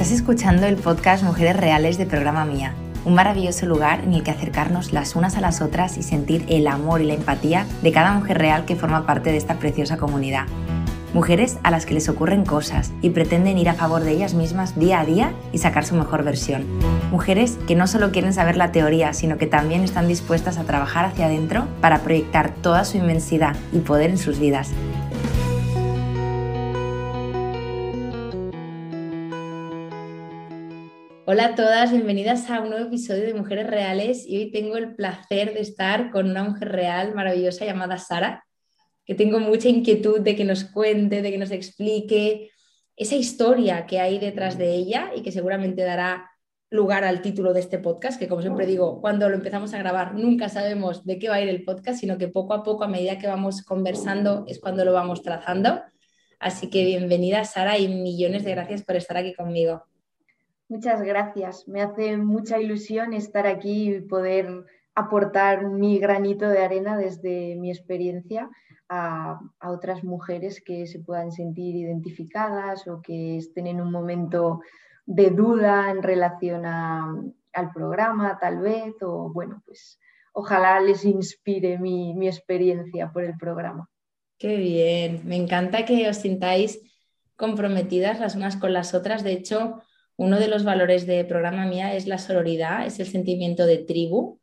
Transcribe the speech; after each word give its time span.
Estás 0.00 0.16
escuchando 0.16 0.66
el 0.66 0.76
podcast 0.76 1.22
Mujeres 1.22 1.58
Reales 1.58 1.98
de 1.98 2.06
Programa 2.06 2.46
Mía, 2.46 2.72
un 3.04 3.12
maravilloso 3.12 3.66
lugar 3.66 4.02
en 4.02 4.14
el 4.14 4.22
que 4.22 4.30
acercarnos 4.30 4.94
las 4.94 5.14
unas 5.14 5.36
a 5.36 5.42
las 5.42 5.60
otras 5.60 5.98
y 5.98 6.02
sentir 6.02 6.46
el 6.48 6.68
amor 6.68 7.02
y 7.02 7.04
la 7.04 7.12
empatía 7.12 7.66
de 7.82 7.92
cada 7.92 8.14
mujer 8.14 8.38
real 8.38 8.64
que 8.64 8.76
forma 8.76 9.04
parte 9.04 9.30
de 9.30 9.36
esta 9.36 9.58
preciosa 9.58 9.98
comunidad. 9.98 10.46
Mujeres 11.12 11.58
a 11.64 11.70
las 11.70 11.84
que 11.84 11.92
les 11.92 12.08
ocurren 12.08 12.46
cosas 12.46 12.92
y 13.02 13.10
pretenden 13.10 13.58
ir 13.58 13.68
a 13.68 13.74
favor 13.74 14.02
de 14.02 14.12
ellas 14.12 14.32
mismas 14.32 14.78
día 14.78 15.00
a 15.00 15.04
día 15.04 15.34
y 15.52 15.58
sacar 15.58 15.84
su 15.84 15.94
mejor 15.94 16.24
versión. 16.24 16.64
Mujeres 17.10 17.58
que 17.68 17.74
no 17.74 17.86
solo 17.86 18.10
quieren 18.10 18.32
saber 18.32 18.56
la 18.56 18.72
teoría, 18.72 19.12
sino 19.12 19.36
que 19.36 19.46
también 19.46 19.84
están 19.84 20.08
dispuestas 20.08 20.56
a 20.56 20.64
trabajar 20.64 21.04
hacia 21.04 21.26
adentro 21.26 21.66
para 21.82 21.98
proyectar 21.98 22.54
toda 22.62 22.86
su 22.86 22.96
inmensidad 22.96 23.54
y 23.70 23.80
poder 23.80 24.08
en 24.08 24.16
sus 24.16 24.38
vidas. 24.38 24.70
Hola 31.32 31.44
a 31.44 31.54
todas, 31.54 31.92
bienvenidas 31.92 32.50
a 32.50 32.60
un 32.60 32.70
nuevo 32.70 32.86
episodio 32.88 33.22
de 33.22 33.34
Mujeres 33.34 33.68
Reales 33.68 34.26
y 34.26 34.36
hoy 34.36 34.50
tengo 34.50 34.76
el 34.76 34.96
placer 34.96 35.54
de 35.54 35.60
estar 35.60 36.10
con 36.10 36.28
una 36.28 36.42
mujer 36.42 36.72
real 36.72 37.14
maravillosa 37.14 37.64
llamada 37.64 37.98
Sara, 37.98 38.44
que 39.04 39.14
tengo 39.14 39.38
mucha 39.38 39.68
inquietud 39.68 40.18
de 40.22 40.34
que 40.34 40.42
nos 40.42 40.64
cuente, 40.64 41.22
de 41.22 41.30
que 41.30 41.38
nos 41.38 41.52
explique 41.52 42.50
esa 42.96 43.14
historia 43.14 43.86
que 43.86 44.00
hay 44.00 44.18
detrás 44.18 44.58
de 44.58 44.74
ella 44.74 45.12
y 45.14 45.22
que 45.22 45.30
seguramente 45.30 45.84
dará 45.84 46.28
lugar 46.68 47.04
al 47.04 47.22
título 47.22 47.52
de 47.52 47.60
este 47.60 47.78
podcast, 47.78 48.18
que 48.18 48.26
como 48.26 48.42
siempre 48.42 48.66
digo, 48.66 49.00
cuando 49.00 49.28
lo 49.28 49.36
empezamos 49.36 49.72
a 49.72 49.78
grabar 49.78 50.16
nunca 50.16 50.48
sabemos 50.48 51.06
de 51.06 51.20
qué 51.20 51.28
va 51.28 51.36
a 51.36 51.42
ir 51.42 51.48
el 51.48 51.62
podcast, 51.62 52.00
sino 52.00 52.18
que 52.18 52.26
poco 52.26 52.54
a 52.54 52.64
poco, 52.64 52.82
a 52.82 52.88
medida 52.88 53.18
que 53.18 53.28
vamos 53.28 53.62
conversando, 53.62 54.44
es 54.48 54.58
cuando 54.58 54.84
lo 54.84 54.92
vamos 54.92 55.22
trazando. 55.22 55.80
Así 56.40 56.70
que 56.70 56.84
bienvenida 56.84 57.44
Sara 57.44 57.78
y 57.78 57.86
millones 57.86 58.42
de 58.42 58.50
gracias 58.50 58.82
por 58.82 58.96
estar 58.96 59.16
aquí 59.16 59.32
conmigo. 59.32 59.84
Muchas 60.70 61.02
gracias. 61.02 61.66
Me 61.66 61.82
hace 61.82 62.16
mucha 62.16 62.60
ilusión 62.60 63.12
estar 63.12 63.44
aquí 63.44 63.92
y 63.92 64.00
poder 64.02 64.64
aportar 64.94 65.66
mi 65.66 65.98
granito 65.98 66.48
de 66.48 66.62
arena 66.62 66.96
desde 66.96 67.56
mi 67.56 67.70
experiencia 67.70 68.48
a, 68.88 69.40
otras 69.64 70.04
mujeres 70.04 70.62
que 70.64 70.86
se 70.86 71.00
puedan 71.00 71.32
sentir 71.32 71.74
identificadas 71.74 72.86
o 72.86 73.02
que 73.02 73.36
estén 73.38 73.66
en 73.66 73.80
un 73.80 73.90
momento 73.90 74.60
de 75.06 75.30
duda 75.30 75.90
en 75.90 76.04
relación 76.04 76.64
al 76.64 77.72
programa, 77.74 78.38
tal 78.40 78.60
vez, 78.60 78.94
o 79.02 79.28
bueno, 79.32 79.64
pues 79.66 79.98
ojalá 80.32 80.78
les 80.78 81.04
inspire 81.04 81.80
mi, 81.80 82.14
mi 82.14 82.28
experiencia 82.28 83.10
por 83.12 83.24
el 83.24 83.36
programa. 83.36 83.90
Qué 84.38 84.56
bien, 84.56 85.22
me 85.24 85.34
encanta 85.34 85.84
que 85.84 86.08
os 86.08 86.18
sintáis 86.18 86.80
comprometidas 87.34 88.20
las 88.20 88.36
unas 88.36 88.56
con 88.56 88.72
las 88.72 88.94
otras. 88.94 89.24
De 89.24 89.32
hecho, 89.32 89.82
uno 90.20 90.38
de 90.38 90.48
los 90.48 90.64
valores 90.64 91.06
de 91.06 91.24
programa 91.24 91.64
mía 91.64 91.94
es 91.94 92.06
la 92.06 92.18
sororidad, 92.18 92.86
es 92.86 93.00
el 93.00 93.06
sentimiento 93.06 93.64
de 93.64 93.78
tribu, 93.78 94.38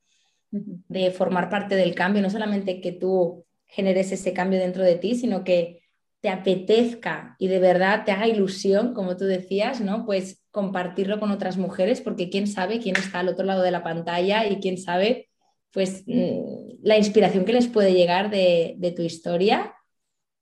de 0.49 1.11
formar 1.11 1.51
parte 1.51 1.75
del 1.75 1.93
cambio, 1.93 2.23
no 2.23 2.31
solamente 2.31 2.81
que 2.81 2.93
tú 2.93 3.45
generes 3.67 4.11
ese 4.11 4.33
cambio 4.33 4.59
dentro 4.59 4.83
de 4.83 4.95
ti, 4.95 5.13
sino 5.13 5.43
que 5.43 5.83
te 6.19 6.29
apetezca 6.29 7.35
y 7.37 7.47
de 7.47 7.59
verdad 7.59 8.05
te 8.05 8.11
haga 8.11 8.27
ilusión, 8.27 8.95
como 8.95 9.17
tú 9.17 9.25
decías, 9.25 9.79
¿no? 9.79 10.03
Pues 10.03 10.43
compartirlo 10.49 11.19
con 11.19 11.29
otras 11.29 11.57
mujeres, 11.57 12.01
porque 12.01 12.31
quién 12.31 12.47
sabe 12.47 12.79
quién 12.79 12.95
está 12.95 13.19
al 13.19 13.29
otro 13.29 13.45
lado 13.45 13.61
de 13.61 13.69
la 13.69 13.83
pantalla 13.83 14.47
y 14.47 14.59
quién 14.59 14.79
sabe, 14.79 15.29
pues, 15.71 16.05
mm, 16.07 16.79
la 16.81 16.97
inspiración 16.97 17.45
que 17.45 17.53
les 17.53 17.67
puede 17.67 17.93
llegar 17.93 18.31
de, 18.31 18.73
de 18.79 18.91
tu 18.93 19.03
historia. 19.03 19.75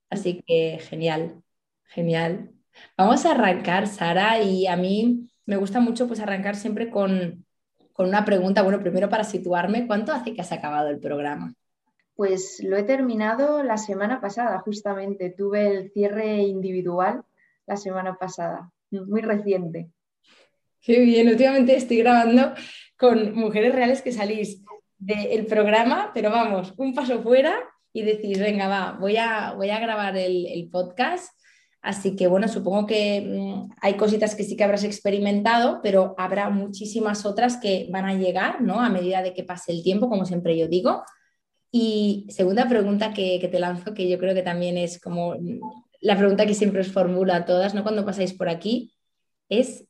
Así 0.08 0.42
que 0.46 0.78
genial, 0.88 1.42
genial. 1.84 2.55
Vamos 2.96 3.26
a 3.26 3.32
arrancar, 3.32 3.86
Sara, 3.86 4.40
y 4.42 4.66
a 4.66 4.76
mí 4.76 5.28
me 5.44 5.56
gusta 5.56 5.80
mucho 5.80 6.06
pues 6.06 6.20
arrancar 6.20 6.56
siempre 6.56 6.90
con, 6.90 7.44
una 7.98 8.24
pregunta. 8.24 8.62
Bueno, 8.62 8.80
primero 8.80 9.08
para 9.08 9.24
situarme, 9.24 9.86
¿cuánto 9.86 10.12
hace 10.12 10.34
que 10.34 10.40
has 10.40 10.52
acabado 10.52 10.88
el 10.88 10.98
programa? 10.98 11.54
Pues 12.14 12.62
lo 12.62 12.76
he 12.76 12.82
terminado 12.82 13.62
la 13.62 13.76
semana 13.76 14.20
pasada, 14.20 14.58
justamente. 14.60 15.30
Tuve 15.30 15.68
el 15.68 15.90
cierre 15.92 16.38
individual 16.38 17.22
la 17.66 17.76
semana 17.76 18.16
pasada, 18.16 18.70
muy 18.90 19.22
reciente. 19.22 19.90
Qué 20.80 21.00
bien, 21.00 21.28
últimamente 21.28 21.76
estoy 21.76 21.98
grabando 21.98 22.54
con 22.96 23.34
mujeres 23.34 23.74
reales 23.74 24.02
que 24.02 24.12
salís 24.12 24.62
del 24.98 25.46
programa, 25.46 26.12
pero 26.14 26.30
vamos, 26.30 26.72
un 26.76 26.94
paso 26.94 27.22
fuera 27.22 27.58
y 27.92 28.02
decís, 28.02 28.38
venga, 28.38 28.68
va, 28.68 28.92
voy 28.92 29.16
a, 29.16 29.52
voy 29.54 29.70
a 29.70 29.80
grabar 29.80 30.16
el, 30.16 30.46
el 30.46 30.68
podcast 30.70 31.36
Así 31.86 32.16
que 32.16 32.26
bueno, 32.26 32.48
supongo 32.48 32.84
que 32.84 33.20
mm, 33.20 33.76
hay 33.80 33.94
cositas 33.94 34.34
que 34.34 34.42
sí 34.42 34.56
que 34.56 34.64
habrás 34.64 34.82
experimentado, 34.82 35.78
pero 35.84 36.16
habrá 36.18 36.50
muchísimas 36.50 37.24
otras 37.24 37.58
que 37.58 37.86
van 37.92 38.06
a 38.06 38.14
llegar, 38.14 38.60
¿no? 38.60 38.80
A 38.80 38.88
medida 38.88 39.22
de 39.22 39.32
que 39.32 39.44
pase 39.44 39.70
el 39.70 39.84
tiempo, 39.84 40.08
como 40.08 40.24
siempre 40.24 40.58
yo 40.58 40.66
digo. 40.66 41.04
Y 41.70 42.26
segunda 42.28 42.68
pregunta 42.68 43.14
que, 43.14 43.38
te 43.38 43.60
lanzo, 43.60 43.94
que 43.94 44.08
yo 44.08 44.18
creo 44.18 44.34
que 44.34 44.42
también 44.42 44.76
es 44.76 45.00
como 45.00 45.36
mm, 45.38 45.60
la 46.00 46.18
pregunta 46.18 46.44
que 46.44 46.54
siempre 46.54 46.80
os 46.80 46.90
formulo 46.90 47.32
a 47.32 47.44
todas, 47.44 47.72
¿no? 47.72 47.84
Cuando 47.84 48.04
pasáis 48.04 48.34
por 48.34 48.48
aquí, 48.48 48.92
es 49.48 49.86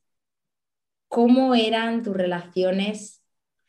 cómo 1.08 1.54
eran 1.54 2.02
tus 2.02 2.14
relaciones 2.14 3.22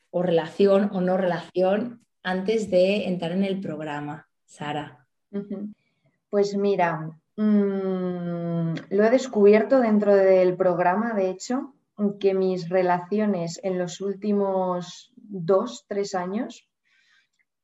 o 0.09 0.21
relación 0.21 0.89
o 0.91 0.99
no 0.99 1.15
relación 1.15 2.05
antes 2.23 2.69
de 2.69 3.07
entrar 3.07 3.31
en 3.31 3.45
el 3.45 3.61
programa, 3.61 4.27
Sara. 4.45 5.07
Pues 6.29 6.57
mira, 6.57 7.17
Mm, 7.37 8.73
lo 8.89 9.03
he 9.03 9.09
descubierto 9.11 9.79
dentro 9.79 10.15
del 10.15 10.57
programa, 10.57 11.13
de 11.13 11.29
hecho, 11.29 11.75
que 12.19 12.33
mis 12.33 12.67
relaciones 12.69 13.59
en 13.63 13.77
los 13.77 14.01
últimos 14.01 15.13
dos, 15.15 15.85
tres 15.87 16.15
años 16.15 16.67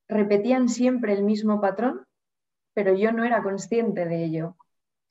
repetían 0.08 0.70
siempre 0.70 1.14
el 1.14 1.24
mismo 1.24 1.60
patrón, 1.60 2.06
pero 2.74 2.94
yo 2.94 3.12
no 3.12 3.24
era 3.24 3.42
consciente 3.42 4.06
de 4.06 4.24
ello. 4.24 4.58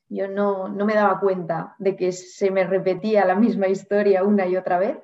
Yo 0.07 0.27
no, 0.27 0.69
no 0.69 0.85
me 0.85 0.93
daba 0.93 1.19
cuenta 1.19 1.75
de 1.79 1.95
que 1.95 2.11
se 2.11 2.51
me 2.51 2.65
repetía 2.65 3.25
la 3.25 3.35
misma 3.35 3.67
historia 3.67 4.23
una 4.23 4.45
y 4.47 4.55
otra 4.55 4.77
vez. 4.77 4.97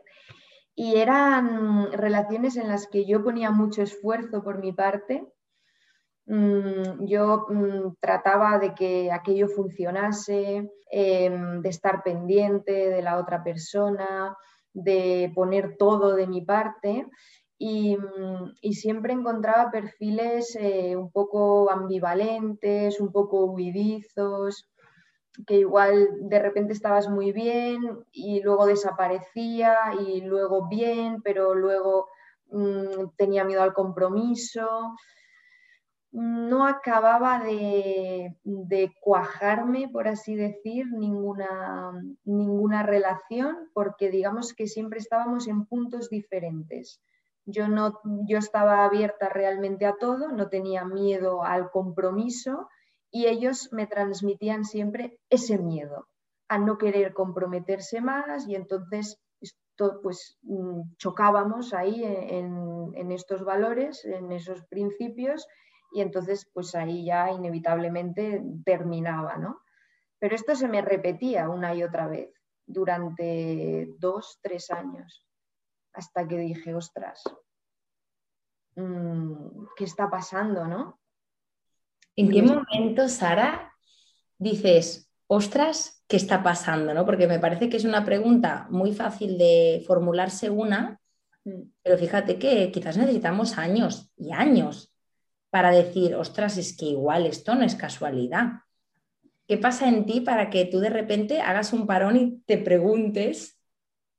Y 0.76 0.96
eran 0.96 1.91
relaciones 1.91 2.56
en 2.56 2.70
las 2.70 2.88
que 2.88 3.06
yo 3.06 3.24
ponía 3.24 3.52
mucho 3.52 3.81
esfuerzo 3.81 4.44
por 4.44 4.59
mi 4.59 4.72
parte, 4.72 5.28
yo 6.29 7.47
mm, 7.50 7.95
trataba 8.00 8.59
de 8.59 8.75
que 8.75 9.12
aquello 9.12 9.47
funcionase, 9.47 10.69
em, 10.91 11.62
de 11.62 11.69
estar 11.69 12.03
pendiente 12.03 12.72
de 12.72 13.01
la 13.01 13.17
otra 13.17 13.44
persona, 13.44 14.38
de 14.72 15.31
poner 15.34 15.75
todo 15.78 16.16
de 16.16 16.28
mi 16.28 16.41
parte 16.41 17.07
y, 17.57 17.97
mm, 17.97 18.53
siempre 18.72 19.13
encontraba 19.13 19.72
perfiles 19.72 20.56
eh, 20.59 20.95
un 20.95 21.12
poco 21.12 21.72
ambivalentes, 21.72 23.00
un 23.01 23.11
poco 23.11 23.46
huidizos, 23.46 24.69
que 25.47 25.56
igual 25.56 26.09
de 26.29 26.40
repente 26.40 26.73
estabas 26.73 27.09
muy 27.09 27.31
bien 27.31 28.06
y 28.11 28.41
luego 28.41 28.66
desaparecía 28.67 29.94
y 30.00 30.22
luego 30.22 30.67
bien, 30.67 31.22
pero 31.23 31.56
luego 31.56 32.07
tenía 33.16 33.44
miedo 33.44 33.61
al 33.61 33.73
compromiso 33.73 34.96
no 36.12 36.66
acababa 36.66 37.40
de, 37.40 38.36
cuajarme, 39.02 39.90
por 39.90 40.08
así 40.08 40.36
decir, 40.36 40.88
ninguna, 40.92 41.92
ninguna, 42.24 42.84
relación, 42.84 43.70
porque 43.74 44.09
digamos 44.09 44.53
que 44.53 44.68
siempre 44.68 45.00
estábamos 45.00 45.47
en 45.47 45.66
puntos 45.66 46.09
diferentes. 46.09 47.00
Yo, 47.46 47.68
no, 47.68 48.00
yo 48.28 48.38
estaba 48.38 48.86
abierta 48.86 49.30
realmente 49.30 49.86
a 49.86 49.97
todo, 49.97 50.30
no 50.30 50.50
tenía 50.50 50.84
miedo 50.84 51.44
al 51.44 51.70
compromiso 51.72 52.68
y 53.12 53.26
ellos 53.26 53.70
me 53.72 53.88
transmitían 53.88 54.66
siempre 54.66 55.20
ese 55.30 55.58
miedo 55.58 56.08
a 56.47 56.58
no 56.58 56.78
querer 56.78 57.14
comprometerse 57.14 58.02
más 58.02 58.47
y 58.47 58.55
entonces 58.55 59.20
pues 60.03 60.38
mm, 60.41 60.82
chocábamos 60.97 61.73
ahí 61.73 62.03
en 62.03 63.12
estos 63.14 63.46
valores, 63.46 64.03
en 64.03 64.32
esos 64.34 64.66
principios 64.66 65.47
y 65.91 66.02
entonces 66.02 66.50
pues 66.53 66.76
ahí 66.76 67.06
ya 67.06 67.32
inevitablemente 67.32 68.44
terminaba, 68.64 69.38
¿no? 69.38 69.62
Pero 70.20 70.36
esto 70.36 70.56
se 70.56 70.68
me 70.68 70.82
repetía 70.82 71.50
una 71.50 71.74
y 71.74 71.84
otra 71.84 72.08
vez 72.08 72.34
durante 72.66 73.90
dos, 73.97 74.40
tres 74.41 74.70
años, 74.70 75.26
hasta 75.94 76.28
que 76.28 76.38
dije, 76.38 76.76
ostras, 76.76 77.24
mm, 78.76 79.66
¿qué 79.76 79.84
está 79.86 80.09
pasando, 80.09 80.68
no? 80.68 81.00
¿En 82.16 82.30
qué 82.30 82.44
momento, 82.44 83.08
Sara, 83.08 83.74
dices, 84.38 85.09
ostras, 85.28 86.03
¿qué 86.08 86.18
está 86.18 86.44
pasando? 86.44 86.94
¿no? 86.94 87.06
Porque 87.06 87.28
me 87.28 87.40
parece 87.40 87.70
que 87.70 87.78
es 87.78 87.86
una 87.86 88.03
pregunta 88.03 88.68
muy 88.70 88.94
fácil 88.94 89.38
de 89.38 89.84
formularse 89.88 90.50
una, 90.50 91.00
mm. 91.46 91.62
pero 91.82 91.97
fíjate 91.97 92.38
que 92.38 92.72
quizás 92.72 92.97
necesitamos 92.97 93.58
años 93.58 94.12
y 94.18 94.34
años 94.34 94.89
para 95.49 95.72
decir, 95.72 96.16
ostras, 96.16 96.57
es 96.57 96.75
que 96.75 96.85
igual 96.85 97.25
esto 97.25 97.55
no 97.55 97.63
es 97.63 97.75
casualidad. 97.75 98.63
¿Qué 99.47 99.57
pasa 99.57 99.87
en 99.87 100.05
ti 100.05 100.22
para 100.22 100.49
que 100.49 100.66
tú 100.66 100.79
de 100.79 100.90
repente 100.90 101.41
hagas 101.41 101.73
un 101.73 101.87
parón 101.87 102.17
y 102.17 102.41
te 102.46 102.57
preguntes 102.57 103.59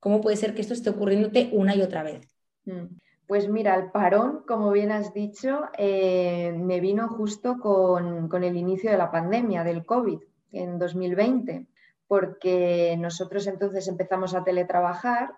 ¿cómo 0.01 0.19
puede 0.19 0.35
ser 0.35 0.53
que 0.53 0.61
esto 0.61 0.73
esté 0.73 0.89
ocurriéndote 0.89 1.49
una 1.53 1.73
y 1.73 1.81
otra 1.81 2.03
vez? 2.03 2.27
Mm. 2.65 2.97
Pues 3.27 3.47
mira, 3.47 3.75
el 3.75 3.91
parón, 3.91 4.43
como 4.45 4.71
bien 4.71 4.91
has 4.91 5.13
dicho, 5.13 5.61
eh, 5.77 6.51
me 6.51 6.81
vino 6.81 7.07
justo 7.07 7.59
con, 7.59 8.27
con, 8.27 8.43
el 8.43 8.57
inicio 8.57 8.91
de 8.91 8.97
la 8.97 9.09
pandemia 9.09 9.63
del 9.63 9.85
COVID 9.85 10.19
en 10.51 10.77
2020, 10.77 11.67
porque 12.07 12.97
nosotros 12.99 13.47
entonces 13.47 13.87
empezamos 13.87 14.35
a 14.35 14.43
teletrabajar 14.43 15.31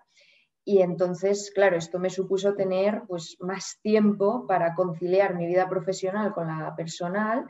y 0.64 0.80
entonces, 0.80 1.52
claro, 1.54 1.76
esto 1.76 1.98
me 1.98 2.08
supuso 2.08 2.54
tener 2.54 3.02
pues, 3.06 3.36
más 3.40 3.78
tiempo 3.82 4.46
para 4.46 4.74
conciliar 4.74 5.34
mi 5.34 5.46
vida 5.46 5.68
profesional 5.68 6.32
con 6.32 6.46
la 6.46 6.74
personal 6.74 7.46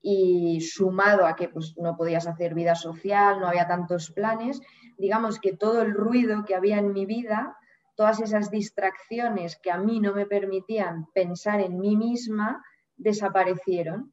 y 0.00 0.62
sumado 0.62 1.26
a 1.26 1.36
que 1.36 1.48
pues, 1.48 1.74
no 1.76 1.96
podías 1.96 2.26
hacer 2.26 2.54
vida 2.54 2.74
social, 2.74 3.38
no 3.38 3.48
había 3.48 3.68
tantos 3.68 4.10
planes, 4.12 4.62
digamos 4.96 5.38
que 5.40 5.54
todo 5.54 5.82
el 5.82 5.92
ruido 5.92 6.44
que 6.46 6.54
había 6.54 6.78
en 6.78 6.94
mi 6.94 7.04
vida, 7.04 7.54
todas 7.96 8.20
esas 8.20 8.50
distracciones 8.50 9.58
que 9.62 9.70
a 9.70 9.76
mí 9.76 10.00
no 10.00 10.14
me 10.14 10.24
permitían 10.24 11.06
pensar 11.12 11.60
en 11.60 11.78
mí 11.78 11.96
misma, 11.96 12.64
desaparecieron. 12.96 14.10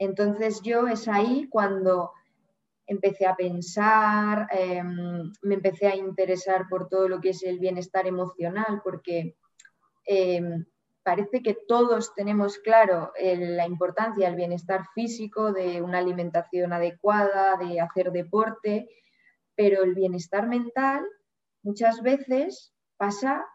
Entonces 0.00 0.62
yo 0.62 0.88
es 0.88 1.06
ahí 1.06 1.48
cuando 1.48 2.12
empecé 2.88 3.26
a 3.26 3.36
pensar, 3.36 4.48
em, 4.50 5.30
me 5.42 5.54
empecé 5.54 5.86
a 5.86 5.94
interesar 5.94 6.66
por 6.68 6.88
todo 6.88 7.06
lo 7.08 7.20
que 7.20 7.30
es 7.30 7.42
el 7.44 7.58
bienestar 7.58 8.06
emocional, 8.06 8.80
porque 8.82 9.36
em, 10.06 10.64
parece 11.02 11.42
que 11.42 11.56
todos 11.68 12.14
tenemos 12.14 12.58
claro 12.58 13.12
la 13.18 13.66
importancia 13.66 14.26
del 14.26 14.36
bienestar 14.36 14.86
físico, 14.94 15.52
de 15.52 15.82
una 15.82 15.98
alimentación 15.98 16.72
adecuada, 16.72 17.56
de 17.56 17.80
hacer 17.80 18.10
deporte, 18.10 18.88
pero 19.54 19.82
el 19.82 19.94
bienestar 19.94 20.48
mental 20.48 21.06
muchas 21.62 22.02
veces 22.02 22.72
pasa 22.96 23.46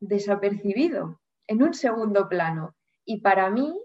desapercibido, 0.00 1.20
en 1.48 1.62
un 1.62 1.74
segundo 1.74 2.28
plano. 2.28 2.76
Y 3.04 3.20
para 3.20 3.50
mí 3.50 3.76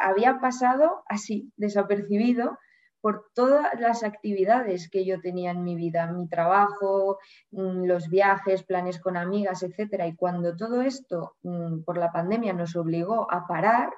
había 0.00 0.40
pasado 0.40 1.02
así, 1.06 1.52
desapercibido, 1.56 2.58
por 3.06 3.30
todas 3.34 3.78
las 3.78 4.02
actividades 4.02 4.90
que 4.90 5.04
yo 5.04 5.20
tenía 5.20 5.52
en 5.52 5.62
mi 5.62 5.76
vida, 5.76 6.10
mi 6.10 6.26
trabajo, 6.26 7.18
mm, 7.52 7.84
los 7.84 8.08
viajes, 8.08 8.64
planes 8.64 8.98
con 8.98 9.16
amigas, 9.16 9.62
etc. 9.62 10.06
Y 10.08 10.16
cuando 10.16 10.56
todo 10.56 10.82
esto 10.82 11.36
mm, 11.44 11.84
por 11.84 11.98
la 11.98 12.10
pandemia 12.10 12.52
nos 12.52 12.74
obligó 12.74 13.32
a 13.32 13.46
parar, 13.46 13.92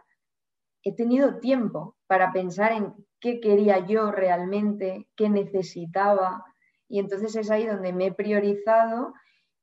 he 0.82 0.94
tenido 0.94 1.38
tiempo 1.38 1.96
para 2.06 2.34
pensar 2.34 2.72
en 2.72 2.92
qué 3.18 3.40
quería 3.40 3.78
yo 3.78 4.10
realmente, 4.10 5.08
qué 5.16 5.30
necesitaba. 5.30 6.44
Y 6.86 6.98
entonces 6.98 7.34
es 7.34 7.50
ahí 7.50 7.64
donde 7.64 7.94
me 7.94 8.08
he 8.08 8.12
priorizado 8.12 9.14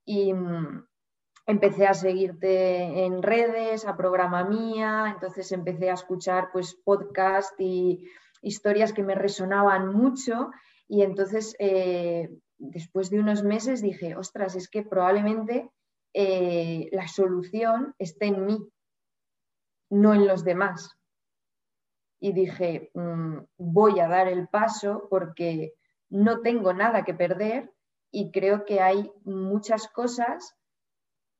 y 0.03 0.33
mm, 0.33 0.87
empecé 1.45 1.85
a 1.85 1.93
seguirte 1.93 3.05
en 3.05 3.21
redes, 3.21 3.85
a 3.85 3.95
programa 3.95 4.43
mía, 4.43 5.11
entonces 5.13 5.51
empecé 5.51 5.91
a 5.91 5.93
escuchar 5.93 6.49
pues 6.51 6.73
podcast 6.83 7.53
y 7.59 8.09
historias 8.45 8.93
que 8.93 9.03
me 9.03 9.15
resonaban 9.15 9.91
mucho 9.91 10.51
y 10.87 11.01
entonces 11.01 11.55
eh, 11.59 12.29
después 12.57 13.09
de 13.09 13.19
unos 13.19 13.43
meses 13.43 13.81
dije, 13.81 14.15
ostras, 14.15 14.55
es 14.55 14.69
que 14.69 14.83
probablemente 14.83 15.71
eh, 16.13 16.87
la 16.91 17.07
solución 17.07 17.95
esté 17.97 18.27
en 18.27 18.45
mí, 18.45 18.69
no 19.89 20.13
en 20.13 20.27
los 20.27 20.43
demás. 20.43 20.95
Y 22.21 22.33
dije, 22.33 22.91
mm, 22.93 23.37
voy 23.57 23.99
a 23.99 24.07
dar 24.07 24.27
el 24.27 24.47
paso 24.47 25.07
porque 25.09 25.73
no 26.09 26.41
tengo 26.41 26.71
nada 26.71 27.03
que 27.03 27.15
perder 27.15 27.73
y 28.11 28.31
creo 28.31 28.63
que 28.63 28.79
hay 28.79 29.11
muchas 29.23 29.87
cosas 29.87 30.55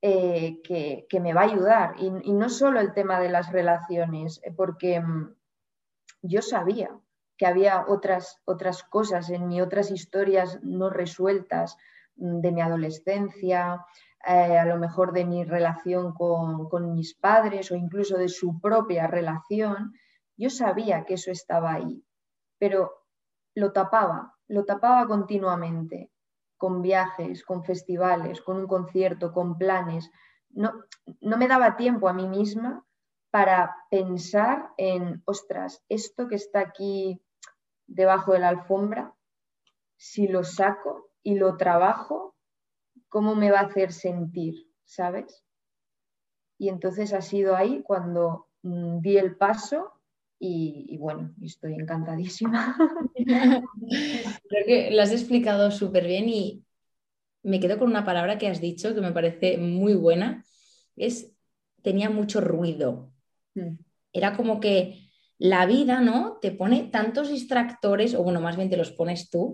eh, 0.01 0.59
que, 0.63 1.19
me 1.19 1.33
va 1.33 1.41
a 1.41 1.51
ayudar. 1.51 1.95
Y, 1.99 2.07
y, 2.23 2.33
no 2.33 2.49
solo 2.49 2.79
el 2.79 2.93
tema 2.93 3.19
de 3.19 3.29
las 3.29 3.51
relaciones, 3.51 4.41
porque 4.57 4.99
mm, 4.99 5.35
yo 6.21 6.41
sabía 6.41 6.89
que 7.37 7.45
había 7.45 7.85
otras, 7.87 8.41
otras 8.45 8.83
cosas 8.83 9.29
en 9.29 9.47
mí, 9.47 9.61
otras 9.61 9.91
historias 9.91 10.59
no 10.63 10.89
resueltas 10.89 11.77
mm, 12.15 12.39
de 12.39 12.51
mi 12.51 12.61
adolescencia, 12.61 13.85
eh, 14.25 14.57
a 14.57 14.65
lo 14.65 14.77
mejor 14.77 15.11
de 15.11 15.25
mi 15.25 15.43
relación 15.43 16.13
con, 16.13 16.69
con, 16.69 16.93
mis 16.93 17.13
padres 17.13 17.71
o 17.71 17.75
incluso 17.75 18.17
de 18.17 18.29
su 18.29 18.59
propia 18.59 19.07
relación, 19.07 19.93
yo 20.37 20.49
sabía 20.49 21.05
que 21.05 21.15
eso 21.15 21.31
estaba 21.31 21.73
ahí, 21.73 22.03
pero 22.57 22.91
lo 23.53 23.71
tapaba, 23.71 24.35
lo 24.47 24.65
tapaba 24.65 25.05
continuamente, 25.07 26.11
con 26.57 26.81
viajes, 26.81 27.43
con 27.43 27.63
festivales, 27.63 28.41
con 28.41 28.57
un 28.57 28.67
concierto, 28.67 29.31
con 29.31 29.57
planes. 29.57 30.09
No, 30.49 30.73
no 31.21 31.37
me 31.37 31.47
daba 31.47 31.75
tiempo 31.75 32.07
a 32.07 32.13
mí 32.13 32.27
misma 32.27 32.85
para 33.35 33.75
pensar 33.91 34.69
en, 34.77 35.21
ostras, 35.25 35.83
esto 35.89 36.29
que 36.29 36.35
está 36.35 36.61
aquí 36.61 37.21
debajo 37.85 38.31
de 38.31 38.39
la 38.39 38.47
alfombra, 38.47 39.13
si 39.97 40.29
lo 40.29 40.45
saco 40.45 41.11
y 41.21 41.35
lo 41.35 41.57
trabajo, 41.57 42.37
¿cómo 43.09 43.35
me 43.35 43.51
va 43.51 43.59
a 43.59 43.65
hacer 43.65 43.91
sentir? 43.91 44.71
¿Sabes? 44.85 45.43
Y 46.57 46.69
entonces 46.69 47.11
ha 47.11 47.19
sido 47.19 47.57
ahí 47.57 47.83
cuando 47.83 48.47
mm, 48.61 49.01
di 49.01 49.17
el 49.17 49.35
paso 49.35 49.91
y, 50.39 50.95
bueno, 50.97 51.35
estoy 51.41 51.73
encantadísima. 51.73 52.77
Creo 53.17 54.65
que 54.65 54.91
lo 54.91 55.01
has 55.01 55.11
explicado 55.11 55.71
súper 55.71 56.07
bien 56.07 56.29
y 56.29 56.63
me 57.43 57.59
quedo 57.59 57.77
con 57.79 57.89
una 57.89 58.05
palabra 58.05 58.37
que 58.37 58.47
has 58.47 58.61
dicho 58.61 58.95
que 58.95 59.01
me 59.01 59.11
parece 59.11 59.57
muy 59.57 59.93
buena, 59.93 60.45
es 60.95 61.33
tenía 61.81 62.09
mucho 62.09 62.39
ruido. 62.39 63.11
Mm. 63.55 63.77
Era 64.13 64.35
como 64.37 64.59
que 64.59 65.09
la 65.37 65.65
vida, 65.65 65.99
¿no? 65.99 66.37
Te 66.41 66.51
pone 66.51 66.83
tantos 66.83 67.29
distractores, 67.29 68.13
o 68.13 68.23
bueno, 68.23 68.39
más 68.41 68.55
bien 68.55 68.69
te 68.69 68.77
los 68.77 68.91
pones 68.91 69.29
tú. 69.29 69.53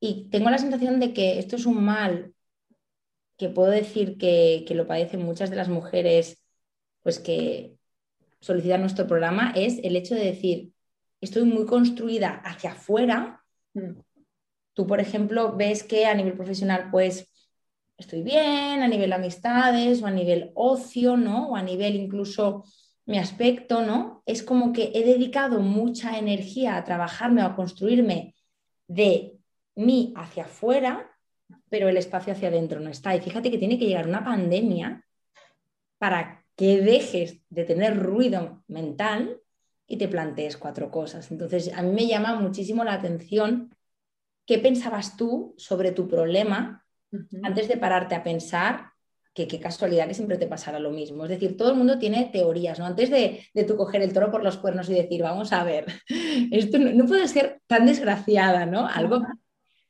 Y 0.00 0.28
tengo 0.30 0.50
la 0.50 0.58
sensación 0.58 1.00
de 1.00 1.12
que 1.12 1.38
esto 1.38 1.56
es 1.56 1.66
un 1.66 1.82
mal 1.84 2.34
que 3.36 3.48
puedo 3.48 3.70
decir 3.70 4.16
que, 4.16 4.64
lo 4.70 4.86
padecen 4.86 5.24
muchas 5.24 5.50
de 5.50 5.56
las 5.56 5.68
mujeres 5.68 6.42
pues 7.02 7.18
que 7.18 7.74
solicitan 8.40 8.80
nuestro 8.80 9.06
programa, 9.06 9.52
es 9.56 9.78
el 9.82 9.96
hecho 9.96 10.14
de 10.14 10.24
decir, 10.24 10.72
estoy 11.20 11.44
muy 11.44 11.66
construida 11.66 12.30
hacia 12.44 12.72
afuera. 12.72 13.42
Mm. 13.74 14.00
Tú, 14.72 14.86
por 14.86 15.00
ejemplo, 15.00 15.54
ves 15.56 15.82
que 15.82 16.06
a 16.06 16.14
nivel 16.14 16.34
profesional, 16.34 16.88
pues 16.90 17.30
estoy 17.96 18.22
bien, 18.22 18.82
a 18.82 18.88
nivel 18.88 19.12
amistades 19.12 20.02
o 20.02 20.06
a 20.06 20.10
nivel 20.10 20.50
ocio, 20.54 21.16
¿no? 21.16 21.50
O 21.50 21.56
a 21.56 21.62
nivel 21.62 21.96
incluso 21.96 22.64
mi 23.06 23.18
aspecto, 23.18 23.82
¿no? 23.82 24.22
Es 24.26 24.42
como 24.42 24.72
que 24.72 24.90
he 24.94 25.04
dedicado 25.04 25.60
mucha 25.60 26.18
energía 26.18 26.76
a 26.76 26.84
trabajarme 26.84 27.42
o 27.42 27.46
a 27.46 27.56
construirme 27.56 28.34
de 28.88 29.34
mí 29.74 30.12
hacia 30.16 30.44
afuera, 30.44 31.10
pero 31.68 31.88
el 31.88 31.96
espacio 31.96 32.32
hacia 32.32 32.48
adentro 32.48 32.80
no 32.80 32.90
está. 32.90 33.14
Y 33.14 33.20
fíjate 33.20 33.50
que 33.50 33.58
tiene 33.58 33.78
que 33.78 33.86
llegar 33.86 34.08
una 34.08 34.24
pandemia 34.24 35.04
para 35.98 36.44
que 36.56 36.80
dejes 36.80 37.40
de 37.50 37.64
tener 37.64 37.98
ruido 37.98 38.62
mental 38.68 39.40
y 39.86 39.98
te 39.98 40.08
plantees 40.08 40.56
cuatro 40.56 40.90
cosas. 40.90 41.30
Entonces, 41.30 41.72
a 41.74 41.82
mí 41.82 41.92
me 41.92 42.06
llama 42.06 42.40
muchísimo 42.40 42.84
la 42.84 42.94
atención 42.94 43.74
qué 44.46 44.58
pensabas 44.58 45.16
tú 45.16 45.54
sobre 45.58 45.92
tu 45.92 46.08
problema 46.08 46.83
antes 47.42 47.68
de 47.68 47.76
pararte 47.76 48.14
a 48.14 48.22
pensar 48.22 48.94
que 49.34 49.48
qué 49.48 49.58
casualidad 49.58 50.06
que 50.06 50.14
siempre 50.14 50.38
te 50.38 50.46
pasara 50.46 50.78
lo 50.78 50.92
mismo. 50.92 51.24
Es 51.24 51.30
decir, 51.30 51.56
todo 51.56 51.70
el 51.70 51.76
mundo 51.76 51.98
tiene 51.98 52.30
teorías, 52.32 52.78
¿no? 52.78 52.86
Antes 52.86 53.10
de, 53.10 53.44
de 53.52 53.64
tú 53.64 53.76
coger 53.76 54.00
el 54.00 54.12
toro 54.12 54.30
por 54.30 54.44
los 54.44 54.58
cuernos 54.58 54.88
y 54.88 54.94
decir, 54.94 55.22
vamos 55.22 55.52
a 55.52 55.64
ver, 55.64 55.86
esto 56.52 56.78
no, 56.78 57.04
puede 57.04 57.26
ser 57.26 57.60
tan 57.66 57.84
desgraciada, 57.84 58.64
¿no? 58.64 58.86
Algo. 58.86 59.22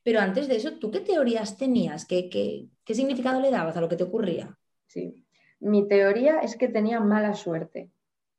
Pero 0.03 0.21
antes 0.21 0.49
de 0.49 0.57
eso, 0.57 0.79
¿tú 0.79 0.91
qué 0.91 1.01
teorías 1.01 1.59
tenías? 1.59 2.07
¿Qué, 2.07 2.31
qué, 2.31 2.69
qué 2.85 2.95
significado 2.95 3.41
le 3.41 3.51
dabas 3.51 3.77
a 3.77 3.83
lo 3.83 3.89
que 3.89 3.97
te 3.97 4.05
ocurría? 4.05 4.57
Sí, 4.87 5.27
mi 5.61 5.87
teoría 5.89 6.41
es 6.41 6.57
que 6.57 6.69
tenía 6.69 7.01
mala 7.01 7.35
suerte, 7.35 7.91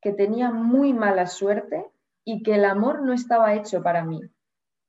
que 0.02 0.12
tenía 0.12 0.52
muy 0.52 0.94
mala 0.94 1.28
suerte 1.28 1.86
y 2.24 2.42
que 2.42 2.56
el 2.56 2.66
amor 2.66 3.04
no 3.04 3.14
estaba 3.14 3.54
hecho 3.54 3.84
para 3.84 4.04
mí. 4.04 4.22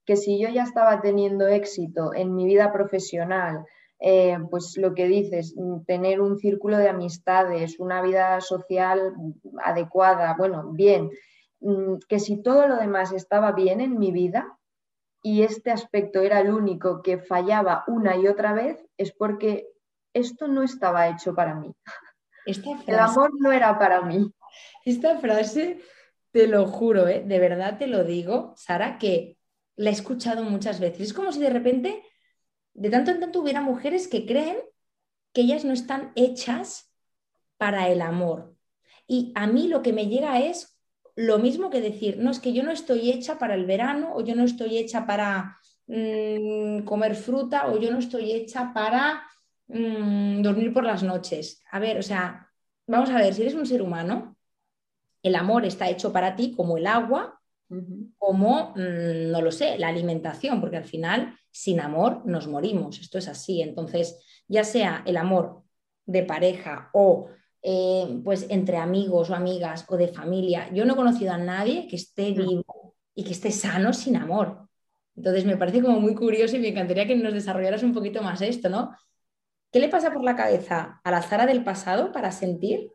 Que 0.06 0.16
si 0.16 0.38
yo 0.38 0.48
ya 0.48 0.62
estaba 0.62 1.00
teniendo 1.02 1.46
éxito 1.46 2.14
en 2.14 2.34
mi 2.34 2.46
vida 2.46 2.72
profesional, 2.72 3.66
eh, 3.98 4.38
pues 4.50 4.76
lo 4.76 4.94
que 4.94 5.06
dices, 5.06 5.54
mm, 5.56 5.84
tener 5.84 6.20
un 6.20 6.38
círculo 6.38 6.76
de 6.76 6.88
amistades, 6.88 7.78
una 7.78 8.02
vida 8.02 8.40
social 8.40 9.14
adecuada, 9.64 10.34
bueno, 10.36 10.70
bien, 10.72 11.10
mm, 11.60 11.96
que 12.08 12.18
si 12.18 12.42
todo 12.42 12.68
lo 12.68 12.76
demás 12.76 13.12
estaba 13.12 13.52
bien 13.52 13.80
en 13.80 13.98
mi 13.98 14.12
vida 14.12 14.58
y 15.22 15.42
este 15.42 15.70
aspecto 15.70 16.20
era 16.20 16.40
el 16.40 16.52
único 16.52 17.02
que 17.02 17.18
fallaba 17.18 17.84
una 17.86 18.16
y 18.16 18.28
otra 18.28 18.52
vez, 18.52 18.84
es 18.98 19.12
porque 19.12 19.68
esto 20.12 20.46
no 20.46 20.62
estaba 20.62 21.08
hecho 21.08 21.34
para 21.34 21.54
mí. 21.54 21.72
el 22.86 22.98
amor 22.98 23.32
no 23.40 23.50
era 23.50 23.78
para 23.78 24.02
mí. 24.02 24.30
Esta 24.84 25.18
frase, 25.18 25.80
te 26.32 26.46
lo 26.46 26.66
juro, 26.66 27.08
¿eh? 27.08 27.22
de 27.26 27.38
verdad 27.38 27.78
te 27.78 27.86
lo 27.86 28.04
digo, 28.04 28.52
Sara, 28.56 28.98
que 28.98 29.36
la 29.74 29.90
he 29.90 29.92
escuchado 29.92 30.42
muchas 30.44 30.80
veces. 30.80 31.00
Es 31.08 31.12
como 31.12 31.32
si 31.32 31.40
de 31.40 31.50
repente 31.50 32.02
de 32.76 32.90
tanto 32.90 33.11
en 33.11 33.21
tanto 33.21 33.40
hubiera 33.40 33.62
mujeres 33.62 34.06
que 34.06 34.26
creen 34.26 34.59
que 35.33 35.40
ellas 35.42 35.64
no 35.64 35.73
están 35.73 36.12
hechas 36.14 36.92
para 37.56 37.88
el 37.88 38.02
amor. 38.02 38.54
Y 39.06 39.33
a 39.35 39.47
mí 39.47 39.68
lo 39.68 39.83
que 39.83 39.92
me 39.92 40.09
llega 40.09 40.40
es 40.40 40.78
lo 41.14 41.38
mismo 41.38 41.71
que 41.71 41.80
decir, 41.80 42.18
no, 42.18 42.30
es 42.30 42.38
que 42.38 42.52
yo 42.52 42.62
no 42.62 42.71
estoy 42.71 43.11
hecha 43.11 43.38
para 43.38 43.54
el 43.54 43.64
verano 43.64 44.12
o 44.14 44.23
yo 44.23 44.35
no 44.35 44.45
estoy 44.45 44.76
hecha 44.76 45.06
para 45.06 45.59
mm, 45.87 46.80
comer 46.80 47.14
fruta 47.14 47.68
o 47.68 47.80
yo 47.80 47.90
no 47.90 47.99
estoy 47.99 48.33
hecha 48.33 48.73
para 48.75 49.23
mm, 49.68 50.42
dormir 50.42 50.75
por 50.75 50.85
las 50.85 51.02
noches. 51.02 51.62
A 51.71 51.78
ver, 51.78 51.99
o 51.99 52.02
sea, 52.02 52.52
vamos 52.87 53.09
a 53.09 53.16
ver, 53.16 53.33
si 53.33 53.42
eres 53.42 53.54
un 53.54 53.66
ser 53.66 53.80
humano, 53.80 54.37
el 55.23 55.35
amor 55.35 55.64
está 55.64 55.88
hecho 55.88 56.12
para 56.12 56.37
ti 56.37 56.54
como 56.54 56.76
el 56.76 56.87
agua, 56.87 57.36
como, 58.18 58.75
mm, 58.76 59.30
no 59.30 59.42
lo 59.42 59.50
sé, 59.50 59.78
la 59.78 59.88
alimentación, 59.88 60.61
porque 60.61 60.76
al 60.76 60.85
final 60.85 61.37
sin 61.50 61.80
amor 61.80 62.23
nos 62.26 62.46
morimos, 62.49 63.00
esto 63.00 63.18
es 63.18 63.28
así. 63.28 63.62
Entonces, 63.62 64.18
ya 64.49 64.64
sea 64.64 65.02
el 65.06 65.16
amor 65.16 65.62
de 66.04 66.23
pareja 66.23 66.90
o 66.92 67.28
eh, 67.62 68.20
pues 68.25 68.46
entre 68.49 68.76
amigos 68.76 69.30
o 69.30 69.35
amigas 69.35 69.85
o 69.88 69.96
de 69.96 70.08
familia, 70.08 70.70
yo 70.73 70.85
no 70.85 70.92
he 70.92 70.96
conocido 70.96 71.32
a 71.32 71.38
nadie 71.38 71.88
que 71.88 71.96
esté 71.96 72.32
vivo 72.32 72.94
y 73.14 73.25
que 73.25 73.32
esté 73.32 73.50
sano 73.50 73.92
sin 73.92 74.16
amor. 74.16 74.68
Entonces, 75.16 75.44
me 75.46 75.56
parece 75.56 75.82
como 75.82 75.99
muy 75.99 76.14
curioso 76.14 76.56
y 76.56 76.61
me 76.61 76.68
encantaría 76.68 77.06
que 77.06 77.16
nos 77.16 77.32
desarrollaras 77.32 77.82
un 77.82 77.94
poquito 77.94 78.23
más 78.23 78.42
esto, 78.42 78.68
¿no? 78.68 78.94
¿Qué 79.73 79.80
le 79.80 79.88
pasa 79.88 80.12
por 80.12 80.23
la 80.23 80.37
cabeza 80.37 81.00
a 81.02 81.11
la 81.11 81.23
Zara 81.23 81.46
del 81.46 81.64
pasado 81.64 82.12
para 82.12 82.30
sentir 82.30 82.92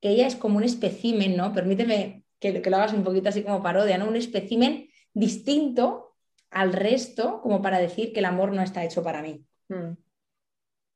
que 0.00 0.10
ella 0.10 0.26
es 0.26 0.36
como 0.36 0.58
un 0.58 0.64
espécimen, 0.64 1.36
¿no? 1.36 1.52
Permíteme 1.52 2.21
que, 2.42 2.70
lo 2.70 2.76
hagas 2.76 2.92
un 2.92 3.04
poquito 3.04 3.28
así 3.28 3.44
como 3.44 3.62
parodia, 3.62 3.96
¿no? 3.96 4.08
Un 4.08 4.16
espécimen 4.16 4.88
distinto 5.14 6.16
al 6.50 6.72
resto, 6.72 7.40
como 7.40 7.62
para 7.62 7.78
decir 7.78 8.12
que 8.12 8.18
el 8.18 8.26
amor 8.26 8.52
no 8.52 8.62
está 8.62 8.84
hecho 8.84 9.02
para 9.02 9.22
mí. 9.22 9.46
Hmm. 9.68 9.94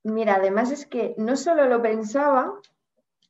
Mira, 0.03 0.37
además 0.37 0.71
es 0.73 0.87
que 0.87 1.15
no 1.17 1.37
solo 1.37 1.67
lo 1.67 1.81
pensaba, 1.81 2.53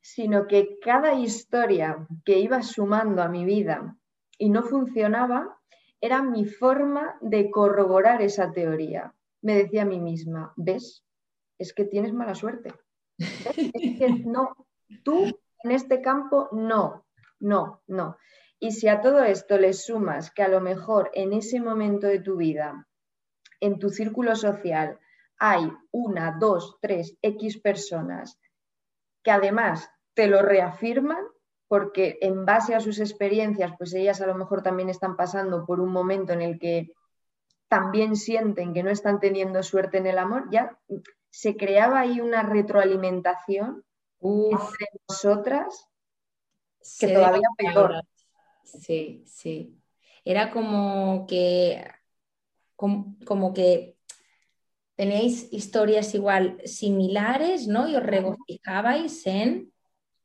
sino 0.01 0.47
que 0.47 0.79
cada 0.83 1.15
historia 1.15 2.07
que 2.25 2.39
iba 2.39 2.63
sumando 2.63 3.23
a 3.23 3.29
mi 3.29 3.45
vida 3.45 3.97
y 4.39 4.51
no 4.51 4.63
funcionaba, 4.63 5.59
era 6.01 6.23
mi 6.23 6.45
forma 6.45 7.17
de 7.21 7.51
corroborar 7.51 8.23
esa 8.23 8.53
teoría. 8.53 9.15
Me 9.43 9.55
decía 9.55 9.83
a 9.83 9.87
mí 9.87 10.01
misma, 10.01 10.53
¿ves? 10.57 11.05
Es 11.59 11.73
que 11.73 11.85
tienes 11.85 12.13
mala 12.13 12.35
suerte. 12.35 12.73
Es 13.19 13.99
que 13.99 14.23
no, 14.27 14.67
tú 15.03 15.39
en 15.63 15.71
este 15.71 16.03
campo 16.03 16.49
no, 16.53 17.06
no, 17.41 17.83
no. 17.87 18.17
Y 18.59 18.73
si 18.73 18.89
a 18.89 19.01
todo 19.01 19.23
esto 19.25 19.59
le 19.59 19.73
sumas 19.73 20.31
que 20.31 20.43
a 20.43 20.49
lo 20.49 20.61
mejor 20.61 21.11
en 21.15 21.33
ese 21.33 21.61
momento 21.61 22.07
de 22.07 22.21
tu 22.21 22.37
vida, 22.37 22.87
en 23.61 23.79
tu 23.79 23.91
círculo 23.91 24.35
social, 24.35 24.99
hay 25.39 25.71
una, 25.91 26.37
dos, 26.39 26.79
tres, 26.81 27.17
X 27.21 27.59
personas 27.59 28.39
que 29.23 29.31
además 29.31 29.91
te 30.15 30.29
lo 30.29 30.41
reafirman 30.41 31.23
porque 31.69 32.19
en 32.21 32.47
base 32.47 32.75
a 32.75 32.81
sus 32.81 33.01
experiencias, 33.01 33.73
pues 33.77 33.93
ellas 33.93 34.21
a 34.21 34.27
lo 34.27 34.37
mejor 34.37 34.63
también 34.63 34.89
están 34.89 35.17
pasando 35.17 35.67
por 35.67 35.81
un 35.81 35.91
momento 35.91 36.33
en 36.33 36.43
el 36.43 36.59
que 36.59 36.93
también 37.69 38.17
sienten 38.17 38.73
que 38.73 38.85
no 38.85 38.91
están 38.91 39.19
teniendo 39.19 39.63
suerte 39.63 39.99
en 39.99 40.07
el 40.07 40.19
amor, 40.19 40.49
ya 40.51 40.79
se 41.31 41.57
creaba 41.57 42.01
ahí 42.01 42.21
una 42.21 42.43
retroalimentación 42.43 43.85
entre 44.21 44.87
nosotras 45.09 45.89
que 46.99 47.09
todavía 47.09 47.49
peor. 47.57 48.03
Sí, 48.65 49.25
sí. 49.27 49.79
Era 50.25 50.51
como 50.51 51.27
que, 51.27 51.87
como, 52.75 53.55
que 53.55 53.97
tenéis 54.97 55.49
historias 55.53 56.15
igual 56.15 56.61
similares, 56.65 57.69
¿no? 57.69 57.89
Y 57.89 57.97
os 57.97 58.03
regocijabais 58.03 59.27
en 59.27 59.73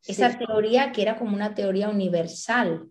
esa 0.07 0.37
teoría 0.37 0.91
que 0.91 1.03
era 1.03 1.17
como 1.17 1.35
una 1.35 1.53
teoría 1.53 1.89
universal. 1.89 2.89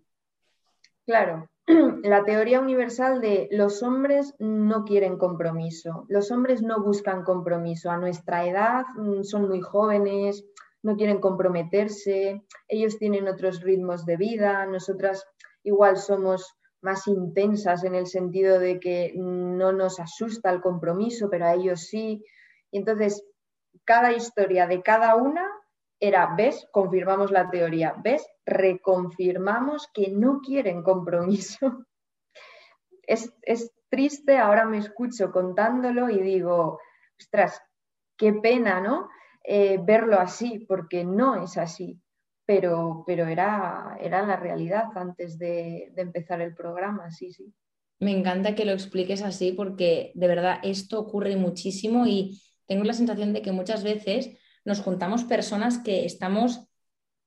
Claro, 1.04 1.50
la 2.04 2.24
teoría 2.24 2.60
universal 2.60 3.20
de 3.20 3.48
los 3.50 3.82
hombres 3.82 4.34
no 4.38 4.84
quieren 4.84 5.18
compromiso, 5.18 6.04
los 6.08 6.30
hombres 6.30 6.62
no 6.62 6.80
buscan 6.82 7.24
compromiso. 7.24 7.90
A 7.90 7.96
nuestra 7.96 8.46
edad 8.46 8.84
mm, 8.96 9.24
son 9.24 9.48
muy 9.48 9.60
jóvenes, 9.60 10.44
no 10.82 10.96
quieren 10.96 11.20
comprometerse, 11.20 12.42
ellos 12.68 12.98
tienen 12.98 13.28
otros 13.28 13.60
ritmos 13.60 14.04
de 14.06 14.16
vida, 14.16 14.66
nosotras 14.66 15.26
igual 15.62 15.96
somos 15.96 16.56
más 16.82 17.06
intensas 17.06 17.84
en 17.84 17.94
el 17.94 18.06
sentido 18.06 18.58
de 18.58 18.80
que 18.80 19.12
no 19.14 19.72
nos 19.72 20.00
asusta 20.00 20.50
el 20.50 20.60
compromiso, 20.60 21.28
pero 21.28 21.46
a 21.46 21.54
ellos 21.54 21.88
sí. 21.88 22.24
Y 22.70 22.78
entonces, 22.78 23.24
cada 23.84 24.12
historia 24.12 24.66
de 24.66 24.82
cada 24.82 25.14
una 25.16 25.46
era, 25.98 26.34
¿ves? 26.34 26.66
Confirmamos 26.72 27.30
la 27.30 27.50
teoría, 27.50 27.94
¿ves? 28.02 28.26
Reconfirmamos 28.46 29.88
que 29.92 30.10
no 30.10 30.40
quieren 30.40 30.82
compromiso. 30.82 31.58
Es, 33.02 33.34
es 33.42 33.72
triste, 33.88 34.38
ahora 34.38 34.64
me 34.66 34.78
escucho 34.78 35.32
contándolo 35.32 36.08
y 36.10 36.20
digo, 36.22 36.78
ostras, 37.18 37.60
qué 38.16 38.34
pena, 38.34 38.80
¿no? 38.80 39.08
Eh, 39.44 39.78
verlo 39.82 40.18
así, 40.18 40.64
porque 40.68 41.04
no 41.04 41.42
es 41.42 41.56
así, 41.56 41.98
pero, 42.44 43.04
pero 43.06 43.26
era, 43.26 43.96
era 44.00 44.26
la 44.26 44.36
realidad 44.36 44.84
antes 44.94 45.38
de, 45.38 45.92
empezar 45.96 46.40
el 46.40 46.54
programa, 46.54 47.10
sí, 47.10 47.32
sí. 47.32 47.52
Me 47.98 48.10
encanta 48.10 48.54
que 48.54 48.64
lo 48.64 48.72
expliques 48.72 49.22
así 49.22 49.52
porque 49.52 50.12
de 50.14 50.26
verdad 50.26 50.58
esto 50.62 50.98
ocurre 50.98 51.36
muchísimo 51.36 52.06
y 52.06 52.40
tengo 52.66 52.84
la 52.84 52.94
sensación 52.94 53.32
de 53.32 53.42
que 53.42 53.52
muchas 53.52 53.84
veces 53.84 54.30
nos 54.64 54.80
juntamos 54.80 55.24
personas 55.24 55.78
que 55.78 56.04
estamos 56.04 56.66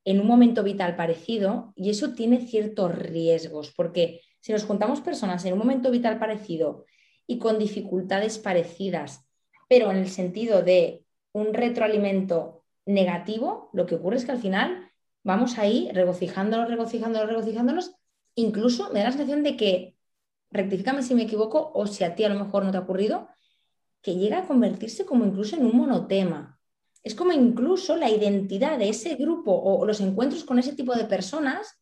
en 0.03 0.19
un 0.19 0.27
momento 0.27 0.63
vital 0.63 0.95
parecido 0.95 1.73
y 1.75 1.89
eso 1.89 2.13
tiene 2.13 2.45
ciertos 2.45 2.93
riesgos 2.95 3.71
porque 3.75 4.21
si 4.39 4.51
nos 4.51 4.65
juntamos 4.65 5.01
personas 5.01 5.45
en 5.45 5.53
un 5.53 5.59
momento 5.59 5.91
vital 5.91 6.19
parecido 6.19 6.85
y 7.27 7.39
con 7.39 7.59
dificultades 7.59 8.39
parecidas, 8.39 9.25
pero 9.69 9.89
en 9.91 9.97
el 9.97 10.09
sentido 10.09 10.63
de 10.63 11.02
un 11.33 11.53
retroalimento 11.53 12.63
negativo, 12.85 13.69
lo 13.73 13.85
que 13.85 13.95
ocurre 13.95 14.17
es 14.17 14.25
que 14.25 14.31
al 14.31 14.39
final 14.39 14.91
vamos 15.23 15.57
ahí 15.57 15.89
regocijándonos, 15.93 16.69
regocijándonos, 16.69 17.27
regocijándonos. 17.27 17.95
Incluso 18.35 18.91
me 18.91 18.99
da 18.99 19.05
la 19.05 19.11
sensación 19.11 19.43
de 19.43 19.57
que, 19.57 19.97
rectifícame 20.51 21.01
si 21.01 21.15
me 21.15 21.23
equivoco 21.23 21.71
o 21.73 21.87
si 21.87 22.03
a 22.03 22.15
ti 22.15 22.23
a 22.23 22.29
lo 22.29 22.39
mejor 22.39 22.63
no 22.63 22.71
te 22.71 22.77
ha 22.77 22.81
ocurrido, 22.81 23.27
que 24.01 24.15
llega 24.15 24.39
a 24.39 24.47
convertirse 24.47 25.05
como 25.05 25.25
incluso 25.25 25.55
en 25.55 25.65
un 25.65 25.77
monotema. 25.77 26.59
Es 27.03 27.15
como 27.15 27.31
incluso 27.31 27.95
la 27.95 28.09
identidad 28.09 28.77
de 28.77 28.89
ese 28.89 29.15
grupo 29.15 29.51
o 29.53 29.85
los 29.85 29.99
encuentros 30.01 30.43
con 30.43 30.59
ese 30.59 30.73
tipo 30.73 30.93
de 30.93 31.05
personas 31.05 31.81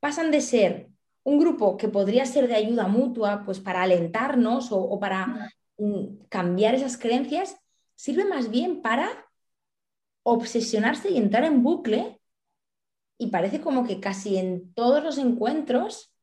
pasan 0.00 0.30
de 0.30 0.40
ser 0.40 0.88
un 1.24 1.38
grupo 1.38 1.76
que 1.76 1.88
podría 1.88 2.24
ser 2.26 2.48
de 2.48 2.54
ayuda 2.54 2.88
mutua, 2.88 3.42
pues 3.44 3.60
para 3.60 3.82
alentarnos 3.82 4.68
o 4.70 4.98
para 4.98 5.52
mm, 5.76 6.26
cambiar 6.28 6.74
esas 6.74 6.96
creencias, 6.96 7.56
sirve 7.98 8.24
más 8.24 8.48
bien 8.48 8.80
para 8.80 9.26
obsesionarse 10.22 11.10
y 11.10 11.18
entrar 11.18 11.44
en 11.44 11.64
bucle 11.64 12.20
y 13.18 13.26
parece 13.26 13.60
como 13.60 13.84
que 13.84 13.98
casi 13.98 14.38
en 14.38 14.72
todos 14.72 15.02
los 15.02 15.18
encuentros 15.18 16.14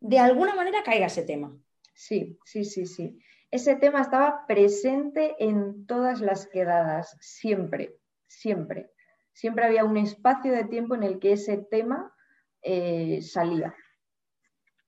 de 0.00 0.18
alguna 0.18 0.54
manera 0.54 0.82
caiga 0.82 1.06
ese 1.06 1.22
tema. 1.22 1.54
Sí, 1.94 2.38
sí, 2.46 2.64
sí, 2.64 2.86
sí. 2.86 3.18
Ese 3.50 3.76
tema 3.76 4.00
estaba 4.00 4.46
presente 4.46 5.36
en 5.38 5.84
todas 5.84 6.22
las 6.22 6.46
quedadas, 6.46 7.18
siempre, 7.20 7.98
siempre. 8.26 8.90
Siempre 9.34 9.66
había 9.66 9.84
un 9.84 9.98
espacio 9.98 10.52
de 10.52 10.64
tiempo 10.64 10.94
en 10.94 11.02
el 11.02 11.18
que 11.18 11.32
ese 11.32 11.58
tema 11.58 12.14
eh, 12.62 13.20
salía. 13.20 13.74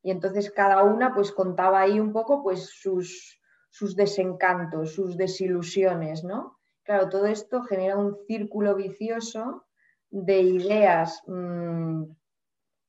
Y 0.03 0.11
entonces 0.11 0.51
cada 0.51 0.83
una 0.83 1.13
pues 1.13 1.31
contaba 1.31 1.83
ahí 1.83 2.01
un 2.01 2.15
poco 2.15 2.43
pues 2.43 2.71
sus, 2.71 3.42
sus 3.73 3.97
desencantos, 3.97 4.95
sus 4.95 5.17
desilusiones, 5.17 6.23
¿no? 6.25 6.59
Claro, 6.85 7.09
todo 7.09 7.27
esto 7.27 7.63
genera 7.63 7.97
un 7.97 8.17
círculo 8.27 8.77
vicioso 8.77 9.65
de 10.11 10.43
ideas 10.43 11.23
mm, 11.27 12.05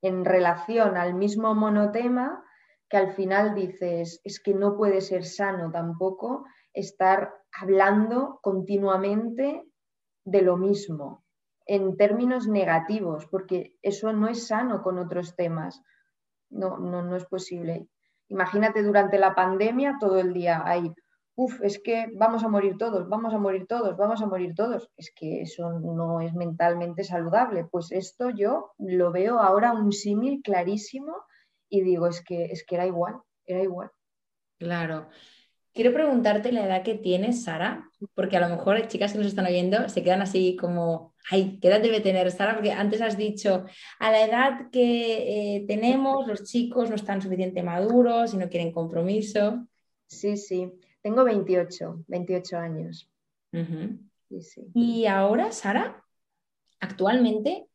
en 0.01 0.25
relación 0.25 0.97
al 0.97 1.13
mismo 1.13 1.55
monotema 1.55 2.43
que 2.89 2.97
al 2.97 3.13
final 3.13 3.55
dices, 3.55 4.19
es 4.25 4.41
que 4.41 4.53
no 4.53 4.75
puede 4.75 4.99
ser 4.99 5.23
sano 5.23 5.71
tampoco 5.71 6.45
estar 6.73 7.33
hablando 7.59 8.39
continuamente 8.41 9.63
de 10.25 10.41
lo 10.41 10.57
mismo, 10.57 11.23
en 11.65 11.95
términos 11.95 12.47
negativos, 12.47 13.25
porque 13.27 13.77
eso 13.81 14.11
no 14.11 14.27
es 14.27 14.47
sano 14.47 14.83
con 14.83 14.99
otros 14.99 15.35
temas. 15.35 15.81
No, 16.49 16.77
no, 16.77 17.01
no 17.01 17.15
es 17.15 17.25
posible. 17.25 17.87
Imagínate 18.29 18.83
durante 18.83 19.19
la 19.19 19.35
pandemia 19.35 19.97
todo 19.99 20.19
el 20.19 20.33
día 20.33 20.63
ahí, 20.65 20.91
uff, 21.35 21.61
es 21.61 21.81
que 21.83 22.07
vamos 22.15 22.43
a 22.43 22.49
morir 22.49 22.77
todos, 22.77 23.07
vamos 23.09 23.33
a 23.33 23.37
morir 23.37 23.65
todos, 23.67 23.97
vamos 23.97 24.21
a 24.21 24.25
morir 24.25 24.53
todos. 24.55 24.89
Es 24.97 25.11
que 25.15 25.41
eso 25.41 25.79
no 25.79 26.21
es 26.21 26.33
mentalmente 26.33 27.03
saludable. 27.03 27.65
Pues 27.65 27.91
esto 27.91 28.29
yo 28.29 28.71
lo 28.77 29.11
veo 29.11 29.39
ahora 29.39 29.73
un 29.73 29.91
símil 29.91 30.41
clarísimo 30.43 31.15
y 31.69 31.81
digo, 31.81 32.07
es 32.07 32.23
que, 32.23 32.45
es 32.45 32.65
que 32.65 32.75
era 32.75 32.85
igual, 32.85 33.15
era 33.45 33.61
igual. 33.61 33.89
Claro. 34.59 35.07
Quiero 35.73 35.93
preguntarte 35.93 36.51
la 36.51 36.65
edad 36.65 36.83
que 36.83 36.95
tienes, 36.95 37.43
Sara, 37.43 37.89
porque 38.13 38.37
a 38.37 38.47
lo 38.47 38.55
mejor 38.55 38.75
hay 38.75 38.87
chicas 38.87 39.11
que 39.11 39.17
nos 39.17 39.27
están 39.27 39.45
oyendo 39.45 39.89
se 39.89 40.03
quedan 40.03 40.21
así 40.21 40.55
como, 40.55 41.13
ay, 41.29 41.57
¿qué 41.61 41.67
edad 41.67 41.81
debe 41.81 41.99
tener 41.99 42.31
Sara? 42.31 42.53
Porque 42.53 42.71
antes 42.71 43.01
has 43.01 43.17
dicho, 43.17 43.65
a 43.99 44.11
la 44.11 44.25
edad 44.25 44.69
que 44.71 45.55
eh, 45.55 45.65
tenemos, 45.67 46.27
los 46.27 46.43
chicos 46.43 46.89
no 46.89 46.95
están 46.95 47.21
suficientemente 47.21 47.63
maduros 47.63 48.33
y 48.33 48.37
no 48.37 48.49
quieren 48.49 48.71
compromiso. 48.71 49.67
Sí, 50.07 50.37
sí, 50.37 50.71
tengo 51.01 51.23
28, 51.23 52.03
28 52.07 52.57
años. 52.57 53.09
Y 54.73 55.05
ahora, 55.05 55.51
Sara, 55.51 56.03
actualmente, 56.79 57.67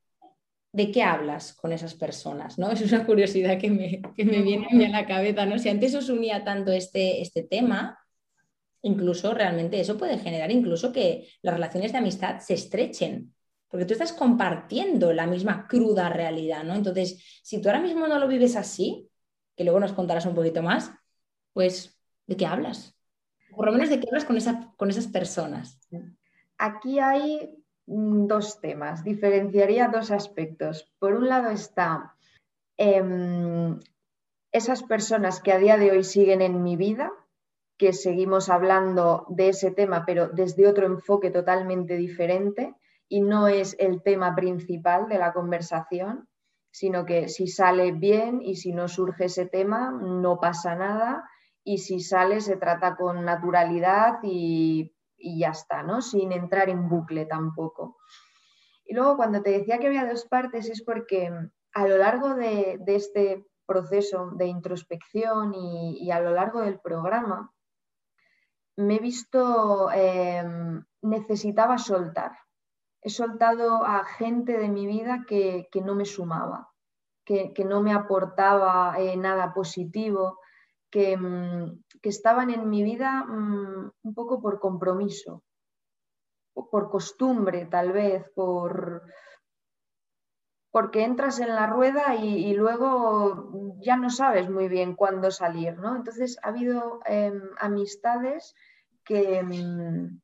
¿de 0.72 0.90
qué 0.90 1.02
hablas 1.02 1.54
con 1.54 1.72
esas 1.72 1.94
personas? 1.94 2.58
¿no? 2.58 2.70
Es 2.72 2.82
una 2.82 3.06
curiosidad 3.06 3.58
que 3.58 3.70
me, 3.70 4.02
viene 4.16 4.86
a 4.86 4.90
la 4.90 5.06
cabeza. 5.06 5.46
¿no? 5.46 5.58
Si 5.58 5.68
antes 5.68 5.94
os 5.94 6.08
unía 6.08 6.44
tanto 6.44 6.72
este, 6.72 7.20
este 7.20 7.42
tema, 7.42 7.98
incluso 8.82 9.34
realmente 9.34 9.80
eso 9.80 9.96
puede 9.96 10.18
generar 10.18 10.50
incluso 10.50 10.92
que 10.92 11.28
las 11.42 11.54
relaciones 11.54 11.92
de 11.92 11.98
amistad 11.98 12.40
se 12.40 12.54
estrechen, 12.54 13.34
porque 13.68 13.84
tú 13.84 13.92
estás 13.92 14.12
compartiendo 14.12 15.12
la 15.12 15.26
misma 15.26 15.66
cruda 15.66 16.08
realidad, 16.08 16.64
¿no? 16.64 16.74
Entonces, 16.74 17.22
si 17.42 17.60
tú 17.60 17.68
ahora 17.68 17.82
mismo 17.82 18.06
no 18.06 18.18
lo 18.18 18.26
vives 18.26 18.56
así, 18.56 19.10
que 19.56 19.64
luego 19.64 19.80
nos 19.80 19.92
contarás 19.92 20.24
un 20.24 20.34
poquito 20.34 20.62
más, 20.62 20.90
pues, 21.52 22.00
¿de 22.26 22.36
qué 22.36 22.46
hablas? 22.46 22.94
Por 23.50 23.66
lo 23.66 23.72
menos 23.72 23.90
de 23.90 24.00
qué 24.00 24.06
hablas 24.08 24.24
con, 24.24 24.38
con 24.76 24.88
esas 24.88 25.08
personas. 25.08 25.80
Aquí 26.56 26.98
hay 26.98 27.50
dos 27.88 28.60
temas, 28.60 29.02
diferenciaría 29.02 29.88
dos 29.88 30.10
aspectos. 30.10 30.92
Por 30.98 31.14
un 31.14 31.28
lado 31.28 31.50
está 31.50 32.14
em, 32.76 33.80
esas 34.52 34.82
personas 34.82 35.40
que 35.40 35.52
a 35.52 35.58
día 35.58 35.78
de 35.78 35.90
hoy 35.90 36.04
siguen 36.04 36.42
en 36.42 36.62
mi 36.62 36.76
vida, 36.76 37.10
que 37.78 37.92
seguimos 37.92 38.50
hablando 38.50 39.24
de 39.30 39.50
ese 39.50 39.70
tema, 39.70 40.04
pero 40.04 40.28
desde 40.28 40.66
otro 40.66 40.86
enfoque 40.86 41.30
totalmente 41.30 41.96
diferente 41.96 42.74
y 43.08 43.22
no 43.22 43.48
es 43.48 43.74
el 43.78 44.02
tema 44.02 44.34
principal 44.34 45.08
de 45.08 45.18
la 45.18 45.32
conversación, 45.32 46.28
sino 46.70 47.06
que 47.06 47.28
si 47.28 47.46
sale 47.46 47.92
bien 47.92 48.42
y 48.42 48.56
si 48.56 48.72
no 48.72 48.88
surge 48.88 49.26
ese 49.26 49.46
tema, 49.46 49.90
no 49.90 50.38
pasa 50.40 50.74
nada 50.74 51.24
y 51.64 51.78
si 51.78 52.00
sale 52.00 52.40
se 52.40 52.56
trata 52.56 52.96
con 52.96 53.24
naturalidad 53.24 54.18
y, 54.22 54.92
ya 55.18 55.50
está, 55.50 55.82
¿no? 55.82 56.00
Sin 56.00 56.32
entrar 56.32 56.68
en 56.68 56.88
bucle 56.88 57.26
tampoco. 57.26 57.98
Y 58.84 58.94
luego 58.94 59.16
cuando 59.16 59.42
te 59.42 59.50
decía 59.50 59.78
que 59.78 59.88
había 59.88 60.08
dos 60.08 60.24
partes 60.24 60.70
es 60.70 60.82
porque 60.82 61.30
a 61.74 61.86
lo 61.86 61.98
largo 61.98 62.34
de, 62.34 62.80
este 62.86 63.46
proceso 63.66 64.30
de 64.30 64.46
introspección 64.46 65.52
y, 65.54 66.10
a 66.10 66.20
lo 66.20 66.30
largo 66.30 66.62
del 66.62 66.80
programa, 66.80 67.52
me 68.76 68.96
he 68.96 68.98
visto, 68.98 69.90
em, 69.90 70.82
necesitaba 71.02 71.78
soltar. 71.78 72.32
He 73.02 73.10
soltado 73.10 73.84
a 73.84 74.04
gente 74.04 74.56
de 74.56 74.68
mi 74.68 74.86
vida 74.86 75.24
que, 75.28 75.68
no 75.84 75.94
me 75.94 76.04
sumaba, 76.04 76.70
que, 77.24 77.52
no 77.66 77.82
me 77.82 77.92
aportaba 77.92 78.98
eh, 78.98 79.16
nada 79.16 79.52
positivo, 79.52 80.38
que, 80.90 81.16
mm, 81.16 81.82
que, 82.02 82.08
estaban 82.08 82.50
en 82.50 82.68
mi 82.68 82.82
vida 82.82 83.24
mm, 83.24 83.90
un 84.02 84.14
poco 84.14 84.40
por 84.40 84.58
compromiso, 84.60 85.42
por 86.70 86.90
costumbre 86.90 87.66
tal 87.66 87.92
vez, 87.92 88.24
por, 88.34 89.02
porque 90.70 91.04
entras 91.04 91.40
en 91.40 91.48
la 91.48 91.66
rueda 91.66 92.14
y, 92.16 92.54
luego 92.54 93.76
ya 93.80 93.96
no 93.96 94.10
sabes 94.10 94.50
muy 94.50 94.68
bien 94.68 94.94
cuándo 94.94 95.30
salir, 95.30 95.78
¿no? 95.78 95.96
Entonces 95.96 96.38
ha 96.42 96.48
habido 96.48 97.00
em, 97.06 97.40
amistades 97.58 98.54
que, 99.04 99.42
mm, 99.42 100.20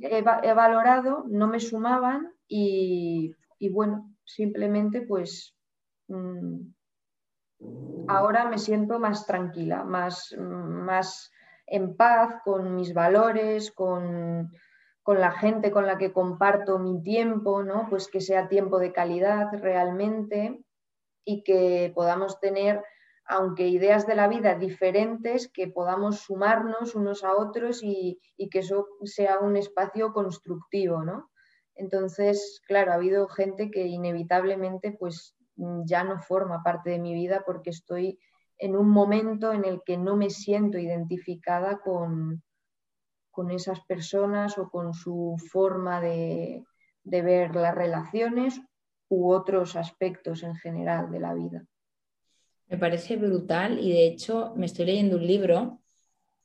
he, 0.00 0.54
valorado, 0.54 1.24
no 1.28 1.46
me 1.46 1.60
sumaban 1.60 2.32
y, 2.46 3.34
bueno, 3.72 4.14
simplemente 4.24 5.02
pues 5.02 5.54
ahora 8.08 8.48
me 8.48 8.58
siento 8.58 8.98
más 8.98 9.26
tranquila, 9.26 9.84
más, 9.84 10.34
más 10.38 11.30
en 11.66 11.96
paz 11.96 12.40
con 12.44 12.74
mis 12.74 12.94
valores, 12.94 13.72
con, 13.72 14.50
con 15.08 15.20
la 15.20 15.32
gente 15.32 15.70
con 15.70 15.86
la 15.86 15.96
que 15.96 16.12
comparto 16.12 16.78
mi 16.78 17.02
tiempo, 17.02 17.62
¿no? 17.62 17.86
Pues 17.88 18.08
que 18.08 18.20
sea 18.20 18.48
tiempo 18.48 18.78
de 18.78 18.92
calidad 18.92 19.46
realmente 19.52 20.62
y 21.24 21.42
que 21.44 21.92
podamos 21.94 22.40
tener, 22.40 22.82
aunque 23.24 23.68
ideas 23.68 24.06
de 24.06 24.14
la 24.14 24.28
vida 24.28 24.56
diferentes, 24.56 25.48
que 25.48 25.68
podamos 25.68 26.20
sumarnos 26.20 26.94
unos 26.94 27.24
a 27.24 27.34
otros 27.36 27.80
y, 27.82 28.20
que 28.50 28.58
eso 28.58 28.86
sea 29.04 29.38
un 29.38 29.56
espacio 29.56 30.12
constructivo, 30.12 31.04
¿no? 31.04 31.30
Entonces, 31.74 32.60
claro, 32.66 32.92
ha 32.92 32.96
habido 32.96 33.28
gente 33.28 33.70
que 33.70 33.86
inevitablemente 33.86 34.92
pues 34.92 35.37
ya 35.84 36.04
no 36.04 36.20
forma 36.20 36.62
parte 36.62 36.90
de 36.90 36.98
mi 36.98 37.14
vida 37.14 37.42
porque 37.44 37.70
estoy 37.70 38.18
en 38.58 38.76
un 38.76 38.88
momento 38.88 39.52
en 39.52 39.64
el 39.64 39.82
que 39.84 39.96
no 39.96 40.16
me 40.16 40.30
siento 40.30 40.78
identificada 40.78 41.80
con, 41.80 42.42
con 43.38 43.52
esas 43.52 43.80
personas 43.82 44.58
o 44.58 44.68
con 44.68 44.94
su 44.94 45.36
forma 45.52 46.00
de, 46.00 46.64
ver 47.04 47.54
las 47.54 47.72
relaciones 47.72 48.60
u 49.08 49.30
otros 49.30 49.76
aspectos 49.76 50.42
en 50.42 50.56
general 50.56 51.10
de 51.12 51.20
la 51.20 51.34
vida. 51.34 51.64
Me 52.66 52.76
parece 52.76 53.16
brutal 53.16 53.78
y 53.78 53.92
de 53.92 54.08
hecho 54.08 54.52
me 54.56 54.66
estoy 54.66 54.86
leyendo 54.86 55.18
un 55.18 55.26
libro 55.26 55.78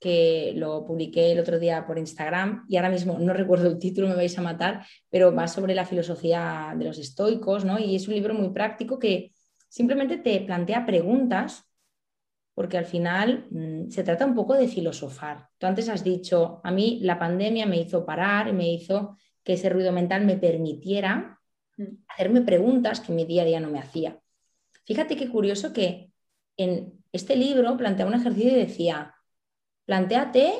que 0.03 0.51
lo 0.57 0.85
publiqué 0.85 1.31
el 1.31 1.39
otro 1.39 1.57
día 1.57 1.87
por 1.87 1.97
Instagram 1.97 2.65
y 2.67 2.75
ahora 2.75 2.89
mismo 2.89 3.17
no 3.19 3.31
recuerdo 3.41 3.69
el 3.69 3.79
título, 3.79 4.09
me 4.09 4.15
vais 4.15 4.37
a 4.37 4.41
matar, 4.41 4.85
pero 5.09 5.33
va 5.33 5.47
sobre 5.47 5.73
la 5.73 5.85
filosofía 5.85 6.75
de 6.77 6.83
los 6.83 6.97
estoicos, 6.97 7.63
¿no? 7.63 7.79
Y 7.79 7.95
es 7.95 8.09
un 8.09 8.15
libro 8.15 8.33
muy 8.33 8.49
práctico 8.49 8.99
que 8.99 9.31
simplemente 9.69 10.17
te 10.17 10.41
plantea 10.41 10.85
preguntas 10.85 11.63
porque 12.53 12.77
al 12.77 12.85
final 12.85 13.47
mm, 13.49 13.89
se 13.89 14.03
trata 14.03 14.25
un 14.25 14.35
poco 14.35 14.55
de 14.55 14.67
filosofar. 14.67 15.47
Tú 15.57 15.67
antes 15.67 15.87
has 15.87 16.03
dicho, 16.03 16.59
a 16.65 16.71
mí 16.71 16.99
la 17.01 17.17
pandemia 17.17 17.65
me 17.65 17.79
hizo 17.79 18.05
parar, 18.05 18.51
me 18.51 18.73
hizo 18.73 19.17
que 19.41 19.53
ese 19.53 19.69
ruido 19.69 19.93
mental 19.93 20.25
me 20.25 20.35
permitiera 20.35 21.39
mm. 21.77 21.83
hacerme 22.09 22.41
preguntas 22.41 22.99
que 22.99 23.13
mi 23.13 23.23
día 23.23 23.43
a 23.43 23.45
día 23.45 23.61
no 23.61 23.69
me 23.69 23.79
hacía. 23.79 24.19
Fíjate 24.85 25.15
qué 25.15 25.29
curioso 25.29 25.71
que 25.71 26.11
en 26.57 27.01
este 27.13 27.37
libro 27.37 27.77
plantea 27.77 28.05
un 28.05 28.15
ejercicio 28.15 28.51
y 28.51 28.55
decía, 28.55 29.12
planteate 29.85 30.53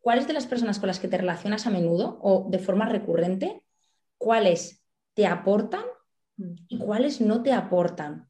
cuáles 0.00 0.26
de 0.26 0.32
las 0.32 0.46
personas 0.46 0.78
con 0.78 0.88
las 0.88 0.98
que 0.98 1.08
te 1.08 1.16
relacionas 1.16 1.66
a 1.66 1.70
menudo 1.70 2.18
o 2.20 2.48
de 2.50 2.58
forma 2.58 2.86
recurrente, 2.86 3.62
cuáles 4.18 4.84
te 5.14 5.26
aportan 5.26 5.84
mm. 6.36 6.54
y 6.68 6.78
cuáles 6.78 7.20
no 7.20 7.42
te 7.42 7.52
aportan. 7.52 8.28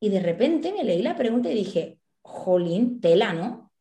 Y 0.00 0.10
de 0.10 0.20
repente 0.20 0.72
me 0.72 0.84
leí 0.84 1.02
la 1.02 1.16
pregunta 1.16 1.50
y 1.50 1.54
dije, 1.54 1.98
jolín, 2.22 3.00
tela, 3.00 3.32
¿no? 3.32 3.72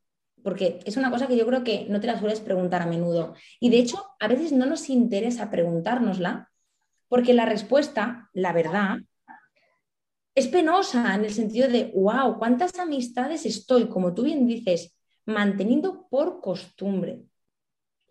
Porque 0.43 0.79
es 0.85 0.97
una 0.97 1.11
cosa 1.11 1.27
que 1.27 1.37
yo 1.37 1.45
creo 1.45 1.63
que 1.63 1.85
no 1.89 1.99
te 1.99 2.07
la 2.07 2.19
sueles 2.19 2.39
preguntar 2.39 2.81
a 2.81 2.87
menudo. 2.87 3.35
Y 3.59 3.69
de 3.69 3.79
hecho, 3.79 4.03
a 4.19 4.27
veces 4.27 4.53
no 4.53 4.65
nos 4.65 4.89
interesa 4.89 5.51
preguntárnosla 5.51 6.49
porque 7.09 7.33
la 7.33 7.45
respuesta, 7.45 8.29
la 8.33 8.53
verdad, 8.53 8.99
es 10.37 10.47
penosa 10.47 11.15
en 11.15 11.25
el 11.25 11.33
sentido 11.33 11.67
de, 11.67 11.91
wow, 11.95 12.37
¿cuántas 12.37 12.77
amistades 12.77 13.43
estoy, 13.47 13.87
como 13.87 14.13
tú 14.13 14.21
bien 14.21 14.45
dices, 14.45 14.95
manteniendo 15.25 16.07
por 16.11 16.41
costumbre? 16.41 17.23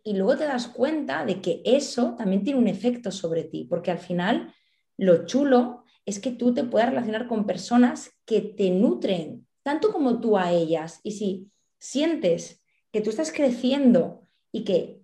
Y 0.03 0.15
luego 0.15 0.37
te 0.37 0.43
das 0.43 0.67
cuenta 0.67 1.25
de 1.25 1.41
que 1.41 1.63
eso 1.65 2.17
también 2.17 2.43
tiene 2.43 2.59
un 2.59 2.67
efecto 2.67 3.13
sobre 3.13 3.45
ti, 3.45 3.65
porque 3.71 3.93
al 3.93 4.01
final 4.01 4.53
lo 4.97 5.25
chulo 5.25 5.85
es 6.05 6.19
que 6.19 6.33
tú 6.33 6.53
te 6.53 6.65
puedas 6.65 6.89
relacionar 6.89 7.29
con 7.29 7.47
personas 7.47 8.11
que 8.25 8.41
te 8.41 8.71
nutren, 8.71 9.47
tanto 9.63 9.93
como 9.93 10.19
tú 10.19 10.37
a 10.37 10.51
ellas. 10.51 10.99
Y 11.05 11.13
si 11.13 11.53
sientes 11.79 12.61
que 12.91 13.03
tú 13.03 13.11
estás 13.11 13.31
creciendo 13.31 14.27
y 14.51 14.65
que 14.65 15.01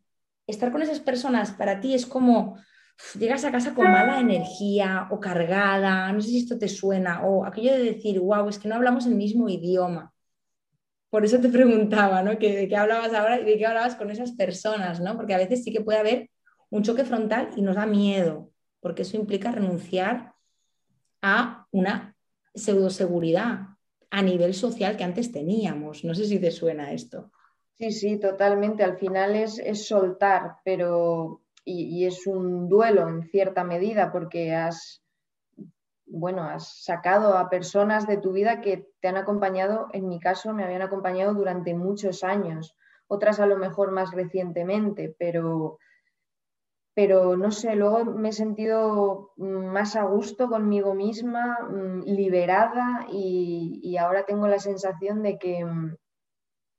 estar 0.48 0.72
con 0.72 0.82
esas 0.82 0.98
personas 0.98 1.52
para 1.52 1.78
ti 1.78 1.94
es 1.94 2.04
como 2.04 2.56
llegas 3.18 3.44
a 3.44 3.52
casa 3.52 3.74
con 3.74 3.90
mala 3.90 4.20
energía 4.20 5.08
o 5.10 5.20
cargada, 5.20 6.12
no 6.12 6.20
sé 6.20 6.28
si 6.28 6.38
esto 6.38 6.58
te 6.58 6.68
suena, 6.68 7.24
o 7.24 7.44
aquello 7.44 7.72
de 7.72 7.82
decir, 7.82 8.20
wow, 8.20 8.48
es 8.48 8.58
que 8.58 8.68
no 8.68 8.74
hablamos 8.74 9.06
el 9.06 9.14
mismo 9.14 9.48
idioma. 9.48 10.12
Por 11.10 11.24
eso 11.24 11.38
te 11.40 11.48
preguntaba, 11.48 12.22
¿no? 12.22 12.30
¿De 12.30 12.68
qué 12.68 12.76
hablabas 12.76 13.12
ahora 13.12 13.40
y 13.40 13.44
de 13.44 13.58
qué 13.58 13.66
hablabas 13.66 13.96
con 13.96 14.10
esas 14.10 14.32
personas, 14.32 15.00
¿no? 15.00 15.16
Porque 15.16 15.34
a 15.34 15.38
veces 15.38 15.62
sí 15.62 15.72
que 15.72 15.82
puede 15.82 15.98
haber 15.98 16.30
un 16.70 16.82
choque 16.82 17.04
frontal 17.04 17.50
y 17.54 17.62
nos 17.62 17.76
da 17.76 17.84
miedo, 17.84 18.50
porque 18.80 19.02
eso 19.02 19.16
implica 19.16 19.50
renunciar 19.50 20.32
a 21.20 21.66
una 21.70 22.16
pseudoseguridad 22.54 23.72
a 24.10 24.22
nivel 24.22 24.54
social 24.54 24.96
que 24.96 25.04
antes 25.04 25.32
teníamos. 25.32 26.04
No 26.04 26.14
sé 26.14 26.26
si 26.26 26.38
te 26.38 26.50
suena 26.50 26.92
esto. 26.92 27.30
Sí, 27.78 27.90
sí, 27.92 28.16
totalmente. 28.18 28.84
Al 28.84 28.98
final 28.98 29.34
es, 29.34 29.86
soltar, 29.86 30.56
pero 30.64 31.42
y, 31.64 32.06
es 32.06 32.26
un 32.26 32.68
duelo 32.68 33.08
en 33.08 33.22
cierta 33.22 33.64
medida 33.64 34.10
porque 34.12 34.54
has 34.54 35.02
bueno, 36.12 36.42
has 36.42 36.84
sacado 36.84 37.38
a 37.38 37.48
personas 37.48 38.06
de 38.06 38.18
tu 38.18 38.32
vida 38.32 38.60
que 38.60 38.86
te 39.00 39.08
han 39.08 39.16
acompañado, 39.16 39.88
en 39.92 40.08
mi 40.08 40.20
caso 40.20 40.52
me 40.52 40.62
habían 40.62 40.82
acompañado 40.82 41.32
durante 41.32 41.74
muchos 41.74 42.22
años, 42.22 42.76
otras 43.08 43.40
a 43.40 43.46
lo 43.46 43.56
mejor 43.56 43.92
más 43.92 44.12
recientemente, 44.12 45.14
pero, 45.18 45.78
pero 46.94 47.36
no 47.38 47.50
sé, 47.50 47.76
luego 47.76 48.04
me 48.04 48.28
he 48.28 48.32
sentido 48.32 49.32
más 49.36 49.96
a 49.96 50.02
gusto 50.02 50.48
conmigo 50.48 50.94
misma, 50.94 51.58
mm, 51.70 52.02
liberada 52.04 53.06
y, 53.10 53.96
ahora 53.96 54.26
tengo 54.26 54.48
la 54.48 54.58
sensación 54.58 55.22
de 55.22 55.38
que 55.38 55.64
mm, 55.64 55.96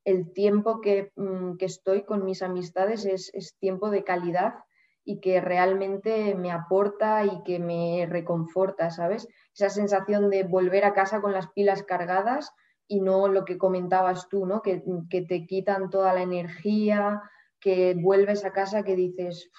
el 0.05 0.31
tiempo 0.33 0.81
mm, 1.15 1.57
que, 1.57 1.65
estoy 1.65 2.03
con 2.03 2.23
mis 2.23 2.43
amistades 2.43 3.05
es, 3.05 3.31
es 3.33 3.55
tiempo 3.57 3.89
de 3.89 4.03
calidad 4.03 4.55
y 5.05 5.19
que 5.19 5.41
realmente 5.41 6.33
me 6.35 6.51
aporta 6.51 7.25
y 7.25 7.43
que 7.43 7.59
me 7.59 8.05
reconforta, 8.09 8.89
¿sabes? 8.89 9.27
Esa 9.53 9.69
sensación 9.69 10.29
de 10.29 10.43
volver 10.43 10.85
a 10.85 10.93
casa 10.93 11.21
con 11.21 11.33
las 11.33 11.47
pilas 11.49 11.83
cargadas 11.83 12.51
y 12.87 13.01
no 13.01 13.27
lo 13.27 13.43
que 13.43 13.57
comentabas 13.57 14.29
tú, 14.29 14.45
¿no? 14.45 14.61
Que, 14.61 14.81
te 15.09 15.45
quitan 15.45 15.89
toda 15.89 16.13
la 16.13 16.21
energía, 16.21 17.21
que 17.59 17.95
vuelves 17.95 18.45
a 18.45 18.53
casa 18.53 18.83
que 18.83 18.95
dices, 18.95 19.49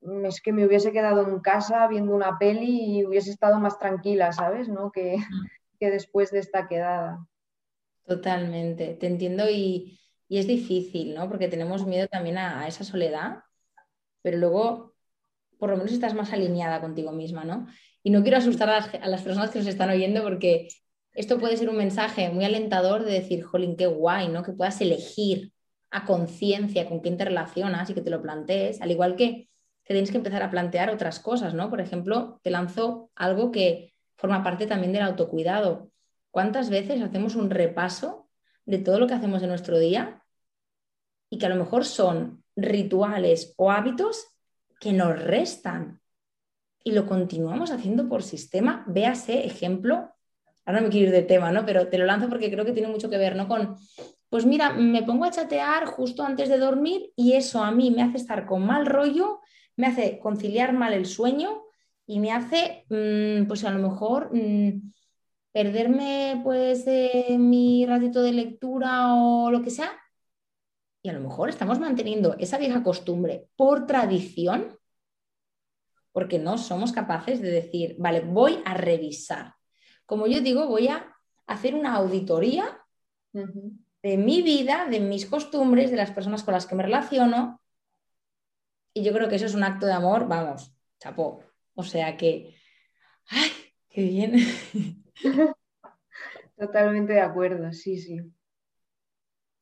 es 0.00 0.40
que 0.40 0.52
me 0.52 0.64
hubiese 0.64 0.92
quedado 0.92 1.22
en 1.22 1.40
casa 1.40 1.86
viendo 1.88 2.14
una 2.14 2.38
peli 2.38 2.98
y 2.98 3.04
hubiese 3.04 3.30
estado 3.30 3.58
más 3.58 3.78
tranquila, 3.78 4.32
¿sabes? 4.32 4.68
¿No? 4.68 4.92
Que, 4.92 5.16
que 5.80 5.90
después 5.90 6.30
de 6.30 6.38
esta 6.38 6.68
quedada. 6.68 7.26
Totalmente, 8.04 8.94
te 8.94 9.08
entiendo 9.08 9.48
y, 9.50 9.98
es 10.28 10.46
difícil, 10.46 11.14
¿no? 11.14 11.28
Porque 11.28 11.48
tenemos 11.48 11.86
miedo 11.86 12.08
también 12.08 12.38
a 12.38 12.66
esa 12.66 12.84
soledad 12.84 13.45
pero 14.26 14.38
luego 14.38 14.96
por 15.56 15.70
lo 15.70 15.76
menos 15.76 15.92
estás 15.92 16.12
más 16.12 16.32
alineada 16.32 16.80
contigo 16.80 17.12
misma, 17.12 17.44
¿no? 17.44 17.68
Y 18.02 18.10
no 18.10 18.22
quiero 18.22 18.38
asustar 18.38 18.68
a 18.68 19.08
las, 19.08 19.22
personas 19.22 19.52
que 19.52 19.60
nos 19.60 19.68
están 19.68 19.88
oyendo 19.88 20.20
porque 20.24 20.66
esto 21.14 21.38
puede 21.38 21.56
ser 21.56 21.68
un 21.68 21.76
mensaje 21.76 22.28
muy 22.30 22.44
alentador 22.44 23.04
de 23.04 23.12
decir, 23.12 23.44
jolín, 23.44 23.76
qué 23.76 23.86
guay, 23.86 24.26
¿no? 24.26 24.42
Que 24.42 24.50
puedas 24.50 24.80
elegir 24.80 25.52
a 25.92 26.04
conciencia 26.04 26.88
con 26.88 26.98
quién 26.98 27.16
te 27.16 27.24
relacionas 27.24 27.88
y 27.88 27.94
que 27.94 28.00
te 28.00 28.10
lo 28.10 28.20
plantees, 28.20 28.80
al 28.80 28.90
igual 28.90 29.14
que, 29.14 29.48
que 29.84 29.94
tienes 29.94 30.10
que 30.10 30.16
empezar 30.16 30.42
a 30.42 30.50
plantear 30.50 30.90
otras 30.90 31.20
cosas, 31.20 31.54
¿no? 31.54 31.70
Por 31.70 31.80
ejemplo, 31.80 32.40
te 32.42 32.50
lanzo 32.50 33.12
algo 33.14 33.52
que 33.52 33.94
forma 34.16 34.42
parte 34.42 34.66
también 34.66 34.92
del 34.92 35.02
autocuidado. 35.02 35.92
¿Cuántas 36.32 36.68
veces 36.68 37.00
hacemos 37.00 37.36
un 37.36 37.50
repaso 37.50 38.28
de 38.64 38.78
todo 38.78 38.98
lo 38.98 39.06
que 39.06 39.14
hacemos 39.14 39.40
en 39.44 39.50
nuestro 39.50 39.78
día 39.78 40.24
y 41.30 41.38
que 41.38 41.46
a 41.46 41.50
lo 41.50 41.54
mejor 41.54 41.84
son 41.84 42.42
rituales 42.56 43.54
o 43.56 43.70
hábitos 43.70 44.26
que 44.80 44.92
nos 44.92 45.22
restan 45.22 46.00
y 46.82 46.92
lo 46.92 47.06
continuamos 47.06 47.70
haciendo 47.70 48.08
por 48.08 48.22
sistema. 48.22 48.84
Véase 48.88 49.44
ejemplo, 49.44 50.10
ahora 50.64 50.80
no 50.80 50.86
me 50.86 50.92
quiero 50.92 51.08
ir 51.08 51.12
de 51.12 51.22
tema, 51.22 51.52
¿no? 51.52 51.66
Pero 51.66 51.88
te 51.88 51.98
lo 51.98 52.06
lanzo 52.06 52.28
porque 52.28 52.50
creo 52.50 52.64
que 52.64 52.72
tiene 52.72 52.88
mucho 52.88 53.10
que 53.10 53.18
ver, 53.18 53.36
¿no? 53.36 53.48
Con, 53.48 53.76
pues 54.28 54.46
mira, 54.46 54.72
me 54.72 55.02
pongo 55.02 55.24
a 55.24 55.30
chatear 55.30 55.86
justo 55.86 56.22
antes 56.22 56.48
de 56.48 56.58
dormir 56.58 57.12
y 57.16 57.32
eso 57.32 57.62
a 57.62 57.70
mí 57.70 57.90
me 57.90 58.02
hace 58.02 58.16
estar 58.16 58.46
con 58.46 58.64
mal 58.64 58.86
rollo, 58.86 59.40
me 59.76 59.86
hace 59.86 60.18
conciliar 60.18 60.72
mal 60.72 60.92
el 60.92 61.06
sueño 61.06 61.62
y 62.06 62.20
me 62.20 62.32
hace, 62.32 62.86
mm, 62.88 63.46
pues 63.46 63.64
a 63.64 63.70
lo 63.70 63.88
mejor, 63.88 64.30
mm, 64.32 64.92
perderme 65.52 66.40
pues 66.44 66.86
mi 67.38 67.86
ratito 67.86 68.22
de 68.22 68.32
lectura 68.32 69.14
o 69.14 69.50
lo 69.50 69.62
que 69.62 69.70
sea 69.70 69.90
y 71.06 71.08
a 71.08 71.12
lo 71.12 71.20
mejor 71.20 71.48
estamos 71.48 71.78
manteniendo 71.78 72.34
esa 72.40 72.58
vieja 72.58 72.82
costumbre 72.82 73.48
por 73.54 73.86
tradición, 73.86 74.76
porque 76.10 76.40
no 76.40 76.58
somos 76.58 76.90
capaces 76.90 77.40
de 77.40 77.52
decir, 77.52 77.94
vale, 77.96 78.22
voy 78.22 78.60
a 78.64 78.74
revisar. 78.74 79.54
Como 80.04 80.26
yo 80.26 80.40
digo, 80.40 80.66
voy 80.66 80.88
a 80.88 81.16
hacer 81.46 81.76
una 81.76 81.94
auditoría 81.94 82.84
de 83.32 84.16
mi 84.16 84.42
vida, 84.42 84.88
de 84.90 84.98
mis 84.98 85.26
costumbres, 85.26 85.92
de 85.92 85.96
las 85.96 86.10
personas 86.10 86.42
con 86.42 86.54
las 86.54 86.66
que 86.66 86.74
me 86.74 86.82
relaciono. 86.82 87.62
Y 88.92 89.04
yo 89.04 89.12
creo 89.12 89.28
que 89.28 89.36
eso 89.36 89.46
es 89.46 89.54
un 89.54 89.62
acto 89.62 89.86
de 89.86 89.92
amor, 89.92 90.26
vamos, 90.26 90.74
chapó. 90.98 91.40
O 91.76 91.84
sea 91.84 92.16
que, 92.16 92.56
¡ay, 93.28 93.52
qué 93.88 94.02
bien! 94.02 94.34
Totalmente 96.58 97.12
de 97.12 97.20
acuerdo, 97.20 97.72
sí, 97.72 97.96
sí. 97.96 98.35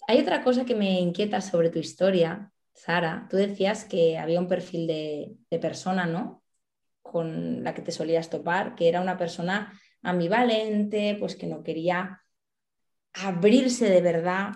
Hay 0.06 0.20
otra 0.20 0.42
cosa 0.42 0.64
que 0.64 0.74
me 0.74 1.00
inquieta 1.00 1.40
sobre 1.40 1.70
tu 1.70 1.78
historia, 1.78 2.52
Sara. 2.72 3.26
Tú 3.30 3.36
decías 3.36 3.84
que 3.84 4.18
había 4.18 4.40
un 4.40 4.48
perfil 4.48 4.86
de, 4.86 5.58
persona, 5.60 6.06
¿no? 6.06 6.42
Con 7.02 7.64
la 7.64 7.74
que 7.74 7.82
te 7.82 7.92
solías 7.92 8.30
topar, 8.30 8.74
que 8.74 8.88
era 8.88 9.00
una 9.00 9.16
persona 9.16 9.72
ambivalente, 10.02 11.16
pues 11.18 11.36
que 11.36 11.46
no 11.46 11.62
quería 11.62 12.22
abrirse 13.14 13.88
de 13.88 14.00
verdad 14.02 14.52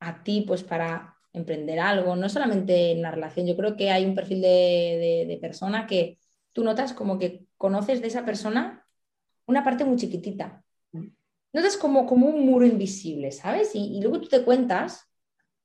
a 0.00 0.22
ti, 0.22 0.44
pues 0.46 0.62
para 0.62 1.16
emprender 1.32 1.80
algo, 1.80 2.16
no 2.16 2.28
solamente 2.28 2.92
en 2.92 3.02
la 3.02 3.10
relación. 3.10 3.46
Yo 3.46 3.56
creo 3.56 3.76
que 3.76 3.90
hay 3.90 4.06
un 4.06 4.14
perfil 4.14 4.40
de 4.40 5.38
persona 5.40 5.86
que 5.86 6.18
tú 6.52 6.64
notas 6.64 6.94
como 6.94 7.18
que 7.18 7.44
conoces 7.58 8.00
de 8.00 8.08
esa 8.08 8.24
persona 8.24 8.86
una 9.46 9.62
parte 9.62 9.84
muy 9.84 9.96
chiquitita, 9.96 10.64
notas 11.56 11.76
como, 11.78 12.06
como 12.06 12.28
un 12.28 12.44
muro 12.44 12.66
invisible, 12.66 13.32
¿sabes? 13.32 13.74
Y, 13.74 14.00
luego 14.02 14.20
tú 14.20 14.28
te 14.28 14.44
cuentas, 14.44 15.10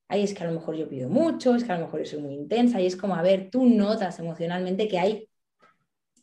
ahí 0.08 0.24
es 0.24 0.34
que 0.34 0.44
a 0.44 0.48
lo 0.48 0.54
mejor 0.54 0.76
yo 0.76 0.88
pido 0.90 1.10
mucho, 1.10 1.54
es 1.56 1.66
que 1.66 1.72
a 1.74 1.78
lo 1.78 1.86
mejor 1.86 2.00
yo 2.02 2.06
soy 2.06 2.22
muy 2.22 2.34
intensa, 2.34 2.80
y 2.82 2.86
es 2.88 2.96
como, 2.96 3.16
a 3.16 3.22
ver, 3.22 3.50
tú 3.52 3.66
notas 3.66 4.18
emocionalmente 4.20 4.88
que 4.88 5.00
hay 5.00 5.30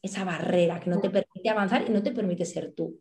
esa 0.03 0.25
barrera 0.25 0.81
que 0.81 0.91
no 0.91 1.01
te 1.01 1.11
permite 1.11 1.51
avanzar 1.51 1.85
y 1.87 1.91
no 1.91 2.03
te 2.03 2.13
permite 2.13 2.45
ser 2.47 2.73
tú. 2.75 3.01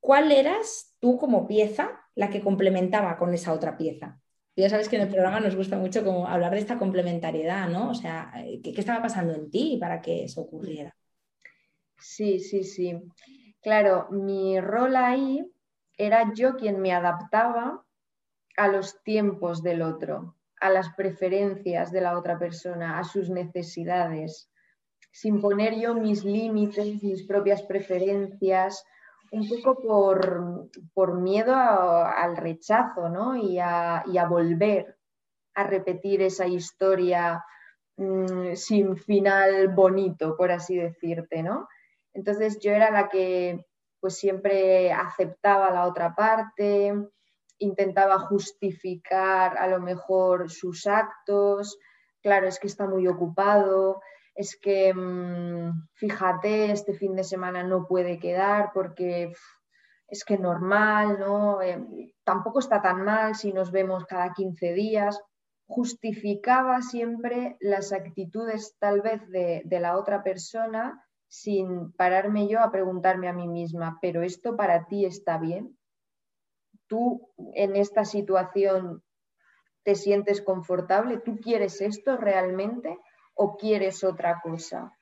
¿Cuál 0.00 0.32
eras 0.32 0.96
tú 0.98 1.16
como 1.16 1.46
pieza 1.46 2.00
la 2.14 2.28
que 2.30 2.40
complementaba 2.42 3.16
con 3.16 3.32
esa 3.32 3.52
otra 3.52 3.76
pieza? 3.76 4.20
Ya 4.56 4.68
sabes 4.68 4.88
que 4.90 4.96
en 4.96 5.02
el 5.02 5.08
programa 5.08 5.40
nos 5.40 5.56
gusta 5.56 5.78
mucho 5.78 6.04
como 6.04 6.26
hablar 6.26 6.52
de 6.52 6.58
esta 6.58 6.78
complementariedad, 6.78 7.68
¿no? 7.68 7.90
O 7.90 7.94
sea, 7.94 8.32
¿qué, 8.62 8.72
qué 8.72 8.80
estaba 8.80 9.00
pasando 9.00 9.32
en 9.34 9.50
ti 9.50 9.78
para 9.80 10.02
que 10.02 10.24
eso 10.24 10.42
ocurriera? 10.42 10.94
Sí, 12.00 12.40
sí, 12.40 12.64
sí. 12.64 13.00
Claro, 13.62 14.08
mi 14.10 14.60
rol 14.60 14.96
ahí 14.96 15.44
era 15.96 16.32
yo 16.32 16.56
quien 16.56 16.80
me 16.80 16.92
adaptaba 16.92 17.84
a 18.56 18.68
los 18.68 19.02
tiempos 19.02 19.62
del 19.62 19.82
otro, 19.82 20.36
a 20.60 20.70
las 20.70 20.94
preferencias 20.94 21.92
de 21.92 22.00
la 22.00 22.18
otra 22.18 22.38
persona, 22.38 22.98
a 22.98 23.04
sus 23.04 23.28
necesidades, 23.28 24.50
sin 25.12 25.40
poner 25.40 25.78
yo 25.78 25.94
mis 25.94 26.24
límites, 26.24 27.02
mis 27.02 27.26
propias 27.26 27.62
preferencias, 27.62 28.84
un 29.32 29.46
poco 29.62 29.80
por, 30.94 31.20
miedo 31.20 31.54
al 31.54 32.36
rechazo 32.36 33.08
¿no? 33.08 33.36
y, 33.36 33.58
a, 33.58 34.02
volver 34.28 34.96
a 35.54 35.64
repetir 35.64 36.22
esa 36.22 36.46
historia 36.46 37.44
mm, 37.96 38.54
sin 38.54 38.96
final 38.96 39.68
bonito, 39.68 40.36
por 40.36 40.50
así 40.50 40.76
decirte, 40.76 41.42
¿no? 41.42 41.68
Entonces 42.12 42.58
yo 42.60 42.72
era 42.72 42.90
la 42.90 43.08
que 43.08 43.64
pues 44.00 44.16
siempre 44.16 44.92
aceptaba 44.92 45.70
la 45.70 45.86
otra 45.86 46.14
parte, 46.14 46.94
intentaba 47.58 48.18
justificar 48.18 49.58
a 49.58 49.68
lo 49.68 49.80
mejor 49.80 50.50
sus 50.50 50.86
actos, 50.86 51.78
claro, 52.22 52.48
es 52.48 52.58
que 52.58 52.66
está 52.66 52.86
muy 52.86 53.06
ocupado, 53.06 54.00
es 54.34 54.58
que 54.60 54.94
mm, 54.94 55.88
fíjate, 55.94 56.72
este 56.72 56.94
fin 56.94 57.14
de 57.14 57.24
semana 57.24 57.62
no 57.62 57.86
puede 57.86 58.18
quedar 58.18 58.70
porque 58.72 59.34
es 60.08 60.24
que 60.24 60.38
normal, 60.38 61.18
¿no? 61.20 61.60
Eh, 61.62 62.14
tampoco 62.24 62.58
está 62.58 62.80
tan 62.82 63.04
mal 63.04 63.34
si 63.34 63.52
nos 63.52 63.70
vemos 63.70 64.06
cada 64.06 64.32
15 64.32 64.72
días. 64.72 65.20
Justificaba 65.66 66.82
siempre 66.82 67.56
las 67.60 67.92
actitudes 67.92 68.74
tal 68.80 69.02
vez 69.02 69.28
de, 69.28 69.62
de 69.64 69.80
la 69.80 69.96
otra 69.96 70.24
persona 70.24 71.00
sin 71.30 71.92
pararme 71.92 72.48
yo 72.48 72.60
a 72.60 72.72
preguntarme 72.72 73.28
a 73.28 73.32
mí 73.32 73.46
misma, 73.46 73.98
pero 74.02 74.22
esto 74.22 74.56
para 74.56 74.86
ti 74.86 75.04
está 75.04 75.38
bien? 75.38 75.78
¿Tú 76.88 77.30
en 77.54 77.76
esta 77.76 78.04
situación 78.04 79.04
te 79.84 79.94
sientes 79.94 80.42
confortable? 80.42 81.18
¿Tú 81.18 81.38
quieres 81.38 81.80
esto 81.80 82.16
realmente 82.16 82.98
o 83.34 83.56
quieres 83.56 84.02
otra 84.02 84.40
cosa? 84.42 84.92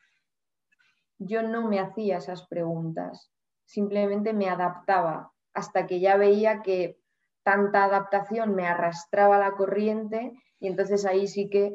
Yo 1.18 1.42
no 1.42 1.66
me 1.66 1.80
hacía 1.80 2.18
esas 2.18 2.46
preguntas, 2.46 3.32
simplemente 3.64 4.34
me 4.34 4.50
adaptaba 4.50 5.32
hasta 5.54 5.86
que 5.86 5.98
ya 5.98 6.18
veía 6.18 6.60
que 6.60 7.00
tanta 7.42 7.84
adaptación 7.84 8.54
me 8.54 8.68
arrastraba 8.68 9.38
la 9.38 9.52
corriente 9.52 10.32
y 10.60 10.68
entonces 10.68 11.06
ahí 11.06 11.26
sí 11.26 11.48
que 11.48 11.74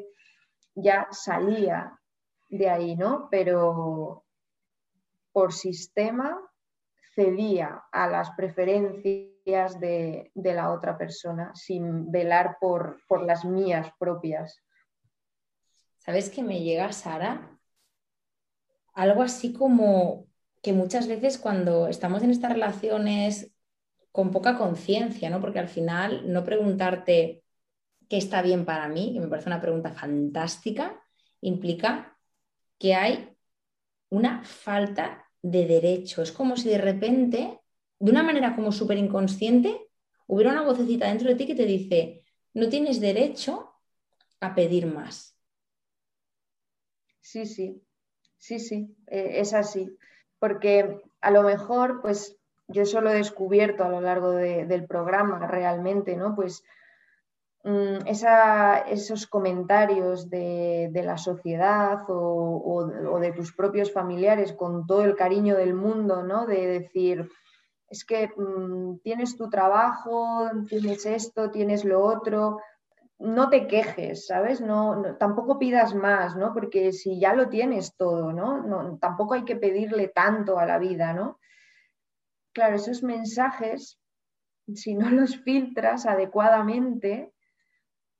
ya 0.76 1.08
salía 1.10 1.98
de 2.48 2.70
ahí, 2.70 2.94
¿no? 2.94 3.28
Pero 3.32 4.23
por 5.34 5.52
sistema 5.52 6.40
cedía 7.14 7.82
a 7.90 8.08
las 8.08 8.30
preferencias 8.30 9.80
de, 9.80 10.30
la 10.34 10.72
otra 10.72 10.96
persona 10.96 11.50
sin 11.54 12.10
velar 12.10 12.56
por, 12.60 13.00
las 13.26 13.44
mías 13.44 13.90
propias. 13.98 14.62
¿Sabes 15.98 16.30
que 16.30 16.42
me 16.42 16.62
llega, 16.62 16.92
Sara? 16.92 17.50
algo 18.94 19.22
así 19.22 19.52
como 19.52 20.28
que 20.62 20.72
muchas 20.72 21.08
veces 21.08 21.36
cuando 21.36 21.88
estamos 21.88 22.22
en 22.22 22.30
estas 22.30 22.52
relaciones 22.52 23.52
con 24.12 24.30
poca 24.30 24.56
conciencia, 24.56 25.28
¿no? 25.30 25.40
Porque 25.40 25.58
al 25.58 25.68
final 25.68 26.32
no 26.32 26.44
preguntarte 26.44 27.42
qué 28.08 28.16
está 28.16 28.40
bien 28.40 28.64
para 28.64 28.86
mí, 28.86 29.12
que 29.12 29.20
me 29.20 29.26
parece 29.26 29.48
una 29.48 29.60
pregunta 29.60 29.90
fantástica, 29.90 31.02
implica 31.40 32.16
que 32.78 32.94
hay 32.94 33.36
una 34.10 34.44
falta 34.44 35.23
de 35.44 35.66
derecho. 35.66 36.22
Es 36.22 36.32
como 36.32 36.56
si 36.56 36.70
de 36.70 36.78
repente, 36.78 37.60
de 37.98 38.10
una 38.10 38.22
manera 38.22 38.56
como 38.56 38.72
súper 38.72 38.96
inconsciente, 38.96 39.78
hubiera 40.26 40.52
una 40.52 40.62
vocecita 40.62 41.08
dentro 41.08 41.28
de 41.28 41.34
ti 41.34 41.46
que 41.46 41.54
te 41.54 41.66
dice, 41.66 42.24
no 42.54 42.70
tienes 42.70 42.98
derecho 42.98 43.74
a 44.40 44.54
pedir 44.54 44.86
más. 44.86 45.38
Sí, 47.20 47.44
sí, 47.44 47.82
sí, 48.38 48.58
sí, 48.58 48.96
eh, 49.06 49.32
es 49.34 49.52
así. 49.52 49.94
Porque 50.38 51.02
a 51.20 51.30
lo 51.30 51.42
mejor, 51.42 52.00
pues 52.00 52.38
yo 52.66 52.86
solo 52.86 53.10
he 53.10 53.14
descubierto 53.14 53.84
a 53.84 53.90
lo 53.90 54.00
largo 54.00 54.30
del 54.30 54.86
programa 54.86 55.46
realmente, 55.46 56.16
¿no? 56.16 56.34
Pues 56.34 56.64
mm, 57.64 58.06
esos 58.06 59.26
comentarios 59.26 60.30
de, 60.30 60.90
la 61.04 61.18
sociedad 61.18 62.04
o, 62.08 63.18
de 63.20 63.32
tus 63.32 63.52
propios 63.54 63.92
familiares 63.92 64.52
con 64.52 64.86
todo 64.86 65.04
el 65.04 65.16
cariño 65.16 65.56
del 65.56 65.74
mundo, 65.74 66.22
¿no? 66.22 66.46
De 66.46 66.66
decir, 66.66 67.28
es 67.88 68.04
que 68.04 68.28
mm, 68.28 68.98
tienes 69.02 69.36
tu 69.36 69.50
trabajo, 69.50 70.48
tienes 70.68 71.06
esto, 71.06 71.50
tienes 71.50 71.84
lo 71.84 72.04
otro, 72.04 72.58
no 73.18 73.48
te 73.48 73.66
quejes, 73.66 74.26
¿sabes? 74.26 74.60
No, 74.60 75.16
tampoco 75.18 75.58
pidas 75.58 75.94
más, 75.94 76.36
¿no? 76.36 76.52
Porque 76.52 76.92
si 76.92 77.18
ya 77.18 77.34
lo 77.34 77.48
tienes 77.48 77.96
todo. 77.96 78.32
¿no? 78.32 78.98
Tampoco 78.98 79.34
hay 79.34 79.44
que 79.44 79.56
pedirle 79.56 80.08
tanto 80.08 80.58
a 80.58 80.66
la 80.66 80.78
vida, 80.78 81.12
¿no? 81.12 81.38
Claro, 82.52 82.76
esos 82.76 83.02
mensajes, 83.02 83.98
si 84.74 84.94
no 84.94 85.10
los 85.10 85.38
filtras 85.38 86.06
adecuadamente, 86.06 87.32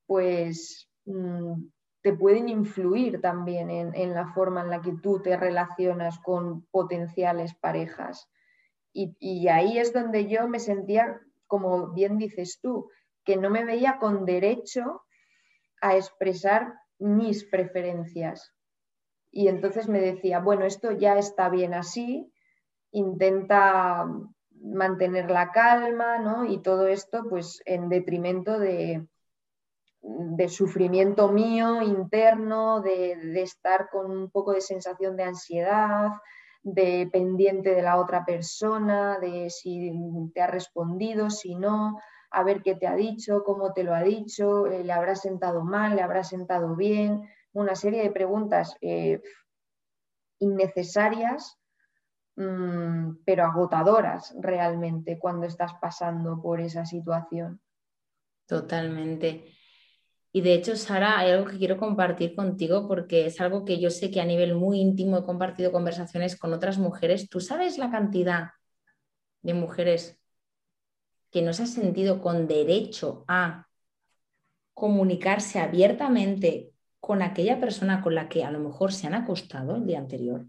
pues 0.07 0.89
mm, 1.05 1.55
te 2.03 2.13
pueden 2.13 2.49
influir 2.49 3.21
también 3.21 3.71
en, 3.71 4.15
la 4.15 4.27
forma 4.35 4.61
en 4.61 4.71
la 4.71 4.81
que 4.81 4.93
tú 5.03 5.23
te 5.23 5.37
relacionas 5.37 6.19
con 6.19 6.67
potenciales 6.67 7.55
parejas. 7.55 8.29
y 8.93 9.49
ahí 9.49 9.79
es 9.79 9.93
donde 9.93 10.29
yo 10.29 10.47
me 10.47 10.61
sentía, 10.61 11.21
como 11.47 11.93
bien 11.93 12.19
dices 12.19 12.61
tú, 12.63 12.91
que 13.25 13.37
no 13.37 13.51
me 13.51 13.65
veía 13.65 13.99
con 13.99 14.25
derecho 14.25 15.03
a 15.81 15.97
expresar 15.97 16.75
mis 16.99 17.45
preferencias. 17.45 18.55
Y 19.31 19.49
entonces 19.49 19.89
me 19.89 20.01
decía, 20.01 20.39
bueno, 20.39 20.65
esto 20.65 20.93
ya 20.93 21.19
está 21.19 21.49
bien 21.49 21.75
así, 21.75 22.33
intenta 22.93 24.07
mantener 24.51 25.31
la 25.31 25.51
calma, 25.51 26.19
¿no? 26.19 26.45
Y 26.45 26.63
todo 26.63 26.87
esto, 26.87 27.25
pues, 27.29 27.61
en 27.67 27.89
detrimento 27.89 28.59
de, 28.59 29.07
de 30.07 30.49
sufrimiento 30.49 31.33
mío 31.33 31.81
interno, 31.81 32.83
de, 32.83 33.17
de, 33.17 33.43
estar 33.43 33.89
con 33.91 34.11
un 34.11 34.31
poco 34.31 34.53
de 34.53 34.61
sensación 34.61 35.17
de 35.17 35.25
ansiedad, 35.25 36.11
de 36.63 37.09
pendiente 37.11 37.75
de 37.75 37.83
la 37.83 37.99
otra 37.99 38.25
persona, 38.25 39.19
de 39.19 39.49
si 39.49 39.93
te 40.35 40.43
ha 40.43 40.47
respondido, 40.47 41.31
si 41.31 41.55
no, 41.55 41.99
a 42.31 42.43
ver 42.43 42.63
qué 42.63 42.75
te 42.75 42.87
ha 42.87 42.95
dicho, 42.95 43.45
cómo 43.45 43.73
te 43.73 43.85
lo 43.85 43.95
ha 43.95 44.03
dicho, 44.03 44.67
eh, 44.67 44.85
le 44.85 44.93
habrá 44.93 45.15
sentado 45.15 45.65
mal, 45.65 45.97
le 45.97 46.03
habrá 46.03 46.23
sentado 46.23 46.77
bien, 46.77 47.23
una 47.53 47.75
serie 47.75 48.03
de 48.03 48.11
preguntas 48.11 48.77
eh, 48.81 49.23
innecesarias, 50.41 51.59
mm, 52.37 53.23
pero 53.25 53.45
agotadoras 53.45 54.35
realmente 54.39 55.19
cuando 55.19 55.47
estás 55.47 55.73
pasando 55.81 56.43
por 56.43 56.61
esa 56.61 56.85
situación. 56.85 57.61
Totalmente. 58.47 59.54
Y 60.37 60.41
de 60.41 60.55
hecho, 60.55 60.75
Sara, 60.75 61.21
hay 61.21 61.31
algo 61.31 61.49
que 61.49 61.59
quiero 61.59 61.77
compartir 61.77 62.35
contigo 62.35 62.89
porque 62.89 63.27
es 63.27 63.41
algo 63.41 63.65
que 63.65 63.79
yo 63.79 63.89
sé 63.89 64.11
que 64.11 64.21
a 64.21 64.25
nivel 64.25 64.57
muy 64.57 64.81
íntimo 64.81 65.17
he 65.17 65.23
compartido 65.23 65.71
conversaciones 65.71 66.37
con 66.37 66.53
otras 66.53 66.77
mujeres. 66.77 67.29
¿Tú 67.29 67.39
sabes 67.39 67.79
la 67.79 67.89
cantidad 67.93 68.49
de 69.43 69.55
mujeres 69.55 70.19
que 71.31 71.41
no 71.41 71.53
se 71.53 71.63
ha 71.63 71.67
sentido 71.67 72.21
con 72.21 72.49
derecho 72.49 73.25
a 73.29 73.69
comunicarse 74.75 75.61
abiertamente 75.61 76.73
con 76.99 77.23
aquella 77.23 77.61
persona 77.61 78.03
con 78.03 78.17
la 78.17 78.29
que 78.29 78.43
a 78.43 78.51
lo 78.51 78.59
mejor 78.59 78.93
se 78.93 79.07
han 79.07 79.15
acostado 79.15 79.77
el 79.77 79.87
día 79.87 80.01
anterior. 80.01 80.47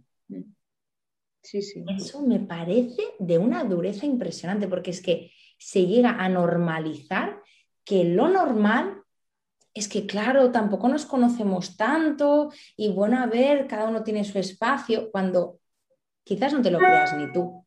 Sí, 1.42 1.62
sí. 1.62 1.86
Eso 1.96 2.24
me 2.26 2.40
parece 2.40 3.04
de 3.20 3.38
una 3.38 3.64
dureza 3.66 4.08
impresionante 4.08 4.68
porque 4.68 4.90
es 4.90 5.02
que 5.04 5.32
se 5.60 5.86
llega 5.86 6.24
a 6.24 6.28
normalizar 6.28 7.40
que 7.84 8.04
lo 8.04 8.30
normal 8.30 9.04
es 9.76 9.90
que, 9.90 10.08
claro, 10.08 10.52
tampoco 10.52 10.88
nos 10.88 11.06
conocemos 11.06 11.76
tanto 11.76 12.50
y 12.78 12.90
bueno, 12.90 13.20
a 13.20 13.28
ver, 13.28 13.68
cada 13.68 13.90
uno 13.90 14.04
tiene 14.04 14.24
su 14.24 14.40
espacio, 14.40 15.12
cuando 15.12 15.60
quizás 16.24 16.54
no 16.54 16.62
te 16.62 16.72
lo 16.72 16.80
creas 16.80 17.16
ni 17.18 17.32
tú. 17.32 17.66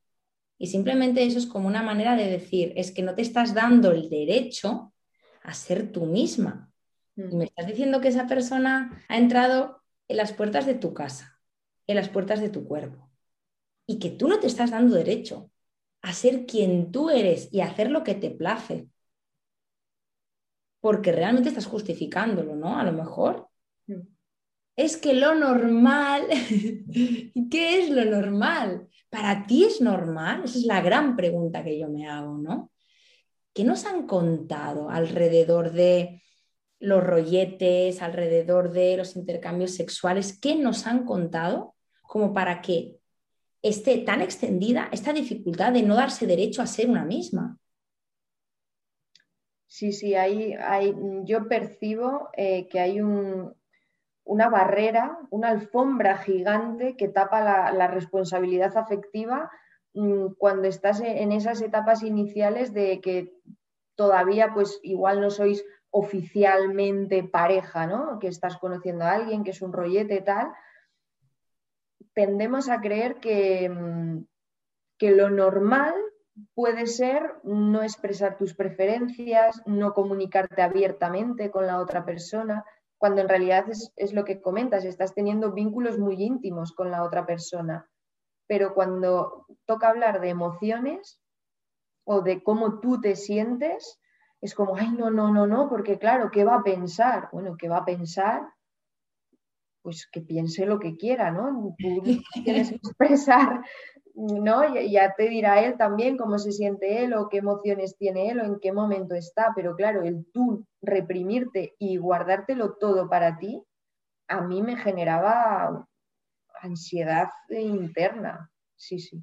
Y 0.59 0.69
simplemente 0.69 1.25
eso 1.25 1.39
es 1.39 1.47
como 1.47 1.69
una 1.69 1.83
manera 1.83 2.17
de 2.17 2.31
decir, 2.31 2.73
es 2.77 2.93
que 2.93 3.03
no 3.03 3.15
te 3.15 3.23
estás 3.23 3.53
dando 3.53 3.93
el 3.93 4.09
derecho 4.09 4.95
a 5.43 5.53
ser 5.53 5.93
tú 5.93 6.07
misma. 6.07 6.73
Y 7.15 7.37
me 7.37 7.45
estás 7.45 7.67
diciendo 7.67 8.01
que 8.01 8.09
esa 8.09 8.27
persona 8.27 9.05
ha 9.09 9.17
entrado 9.19 9.83
en 10.09 10.17
las 10.17 10.33
puertas 10.33 10.65
de 10.65 10.75
tu 10.75 10.95
casa, 10.95 11.39
en 11.87 11.97
las 11.97 12.09
puertas 12.09 12.41
de 12.41 12.49
tu 12.49 12.65
cuerpo. 12.65 13.11
Y 13.87 13.99
que 13.99 14.11
tú 14.11 14.29
no 14.29 14.41
te 14.41 14.47
estás 14.47 14.71
dando 14.71 14.97
derecho 14.97 15.51
a 16.01 16.15
ser 16.15 16.47
quien 16.47 16.91
tú 16.91 17.11
eres 17.11 17.51
y 17.53 17.61
a 17.61 17.67
hacer 17.67 17.91
lo 17.91 18.03
que 18.03 18.15
te 18.15 18.31
place. 18.31 18.89
Porque 20.81 21.13
realmente 21.13 21.49
estás 21.49 21.67
justificándolo, 21.67 22.55
¿no? 22.55 22.79
A 22.79 22.85
lo 22.85 22.93
mejor. 22.93 23.49
Mm. 23.87 24.03
Es 24.77 24.97
que 24.97 25.13
lo 25.13 25.35
normal, 25.35 26.23
¿qué 27.51 27.81
es 27.81 27.91
lo 27.91 28.05
normal? 28.05 28.87
¿Para 29.11 29.47
ti 29.47 29.65
es 29.65 29.81
normal? 29.81 30.43
Esa 30.45 30.59
es 30.59 30.65
la 30.65 30.81
gran 30.81 31.17
pregunta 31.17 31.65
que 31.65 31.79
yo 31.79 31.89
me 31.89 32.09
hago, 32.09 32.39
¿no? 32.39 32.71
¿Qué 33.53 33.65
nos 33.65 33.87
han 33.87 34.07
contado 34.07 34.89
alrededor 34.89 35.73
de 35.73 36.23
los 36.79 37.03
rolletes, 37.03 38.03
alrededor 38.03 38.71
de 38.71 38.97
los 38.97 39.17
intercambios 39.17 39.75
sexuales? 39.75 40.39
¿Qué 40.39 40.55
nos 40.55 40.87
han 40.87 41.05
contado 41.05 41.75
como 42.03 42.33
para 42.33 42.63
que 42.63 42.99
esté 43.63 43.99
tan 43.99 44.23
extendida 44.23 44.89
esta 44.93 45.13
dificultad 45.13 45.73
de 45.73 45.83
no 45.83 45.97
darse 45.97 46.27
derecho 46.27 46.63
a 46.63 46.67
ser 46.67 46.89
una 46.89 47.05
misma? 47.05 47.59
Sí, 49.69 49.93
sí, 49.93 50.15
hay, 50.15 50.57
yo 51.25 51.47
percibo 51.47 52.31
eh, 52.33 52.67
que 52.69 52.81
hay 52.81 53.03
un, 53.03 53.55
una 54.25 54.49
barrera, 54.49 55.19
una 55.31 55.51
alfombra 55.51 56.17
gigante 56.17 56.97
que 56.97 57.09
tapa 57.09 57.71
la, 57.71 57.87
responsabilidad 57.87 58.75
afectiva 58.79 59.51
mm, 59.93 60.29
cuando 60.39 60.69
estás 60.69 61.03
e, 61.03 61.23
en 61.23 61.33
esas 61.33 61.61
etapas 61.61 62.03
iniciales 62.03 62.73
de 62.73 63.03
que 63.03 63.35
todavía 63.95 64.55
pues 64.55 64.81
igual 64.83 65.21
no 65.21 65.29
sois 65.29 65.63
oficialmente 65.91 67.23
pareja, 67.23 67.87
¿no? 67.87 68.19
Que 68.19 68.29
estás 68.29 68.57
conociendo 68.57 69.05
a 69.05 69.13
alguien, 69.13 69.45
que 69.45 69.51
es 69.51 69.61
un 69.61 69.75
rollete 69.75 70.23
tal. 70.23 70.51
Tendemos 72.15 72.71
a 72.71 72.81
creer 72.81 73.17
que, 73.17 73.69
mm, 73.69 74.25
que 74.97 75.11
lo 75.11 75.29
normal 75.29 75.95
puede 76.55 76.87
ser 76.87 77.37
no 77.45 77.83
expresar 77.83 78.37
tus 78.37 78.55
preferencias, 78.55 79.63
no 79.67 79.93
comunicarte 79.95 80.63
abiertamente 80.63 81.51
con 81.51 81.67
la 81.67 81.81
otra 81.81 82.05
persona, 82.05 82.65
cuando 82.99 83.21
en 83.21 83.29
realidad 83.29 83.67
es, 83.97 84.13
lo 84.13 84.25
que 84.25 84.41
comentas, 84.41 84.85
estás 84.85 85.15
teniendo 85.15 85.53
vínculos 85.53 85.99
muy 85.99 86.23
íntimos 86.23 86.73
con 86.73 86.91
la 86.91 87.05
otra 87.05 87.25
persona. 87.25 87.89
Pero 88.47 88.75
cuando 88.75 89.47
toca 89.67 89.89
hablar 89.89 90.21
de 90.21 90.31
emociones 90.31 91.21
o 92.05 92.23
de 92.23 92.43
cómo 92.43 92.81
tú 92.81 93.01
te 93.01 93.15
sientes, 93.15 94.01
es 94.41 94.55
como, 94.55 94.77
ay, 94.77 94.91
no, 94.91 95.11
no, 95.11 95.33
no, 95.33 95.47
no, 95.47 95.69
porque 95.69 95.99
claro, 95.99 96.31
¿qué 96.31 96.45
va 96.45 96.57
a 96.57 96.63
pensar? 96.63 97.29
Bueno, 97.33 97.57
¿qué 97.57 97.69
va 97.69 97.79
a 97.79 97.85
pensar? 97.85 98.49
Pues 99.83 100.09
que 100.11 100.21
piense 100.21 100.67
lo 100.67 100.79
que 100.79 100.97
quiera, 100.97 101.31
¿no? 101.31 101.75
Tú 101.79 102.03
tienes 102.45 102.71
que 102.71 102.77
expresar 102.77 103.63
¿no? 104.19 104.75
Ya 104.75 105.15
te 105.15 105.29
dirá 105.29 105.65
él 105.65 105.77
también 105.79 106.17
cómo 106.17 106.39
se 106.39 106.51
siente 106.51 107.05
él 107.05 107.15
o 107.15 107.29
qué 107.29 107.39
emociones 107.39 107.97
tiene 107.97 108.31
él 108.31 108.41
o 108.41 108.45
en 108.45 108.59
qué 108.59 108.73
momento 108.73 109.15
está, 109.15 109.53
pero 109.55 109.77
claro, 109.77 110.03
el 110.03 110.27
tú 110.33 110.67
reprimirte 110.83 111.77
y 111.79 111.99
guardártelo 111.99 112.75
todo 112.75 113.09
para 113.09 113.39
ti, 113.39 113.63
a 114.27 114.41
mí 114.41 114.61
me 114.61 114.77
generaba 114.77 115.87
ansiedad 116.61 117.29
interna, 117.49 118.51
sí, 118.75 118.99
sí. 118.99 119.23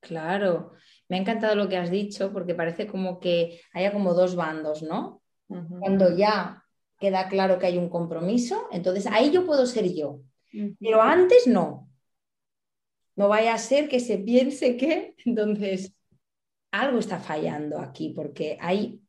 Claro, 0.00 0.72
me 1.08 1.16
ha 1.16 1.20
encantado 1.20 1.54
lo 1.54 1.68
que 1.68 1.76
has 1.76 1.90
dicho 1.90 2.32
porque 2.32 2.54
parece 2.54 2.88
como 2.88 3.20
que 3.20 3.60
haya 3.72 3.92
como 3.92 4.12
dos 4.12 4.34
bandos, 4.34 4.82
¿no? 4.82 5.22
Cuando 5.46 6.16
ya 6.16 6.64
queda 6.98 7.28
claro 7.28 7.58
que 7.58 7.66
hay 7.66 7.78
un 7.78 7.88
compromiso, 7.88 8.68
entonces 8.72 9.06
ahí 9.06 9.30
yo 9.30 9.44
puedo 9.46 9.66
ser 9.66 9.92
yo, 9.92 10.20
pero 10.80 11.02
antes 11.02 11.46
no, 11.46 11.86
no 13.16 13.28
vaya 13.28 13.54
a 13.54 13.58
ser 13.58 13.88
que 13.88 14.00
se 14.00 14.18
piense 14.18 14.76
que, 14.76 15.14
entonces, 15.24 15.94
algo 16.70 16.98
está 16.98 17.18
fallando 17.18 17.78
aquí, 17.78 18.10
porque 18.10 18.58
hay 18.60 19.00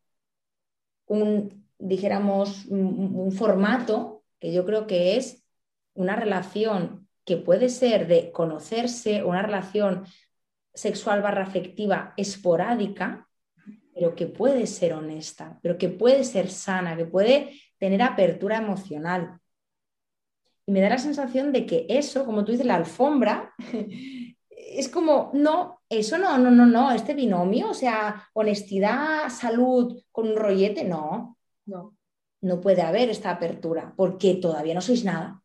un, 1.05 1.67
dijéramos, 1.77 2.65
un, 2.65 3.31
formato 3.31 4.23
que 4.39 4.53
yo 4.53 4.65
creo 4.65 4.87
que 4.87 5.17
es 5.17 5.43
una 5.93 6.15
relación 6.15 7.07
que 7.25 7.37
puede 7.37 7.69
ser 7.69 8.07
de 8.07 8.31
conocerse, 8.31 9.23
una 9.23 9.41
relación 9.41 10.05
sexual 10.73 11.21
barra 11.21 11.43
afectiva 11.43 12.13
esporádica, 12.15 13.27
pero 13.93 14.15
que 14.15 14.27
puede 14.27 14.67
ser 14.67 14.93
honesta, 14.93 15.59
pero 15.61 15.77
que 15.77 15.89
puede 15.89 16.23
ser 16.23 16.49
sana, 16.49 16.95
que 16.95 17.05
puede 17.05 17.59
tener 17.77 18.01
apertura 18.01 18.57
emocional. 18.57 19.39
Y 20.65 20.71
me 20.71 20.81
da 20.81 20.89
la 20.89 20.97
sensación 20.97 21.51
de 21.51 21.65
que 21.65 21.85
eso, 21.89 22.25
como 22.25 22.43
tú 22.43 22.51
dices, 22.51 22.67
la 22.67 22.75
alfombra, 22.75 23.53
es 24.49 24.89
como, 24.89 25.31
no, 25.33 25.81
eso 25.89 26.17
no, 26.17 26.37
no, 26.37 26.51
no, 26.51 26.65
no, 26.65 26.91
este 26.91 27.13
binomio, 27.13 27.69
o 27.69 27.73
sea, 27.73 28.27
honestidad, 28.33 29.29
salud 29.29 30.03
con 30.11 30.29
un 30.29 30.35
rollete, 30.35 30.83
no, 30.83 31.37
no, 31.65 31.95
no 32.41 32.61
puede 32.61 32.81
haber 32.81 33.09
esta 33.09 33.31
apertura, 33.31 33.93
porque 33.95 34.35
todavía 34.35 34.73
no 34.73 34.81
sois 34.81 35.05
nada. 35.05 35.41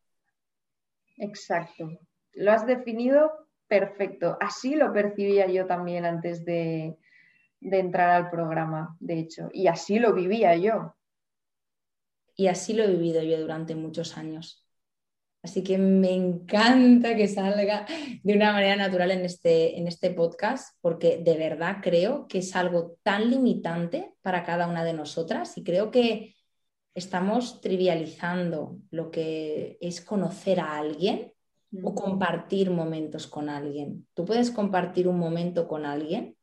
Exacto. 1.18 1.88
Lo 2.32 2.52
has 2.52 2.66
definido 2.66 3.30
perfecto. 3.68 4.36
Así 4.40 4.74
lo 4.74 4.92
percibía 4.92 5.46
yo 5.46 5.66
también 5.66 6.04
antes 6.04 6.44
de, 6.44 6.98
de 7.60 7.78
entrar 7.78 8.10
al 8.10 8.30
programa, 8.30 8.96
de 8.98 9.18
hecho, 9.20 9.48
y 9.52 9.68
así 9.68 9.98
lo 9.98 10.12
vivía 10.12 10.56
yo. 10.56 10.96
Y 12.34 12.46
así 12.46 12.72
lo 12.72 12.84
he 12.84 12.88
vivido 12.88 13.22
yo 13.22 13.40
durante 13.40 13.74
muchos 13.74 14.16
años. 14.16 14.62
Así 15.42 15.64
que 15.64 15.76
me 15.76 16.12
encanta 16.12 17.16
que 17.16 17.26
salga 17.26 17.84
de 18.22 18.34
una 18.34 18.52
manera 18.52 18.76
natural 18.76 19.10
en 19.10 19.24
este, 19.24 19.76
en 19.76 19.88
este 19.88 20.10
podcast, 20.10 20.76
porque 20.80 21.18
de 21.18 21.36
verdad 21.36 21.78
creo 21.82 22.28
que 22.28 22.38
es 22.38 22.54
algo 22.54 22.96
tan 23.02 23.28
limitante 23.28 24.14
para 24.22 24.44
cada 24.44 24.68
una 24.68 24.84
de 24.84 24.92
nosotras 24.92 25.58
y 25.58 25.64
creo 25.64 25.90
que 25.90 26.36
estamos 26.94 27.60
trivializando 27.60 28.78
lo 28.90 29.10
que 29.10 29.78
es 29.80 30.00
conocer 30.00 30.60
a 30.60 30.76
alguien 30.76 31.32
o 31.82 31.94
compartir 31.94 32.70
momentos 32.70 33.26
con 33.26 33.48
alguien. 33.48 34.06
Tú 34.14 34.24
puedes 34.24 34.50
compartir 34.50 35.08
un 35.08 35.18
momento 35.18 35.66
con 35.66 35.86
alguien 35.86 36.36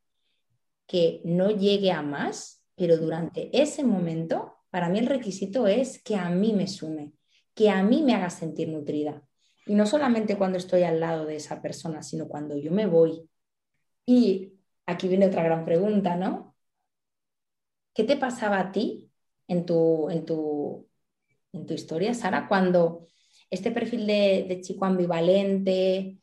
que 0.88 1.22
no 1.24 1.52
llegue 1.52 1.92
a 1.92 2.02
más, 2.02 2.66
pero 2.76 2.98
durante 2.98 3.50
ese 3.58 3.84
momento, 3.84 4.58
para 4.70 4.90
mí 4.90 5.00
el 5.00 5.08
requisito 5.08 5.68
es 5.68 6.02
que 6.04 6.16
a 6.16 6.30
mí 6.30 6.54
me 6.54 6.68
sume 6.68 7.14
que 7.60 7.70
a 7.70 7.84
mí 7.84 8.04
me 8.04 8.14
haga 8.16 8.30
sentir 8.30 8.70
nutrida. 8.70 9.22
Y 9.66 9.76
no 9.76 9.86
solamente 9.86 10.38
cuando 10.38 10.58
estoy 10.58 10.84
al 10.84 11.02
lado 11.02 11.26
de 11.26 11.36
esa 11.36 11.62
persona, 11.62 12.02
sino 12.02 12.30
cuando 12.30 12.56
yo 12.56 12.72
me 12.72 12.86
voy. 12.86 13.30
Y 14.06 14.54
aquí 14.86 15.10
viene 15.10 15.28
otra 15.28 15.44
gran 15.44 15.66
pregunta, 15.66 16.16
¿no? 16.16 16.56
¿Qué 17.94 18.06
te 18.06 18.16
pasaba 18.16 18.62
a 18.62 18.72
ti 18.72 19.12
en 19.50 19.66
tu, 19.66 20.10
en 20.10 20.26
tu, 20.26 20.88
en 21.52 21.66
tu 21.66 21.74
historia, 21.74 22.14
Sara, 22.14 22.48
cuando 22.48 23.08
este 23.50 23.72
perfil 23.72 24.08
de, 24.08 24.46
de 24.48 24.62
chico 24.62 24.86
ambivalente, 24.86 26.18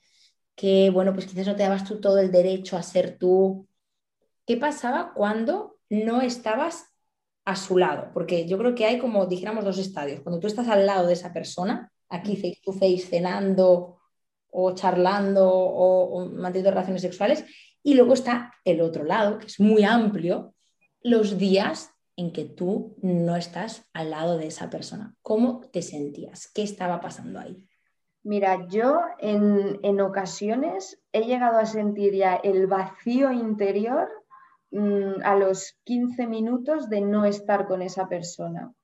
que, 0.55 0.89
bueno, 0.89 1.13
pues 1.13 1.27
quizás 1.27 1.47
no 1.47 1.55
te 1.55 1.65
dabas 1.65 1.85
tú 1.85 2.01
todo 2.01 2.19
el 2.19 2.33
derecho 2.33 2.79
a 2.79 2.83
ser 2.83 3.19
tú, 3.19 3.69
¿qué 4.47 4.57
pasaba 4.57 5.13
cuando 5.13 5.79
no 5.91 6.23
estabas 6.23 6.96
a 7.47 7.55
su 7.55 7.79
lado, 7.79 8.11
porque 8.13 8.47
yo 8.47 8.59
creo 8.59 8.75
que 8.75 8.85
hay 8.85 8.99
como 8.99 9.25
dijéramos 9.27 9.65
dos 9.65 9.79
estadios. 9.79 10.21
Cuando 10.21 10.41
tú 10.41 10.49
estás 10.49 10.67
al 10.69 10.85
lado 10.85 11.07
de 11.07 11.13
esa 11.13 11.33
persona, 11.33 11.91
aquí 12.09 12.35
face 12.37 12.61
to 12.63 12.73
face 12.73 12.99
cenando 12.99 13.99
o 14.51 14.75
charlando 14.75 15.49
o, 15.49 16.27
manteniendo 16.27 16.73
relaciones 16.73 17.03
sexuales, 17.03 17.45
y 17.85 17.95
luego 17.95 18.15
está 18.15 18.53
el 18.65 18.81
otro 18.81 19.05
lado, 19.05 19.39
que 19.39 19.47
es 19.47 19.61
muy 19.61 19.85
amplio, 19.85 20.55
los 21.03 21.39
días 21.39 21.91
en 22.17 22.33
que 22.33 22.47
tú 22.47 22.97
no 23.01 23.37
estás 23.37 23.89
al 23.93 24.11
lado 24.11 24.39
de 24.39 24.49
esa 24.49 24.69
persona. 24.69 25.15
¿Cómo 25.23 25.61
te 25.73 25.83
sentías? 25.83 26.51
¿Qué 26.53 26.65
estaba 26.65 27.01
pasando 27.01 27.39
ahí? 27.39 27.65
Mira, 28.25 28.67
yo 28.69 28.99
en, 29.21 29.79
en 29.85 30.01
ocasiones 30.01 31.01
he 31.13 31.27
llegado 31.27 31.59
a 31.59 31.67
sentir 31.67 32.13
ya 32.13 32.35
el 32.35 32.67
vacío 32.67 33.31
interior 33.31 34.09
Mm, 34.71 35.23
a 35.23 35.37
los 35.37 35.79
15 35.85 36.27
minutos 36.27 36.89
de 36.89 37.01
no 37.01 37.25
estar 37.25 37.67
con 37.69 37.83
esa 37.83 38.09
persona, 38.09 38.75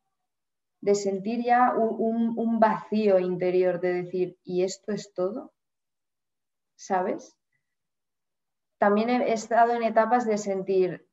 de 0.80 0.94
sentir 0.94 1.44
ya 1.44 1.74
un, 1.76 2.60
vacío 2.60 3.18
interior, 3.18 3.80
de 3.80 4.04
decir, 4.04 4.38
¿y 4.44 4.62
esto 4.62 4.92
es 4.92 5.12
todo? 5.12 5.52
¿Sabes? 6.76 7.36
También 8.78 9.10
he 9.10 9.32
estado 9.32 9.74
en 9.74 9.82
etapas 9.82 10.26
de 10.26 10.38
sentir, 10.38 11.06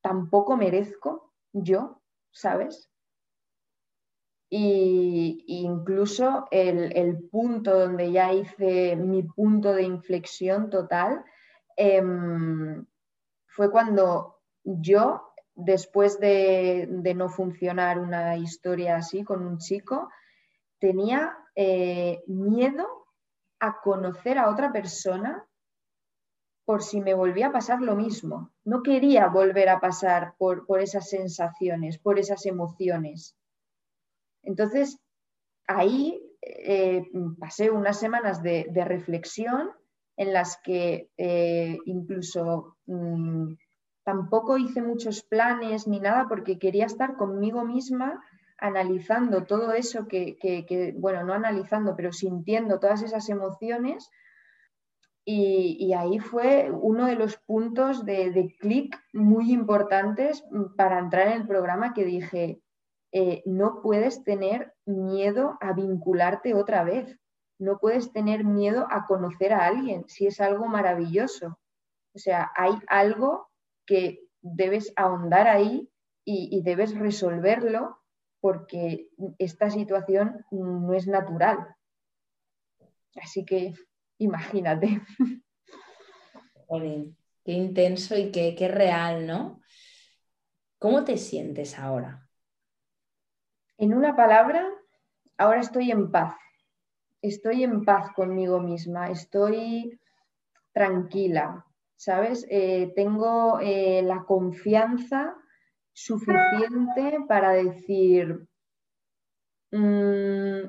tampoco 0.00 0.56
merezco 0.56 1.32
yo, 1.52 2.00
¿sabes? 2.32 2.90
Y 4.50 5.44
incluso 5.46 6.46
el, 6.50 7.28
punto 7.30 7.78
donde 7.78 8.12
ya 8.12 8.32
hice 8.32 8.96
mi 8.96 9.22
punto 9.22 9.72
de 9.72 9.84
inflexión 9.84 10.70
total, 10.70 11.24
em, 11.76 12.84
fue 13.54 13.70
cuando 13.70 14.40
yo, 14.64 15.34
después 15.54 16.18
de, 16.18 16.88
no 17.14 17.28
funcionar 17.28 17.98
una 17.98 18.36
historia 18.36 18.96
así 18.96 19.24
con 19.24 19.46
un 19.46 19.58
chico, 19.58 20.08
tenía 20.78 21.36
eh, 21.54 22.22
miedo 22.26 23.06
a 23.60 23.78
conocer 23.80 24.38
a 24.38 24.48
otra 24.48 24.72
persona 24.72 25.46
por 26.64 26.82
si 26.82 27.00
me 27.02 27.12
volvía 27.12 27.48
a 27.48 27.52
pasar 27.52 27.82
lo 27.82 27.94
mismo. 27.94 28.52
No 28.64 28.82
quería 28.82 29.28
volver 29.28 29.68
a 29.68 29.80
pasar 29.80 30.34
por, 30.38 30.64
esas 30.80 31.10
sensaciones, 31.10 31.98
por 31.98 32.18
esas 32.18 32.46
emociones. 32.46 33.36
Entonces, 34.42 34.98
ahí 35.66 36.22
eh, 36.40 37.04
pasé 37.38 37.70
unas 37.70 37.98
semanas 37.98 38.42
de 38.42 38.84
reflexión 38.86 39.72
en 40.16 40.32
las 40.32 40.58
que 40.62 41.10
eh, 41.16 41.78
incluso 41.86 42.76
mm, 42.86 43.54
tampoco 44.04 44.58
hice 44.58 44.82
muchos 44.82 45.22
planes 45.22 45.86
ni 45.86 46.00
nada 46.00 46.26
porque 46.28 46.58
quería 46.58 46.86
estar 46.86 47.16
conmigo 47.16 47.64
misma 47.64 48.22
analizando 48.62 49.44
todo 49.44 49.72
eso 49.72 50.06
que, 50.06 50.94
bueno, 50.96 51.24
no 51.24 51.34
analizando, 51.34 51.96
pero 51.96 52.12
sintiendo 52.12 52.78
todas 52.78 53.02
esas 53.02 53.28
emociones. 53.28 54.08
Y, 55.24 55.92
ahí 55.94 56.18
fue 56.20 56.70
uno 56.70 57.06
de 57.06 57.16
los 57.16 57.36
puntos 57.38 58.04
de, 58.04 58.54
clic 58.60 58.96
muy 59.12 59.52
importantes 59.52 60.44
para 60.76 60.98
entrar 61.00 61.28
en 61.28 61.42
el 61.42 61.46
programa 61.46 61.92
que 61.92 62.04
dije, 62.04 62.60
eh, 63.12 63.42
no 63.46 63.82
puedes 63.82 64.22
tener 64.22 64.72
miedo 64.86 65.58
a 65.60 65.72
vincularte 65.72 66.54
otra 66.54 66.84
vez 66.84 67.18
no 67.62 67.78
puedes 67.78 68.12
tener 68.12 68.44
miedo 68.44 68.88
a 68.90 69.06
conocer 69.06 69.52
a 69.52 69.66
alguien 69.66 70.04
si 70.08 70.26
es 70.26 70.40
algo 70.40 70.66
maravilloso. 70.66 71.58
O 72.12 72.18
sea, 72.18 72.50
hay 72.56 72.72
algo 72.88 73.48
que 73.86 74.20
debes 74.40 74.92
ahondar 74.96 75.46
ahí 75.46 75.88
y, 76.24 76.62
debes 76.62 76.96
resolverlo 76.96 77.98
porque 78.40 79.08
esta 79.38 79.70
situación 79.70 80.44
no 80.50 80.92
es 80.94 81.06
natural. 81.06 81.76
Así 83.22 83.44
que 83.44 83.74
imagínate. 84.18 85.00
qué 87.44 87.52
intenso 87.52 88.16
y 88.16 88.32
qué, 88.32 88.54
qué 88.56 88.68
real, 88.68 89.26
¿no? 89.26 89.60
¿Cómo 90.78 91.04
te 91.04 91.16
sientes 91.16 91.78
ahora? 91.78 92.28
En 93.78 93.94
una 93.94 94.16
palabra, 94.16 94.68
ahora 95.38 95.60
estoy 95.60 95.90
en 95.90 96.10
paz 96.10 96.41
estoy 97.22 97.62
en 97.62 97.84
paz 97.84 98.12
conmigo 98.14 98.60
misma, 98.60 99.10
estoy 99.10 99.98
tranquila, 100.72 101.64
¿sabes? 101.96 102.44
Eh, 102.50 102.92
tengo 102.96 103.60
eh, 103.60 104.02
la 104.02 104.24
confianza 104.24 105.36
suficiente 105.92 107.18
para 107.28 107.50
decir, 107.50 108.46
mm, 109.70 110.68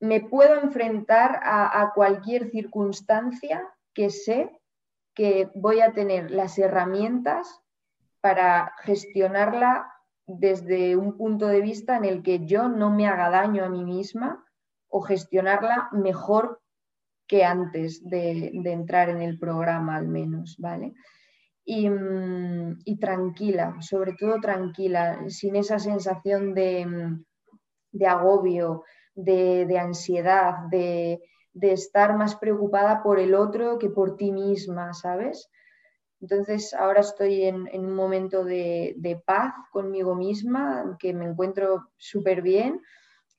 me 0.00 0.20
puedo 0.20 0.60
enfrentar 0.60 1.40
a, 1.42 1.92
cualquier 1.94 2.50
circunstancia 2.50 3.66
que 3.94 4.10
sé 4.10 4.60
que 5.14 5.50
voy 5.54 5.80
a 5.80 5.94
tener 5.94 6.30
las 6.30 6.58
herramientas 6.58 7.62
para 8.20 8.74
gestionarla 8.82 9.90
desde 10.26 10.96
un 10.96 11.16
punto 11.16 11.46
de 11.46 11.62
vista 11.62 11.96
en 11.96 12.04
el 12.04 12.22
que 12.22 12.44
yo 12.44 12.68
no 12.68 12.90
me 12.90 13.08
haga 13.08 13.30
daño 13.30 13.64
a 13.64 13.70
mí 13.70 13.84
misma 13.84 14.45
o 14.88 15.00
gestionarla 15.00 15.88
mejor 15.92 16.60
que 17.26 17.44
antes 17.44 18.08
de, 18.08 18.52
entrar 18.64 19.08
en 19.08 19.20
el 19.20 19.38
programa 19.38 19.96
al 19.96 20.08
menos, 20.08 20.56
¿vale? 20.58 20.94
Y, 21.64 21.88
mm, 21.90 22.78
tranquila, 23.00 23.76
sobre 23.80 24.14
todo 24.14 24.40
tranquila, 24.40 25.28
sin 25.28 25.56
esa 25.56 25.78
sensación 25.78 26.54
de, 26.54 26.86
agobio, 28.06 28.84
de, 29.14 29.78
ansiedad, 29.78 30.68
de, 30.70 31.20
de 31.52 31.72
estar 31.72 32.16
más 32.16 32.36
preocupada 32.36 33.02
por 33.02 33.18
el 33.18 33.34
otro 33.34 33.78
que 33.78 33.90
por 33.90 34.16
ti 34.16 34.30
misma, 34.30 34.92
¿sabes? 34.92 35.50
Entonces 36.20 36.72
ahora 36.74 37.00
estoy 37.00 37.44
en, 37.44 37.68
un 37.74 37.94
momento 37.94 38.44
de, 38.44 39.22
paz 39.24 39.52
conmigo 39.70 40.14
misma, 40.14 40.96
que 40.98 41.12
me 41.12 41.26
encuentro 41.26 41.88
súper 41.98 42.42
bien 42.42 42.80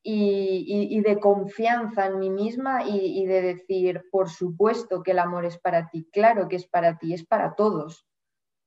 y, 0.03 1.01
de 1.01 1.19
confianza 1.19 2.05
en 2.07 2.19
mí 2.19 2.29
misma 2.29 2.87
y, 2.87 3.25
de 3.25 3.41
decir, 3.41 4.03
por 4.11 4.29
supuesto 4.29 5.03
que 5.03 5.11
el 5.11 5.19
amor 5.19 5.45
es 5.45 5.57
para 5.57 5.89
ti, 5.89 6.07
claro 6.11 6.47
que 6.47 6.55
es 6.55 6.67
para 6.67 6.97
ti, 6.97 7.13
es 7.13 7.25
para 7.25 7.55
todos. 7.55 8.05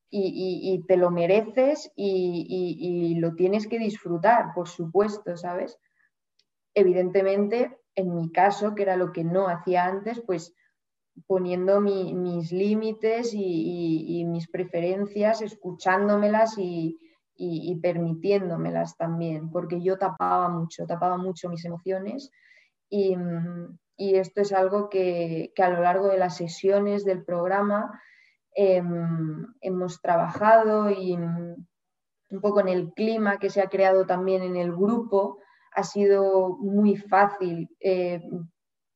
Y, 0.09 0.83
te 0.87 0.97
lo 0.97 1.09
mereces 1.09 1.91
y, 1.95 3.15
lo 3.19 3.33
tienes 3.35 3.67
que 3.67 3.79
disfrutar, 3.79 4.53
por 4.53 4.67
supuesto, 4.67 5.37
¿sabes? 5.37 5.79
Evidentemente, 6.73 7.77
en 7.95 8.15
mi 8.15 8.31
caso, 8.31 8.75
que 8.75 8.83
era 8.83 8.95
lo 8.95 9.11
que 9.11 9.23
no 9.23 9.47
hacía 9.47 9.85
antes, 9.85 10.21
pues 10.25 10.53
poniendo 11.27 11.81
mis 11.81 12.51
límites 12.51 13.33
y, 13.33 14.23
mis 14.27 14.47
preferencias, 14.49 15.41
escuchándomelas 15.41 16.57
y, 16.57 16.99
permitiéndomelas 17.81 18.97
también, 18.97 19.49
porque 19.51 19.81
yo 19.81 19.97
tapaba 19.97 20.49
mucho, 20.49 20.85
tapaba 20.85 21.17
mucho 21.17 21.49
mis 21.49 21.65
emociones 21.65 22.31
y, 22.89 23.15
esto 23.97 24.41
es 24.41 24.51
algo 24.51 24.89
que, 24.89 25.53
a 25.57 25.69
lo 25.69 25.81
largo 25.81 26.07
de 26.07 26.17
las 26.17 26.35
sesiones 26.35 27.05
del 27.05 27.23
programa 27.23 28.01
em, 28.55 29.45
hemos 29.61 30.01
trabajado 30.01 30.89
y 30.89 31.13
un 31.13 32.41
poco 32.41 32.61
en 32.61 32.69
el 32.69 32.93
clima 32.93 33.37
que 33.37 33.49
se 33.49 33.61
ha 33.61 33.69
creado 33.69 34.05
también 34.05 34.41
en 34.41 34.55
el 34.55 34.71
grupo, 34.71 35.39
ha 35.73 35.83
sido 35.83 36.57
muy 36.57 36.95
fácil 36.97 37.69
eh, 37.79 38.21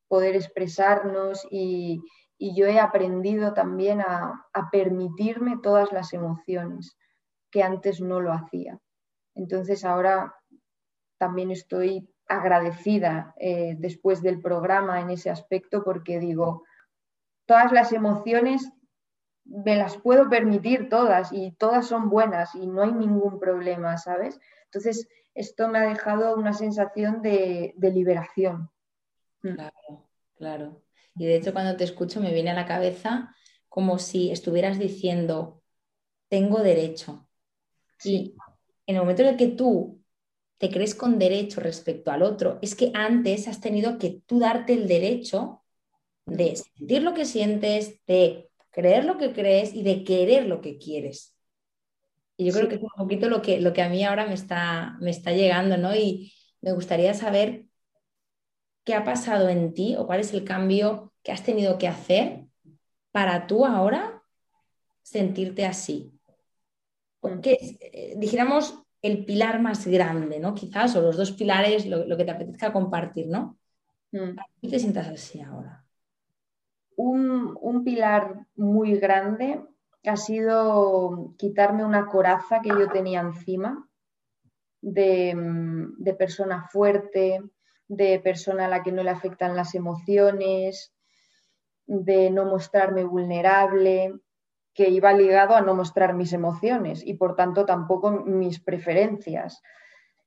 poder 0.08 0.36
expresarnos 0.36 1.46
y, 1.50 2.02
yo 2.38 2.66
he 2.68 2.80
aprendido 2.80 3.54
también 3.54 4.02
a, 4.02 4.46
permitirme 4.72 5.58
todas 5.64 5.94
las 5.94 6.12
emociones 6.14 6.98
que 7.56 7.64
antes 7.64 8.02
no 8.02 8.20
lo 8.20 8.34
hacía. 8.34 8.78
Entonces 9.34 9.86
ahora 9.86 10.36
también 11.18 11.52
estoy 11.52 12.14
agradecida 12.28 13.34
eh, 13.40 13.78
después 13.80 14.22
del 14.22 14.42
programa 14.42 15.00
en 15.00 15.12
ese 15.12 15.30
aspecto 15.30 15.86
porque 15.86 16.20
digo, 16.20 16.66
todas 17.46 17.72
las 17.72 17.94
emociones 17.94 18.70
me 19.46 19.78
las 19.78 19.96
puedo 19.96 20.30
permitir 20.30 20.90
todas 20.90 21.32
y 21.32 21.54
todas 21.54 21.88
son 21.88 22.10
buenas 22.10 22.54
y 22.56 22.68
no 22.68 22.82
hay 22.84 22.92
ningún 22.92 23.40
problema, 23.40 23.98
¿sabes? 23.98 24.38
Entonces, 24.66 25.08
esto 25.34 25.70
me 25.70 25.80
ha 25.80 25.88
dejado 25.88 26.36
una 26.36 26.52
sensación 26.52 27.22
de 27.22 27.74
liberación, 27.80 28.70
Mm. 29.46 29.56
Claro, 29.56 30.10
claro. 30.36 30.82
Y 31.16 31.26
de 31.26 31.36
hecho 31.36 31.54
cuando 31.54 31.78
te 31.78 31.84
escucho 31.84 32.20
me 32.20 32.34
viene 32.34 32.52
a 32.52 32.56
la 32.56 32.66
cabeza 32.66 33.34
como 33.70 34.00
si 34.00 34.32
estuvieras 34.32 34.80
diciendo, 34.80 35.62
tengo 36.30 36.62
derecho. 36.62 37.25
Y 38.04 38.36
en 38.88 38.96
el 38.96 39.02
momento 39.02 39.22
en 39.22 39.30
el 39.30 39.38
que 39.38 39.48
tú 39.48 40.02
te 40.58 40.70
crees 40.70 40.96
con 40.96 41.20
derecho 41.20 41.62
respecto 41.62 42.12
al 42.12 42.24
otro, 42.24 42.60
es 42.62 42.76
que 42.76 42.92
antes 42.94 43.48
has 43.48 43.62
tenido 43.62 43.98
que 43.98 44.22
tú 44.26 44.40
darte 44.40 44.74
el 44.74 44.88
derecho 44.88 45.64
de 46.26 46.56
sentir 46.56 47.04
lo 47.04 47.14
que 47.14 47.26
sientes, 47.26 48.04
de 48.06 48.50
creer 48.72 49.06
lo 49.06 49.18
que 49.18 49.32
crees 49.32 49.74
y 49.74 49.84
de 49.84 50.04
querer 50.04 50.46
lo 50.48 50.62
que 50.62 50.78
quieres. 50.78 51.36
Y 52.38 52.46
yo 52.46 52.54
creo 52.54 52.68
que 52.68 52.76
es 52.76 52.82
un 52.82 52.90
poquito 52.98 53.30
lo 53.30 53.42
que, 53.42 53.62
lo 53.62 53.74
que 53.74 53.82
a 53.82 53.90
mí 53.90 54.04
ahora 54.04 54.26
me 54.26 54.34
está, 54.34 54.98
me 55.00 55.12
está 55.12 55.32
llegando, 55.32 55.78
¿no? 55.78 55.96
Y 55.96 56.34
me 56.62 56.74
gustaría 56.74 57.14
saber 57.14 57.66
qué 58.84 58.94
ha 58.94 59.04
pasado 59.04 59.50
en 59.50 59.74
ti 59.74 59.96
o 59.96 60.06
cuál 60.06 60.20
es 60.20 60.34
el 60.34 60.44
cambio 60.44 61.14
que 61.24 61.32
has 61.32 61.44
tenido 61.44 61.78
que 61.78 61.88
hacer 61.88 62.46
para 63.12 63.48
tú 63.48 63.66
ahora 63.66 64.24
sentirte 65.02 65.66
así. 65.66 66.15
Porque 67.30 67.78
eh, 67.80 68.14
dijéramos 68.18 68.82
el 69.02 69.26
pilar 69.26 69.62
más 69.62 69.86
grande, 69.86 70.40
¿no? 70.40 70.54
Quizás, 70.56 70.96
o 70.96 71.02
los 71.02 71.18
dos 71.18 71.32
pilares, 71.32 71.86
lo, 71.86 72.18
que 72.18 72.26
te 72.26 72.32
apetezca 72.32 72.74
compartir, 72.74 73.28
¿no? 73.28 73.58
Mm. 74.12 74.38
¿Qué 74.62 74.68
te 74.68 74.80
sientas 74.80 75.08
así 75.08 75.42
ahora? 75.42 75.86
Un, 76.98 77.84
pilar 77.84 78.48
muy 78.56 78.98
grande 78.98 79.64
ha 80.06 80.16
sido 80.16 81.36
quitarme 81.38 81.86
una 81.86 82.08
coraza 82.08 82.62
que 82.62 82.70
yo 82.70 82.90
tenía 82.90 83.20
encima 83.20 83.88
de, 84.82 85.34
de 85.98 86.14
persona 86.14 86.68
fuerte, 86.72 87.42
de 87.88 88.20
persona 88.20 88.66
a 88.66 88.70
la 88.70 88.82
que 88.82 88.92
no 88.92 89.04
le 89.04 89.12
afectan 89.12 89.56
las 89.56 89.76
emociones, 89.76 90.96
de 91.86 92.32
no 92.32 92.46
mostrarme 92.46 93.04
vulnerable, 93.04 94.16
que 94.76 94.90
iba 94.90 95.12
ligado 95.14 95.56
a 95.56 95.62
no 95.62 95.74
mostrar 95.74 96.14
mis 96.14 96.34
emociones 96.34 97.02
y 97.04 97.16
por 97.16 97.36
tanto 97.36 97.66
tampoco 97.66 98.12
mis 98.12 98.60
preferencias. 98.60 99.64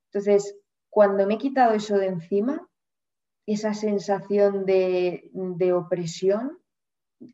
Entonces, 0.06 0.56
cuando 0.90 1.26
me 1.26 1.34
he 1.34 1.38
quitado 1.38 1.74
eso 1.74 1.96
de 1.96 2.06
encima, 2.06 2.66
esa 3.46 3.74
sensación 3.74 4.66
de, 4.66 5.30
de 5.32 5.72
opresión, 5.72 6.58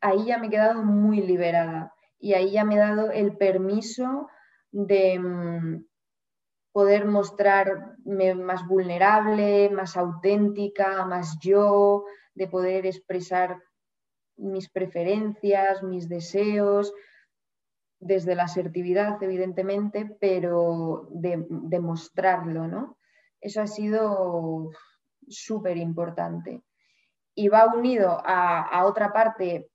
ahí 0.01 0.25
ya 0.25 0.37
me 0.37 0.47
he 0.47 0.49
quedado 0.51 0.83
muy 0.83 1.21
liberada 1.21 1.93
y 2.19 2.33
ahí 2.33 2.51
ya 2.51 2.63
me 2.63 2.75
he 2.75 2.79
dado 2.79 3.09
el 3.11 3.35
permiso 3.37 4.27
de, 4.71 5.17
mm, 5.17 5.85
poder 6.75 7.05
mostrarme 7.05 8.35
más 8.35 8.67
vulnerable, 8.67 9.69
más 9.69 9.95
auténtica, 9.95 11.05
más 11.05 11.39
yo, 11.39 12.03
de 12.33 12.49
poder 12.49 12.85
expresar 12.85 13.63
mis 14.37 14.69
preferencias, 14.69 15.83
mis 15.83 16.09
deseos, 16.09 16.93
desde 17.99 18.35
la 18.35 18.43
asertividad, 18.43 19.21
evidentemente, 19.23 20.15
pero 20.19 21.07
de, 21.11 21.79
mostrarlo, 21.79 22.67
¿no? 22.67 22.97
Eso 23.41 23.61
ha 23.61 23.67
sido 23.67 24.71
súper 25.27 25.77
importante. 25.77 26.63
Y 27.33 27.47
va 27.47 27.73
unido 27.73 28.21
a, 28.23 28.85
otra 28.85 29.11
parte 29.11 29.69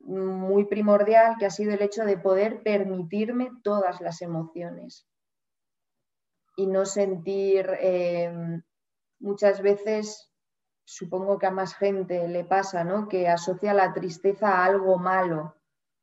muy 0.00 0.64
primordial, 0.66 1.36
que 1.38 1.46
ha 1.46 1.50
sido 1.50 1.72
el 1.72 1.82
hecho 1.82 2.04
de 2.04 2.18
poder 2.18 2.62
permitirme 2.62 3.50
todas 3.62 4.00
las 4.00 4.22
emociones 4.22 5.06
y 6.56 6.66
no 6.66 6.84
sentir 6.84 7.70
em, 7.80 8.62
muchas 9.18 9.62
veces, 9.62 10.29
supongo 10.90 11.38
que 11.38 11.46
a 11.46 11.52
más 11.52 11.76
gente 11.76 12.26
le 12.26 12.44
pasa, 12.44 12.82
¿no? 12.82 13.06
Que 13.06 13.28
asocia 13.28 13.72
la 13.72 13.92
tristeza 13.92 14.48
a 14.48 14.64
algo 14.64 14.98
malo. 14.98 15.54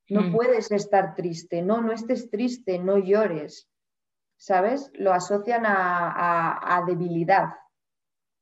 No 0.07 0.21
mm. 0.21 0.31
puedes 0.31 0.71
estar 0.71 1.13
triste, 1.13 1.61
no, 1.61 1.81
no 1.81 1.91
estés 1.91 2.29
triste, 2.29 2.79
no 2.79 2.97
llores, 2.97 3.69
¿sabes? 4.37 4.89
Lo 4.93 5.11
asocian 5.11 5.63
a, 5.65 6.83
debilidad. 6.87 7.49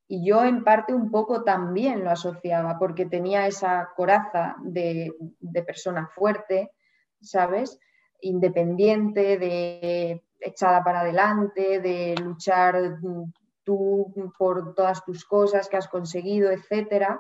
Y 0.07 0.23
yo 0.23 0.45
en 0.45 0.63
parte 0.63 0.93
un 0.93 1.09
poco 1.09 1.43
también 1.43 2.03
lo 2.03 2.11
asociaba 2.11 2.77
porque 2.77 3.07
tenía 3.07 3.47
esa 3.47 3.89
coraza 3.95 4.55
de, 4.61 5.11
de 5.39 5.63
persona 5.63 6.07
fuerte, 6.13 6.73
¿sabes? 7.21 7.79
Independiente, 8.21 9.39
de 9.39 10.23
echada 10.39 10.83
para 10.83 10.99
adelante, 10.99 11.79
de 11.79 12.13
luchar 12.23 12.99
tú 13.65 14.13
por 14.37 14.73
todas 14.75 15.03
tus 15.03 15.25
cosas 15.25 15.67
que 15.67 15.77
has 15.77 15.87
conseguido, 15.87 16.51
etcétera. 16.51 17.19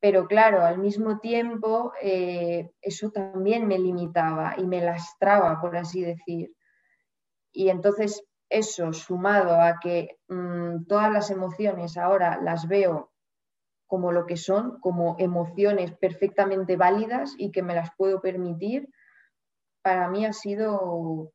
Pero 0.00 0.26
claro, 0.26 0.62
al 0.62 0.78
mismo 0.78 1.18
tiempo 1.18 1.92
eh, 2.00 2.70
eso 2.80 3.10
también 3.10 3.66
me 3.66 3.78
limitaba 3.78 4.54
y 4.56 4.66
me 4.66 4.80
lastraba, 4.80 5.60
por 5.60 5.76
así 5.76 6.02
decir. 6.02 6.54
Y 7.52 7.68
entonces 7.68 8.24
eso, 8.48 8.92
sumado 8.92 9.60
a 9.60 9.78
que 9.80 10.18
mm, 10.28 10.86
todas 10.86 11.12
las 11.12 11.30
emociones 11.30 11.96
ahora 11.96 12.40
las 12.42 12.68
veo 12.68 13.12
como 13.86 14.12
lo 14.12 14.26
que 14.26 14.36
son, 14.36 14.80
como 14.80 15.16
emociones 15.18 15.92
perfectamente 15.96 16.76
válidas 16.76 17.34
y 17.36 17.50
que 17.50 17.62
me 17.62 17.74
las 17.74 17.90
puedo 17.96 18.20
permitir, 18.20 18.88
para 19.82 20.08
mí 20.08 20.24
ha 20.26 20.32
sido 20.32 21.32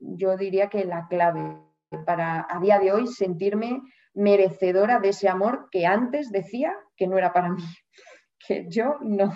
yo 0.00 0.36
diría 0.36 0.68
que 0.68 0.84
la 0.84 1.06
clave 1.08 1.60
para 2.06 2.46
a 2.48 2.60
día 2.60 2.78
de 2.78 2.92
hoy 2.92 3.06
sentirme 3.06 3.82
merecedora 4.14 4.98
de 5.00 5.10
ese 5.10 5.28
amor 5.28 5.68
que 5.70 5.86
antes 5.86 6.30
decía 6.30 6.74
que 6.96 7.06
no 7.06 7.18
era 7.18 7.32
para 7.32 7.50
mí, 7.50 7.62
que 8.46 8.66
yo 8.68 8.96
no. 9.00 9.32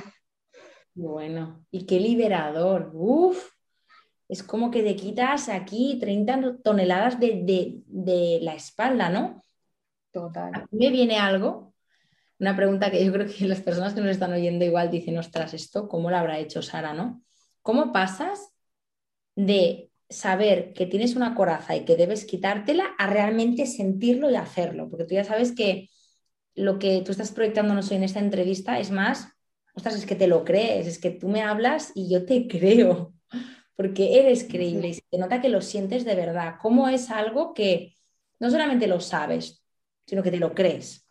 Bueno, 0.94 1.66
y 1.70 1.86
qué 1.86 1.98
liberador, 1.98 2.90
uf, 2.94 3.50
es 4.28 4.42
como 4.42 4.70
que 4.70 4.82
te 4.82 4.96
quitas 4.96 5.48
aquí 5.48 5.98
30 6.00 6.58
toneladas 6.62 7.18
de, 7.18 7.82
la 8.40 8.54
espalda, 8.54 9.10
¿no? 9.10 9.42
Total. 10.12 10.54
A 10.54 10.60
mí 10.70 10.86
me 10.86 10.90
viene 10.90 11.18
algo, 11.18 11.74
una 12.38 12.54
pregunta 12.54 12.90
que 12.90 13.04
yo 13.04 13.12
creo 13.12 13.26
que 13.26 13.46
las 13.46 13.60
personas 13.60 13.94
que 13.94 14.00
nos 14.00 14.10
están 14.10 14.32
oyendo 14.32 14.64
igual 14.64 14.90
dicen, 14.90 15.18
ostras, 15.18 15.52
esto, 15.54 15.88
¿cómo 15.88 16.10
lo 16.10 16.16
habrá 16.16 16.38
hecho 16.38 16.62
Sara, 16.62 16.94
no? 16.94 17.22
¿Cómo 17.62 17.92
pasas 17.92 18.54
de 19.34 19.90
saber 20.14 20.72
que 20.72 20.86
tienes 20.86 21.16
una 21.16 21.34
coraza 21.34 21.76
y 21.76 21.84
que 21.84 21.96
debes 21.96 22.24
quitártela 22.24 22.94
a 22.98 23.06
realmente 23.06 23.66
sentirlo 23.66 24.30
y 24.30 24.36
hacerlo, 24.36 24.88
porque 24.88 25.04
tú 25.04 25.14
ya 25.14 25.24
sabes 25.24 25.52
que 25.52 25.90
lo 26.54 26.78
que 26.78 27.02
tú 27.02 27.12
estás 27.12 27.32
proyectándonos 27.32 27.90
hoy 27.90 27.96
en 27.96 28.04
esta 28.04 28.20
entrevista 28.20 28.78
es 28.78 28.90
más, 28.90 29.28
ostras, 29.74 29.96
es 29.96 30.06
que 30.06 30.14
te 30.14 30.28
lo 30.28 30.44
crees, 30.44 30.86
es 30.86 30.98
que 30.98 31.10
tú 31.10 31.28
me 31.28 31.42
hablas 31.42 31.92
y 31.94 32.08
yo 32.08 32.24
te 32.24 32.46
creo, 32.48 33.12
porque 33.76 34.20
eres 34.20 34.44
creíble 34.44 34.88
y 34.88 34.94
se 34.94 35.02
te 35.10 35.18
nota 35.18 35.40
que 35.40 35.48
lo 35.48 35.60
sientes 35.60 36.04
de 36.04 36.14
verdad. 36.14 36.56
¿Cómo 36.60 36.88
es 36.88 37.10
algo 37.10 37.54
que 37.54 37.94
no 38.38 38.50
solamente 38.50 38.86
lo 38.86 39.00
sabes, 39.00 39.64
sino 40.06 40.22
que 40.22 40.30
te 40.30 40.38
lo 40.38 40.54
crees? 40.54 41.08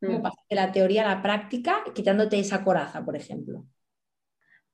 ¿Cómo 0.00 0.20
mm. 0.20 0.22
pasa 0.22 0.40
de 0.48 0.56
la 0.56 0.70
teoría 0.70 1.04
a 1.04 1.14
la 1.16 1.22
práctica 1.22 1.82
quitándote 1.94 2.38
esa 2.38 2.62
coraza, 2.62 3.04
por 3.04 3.16
ejemplo? 3.16 3.64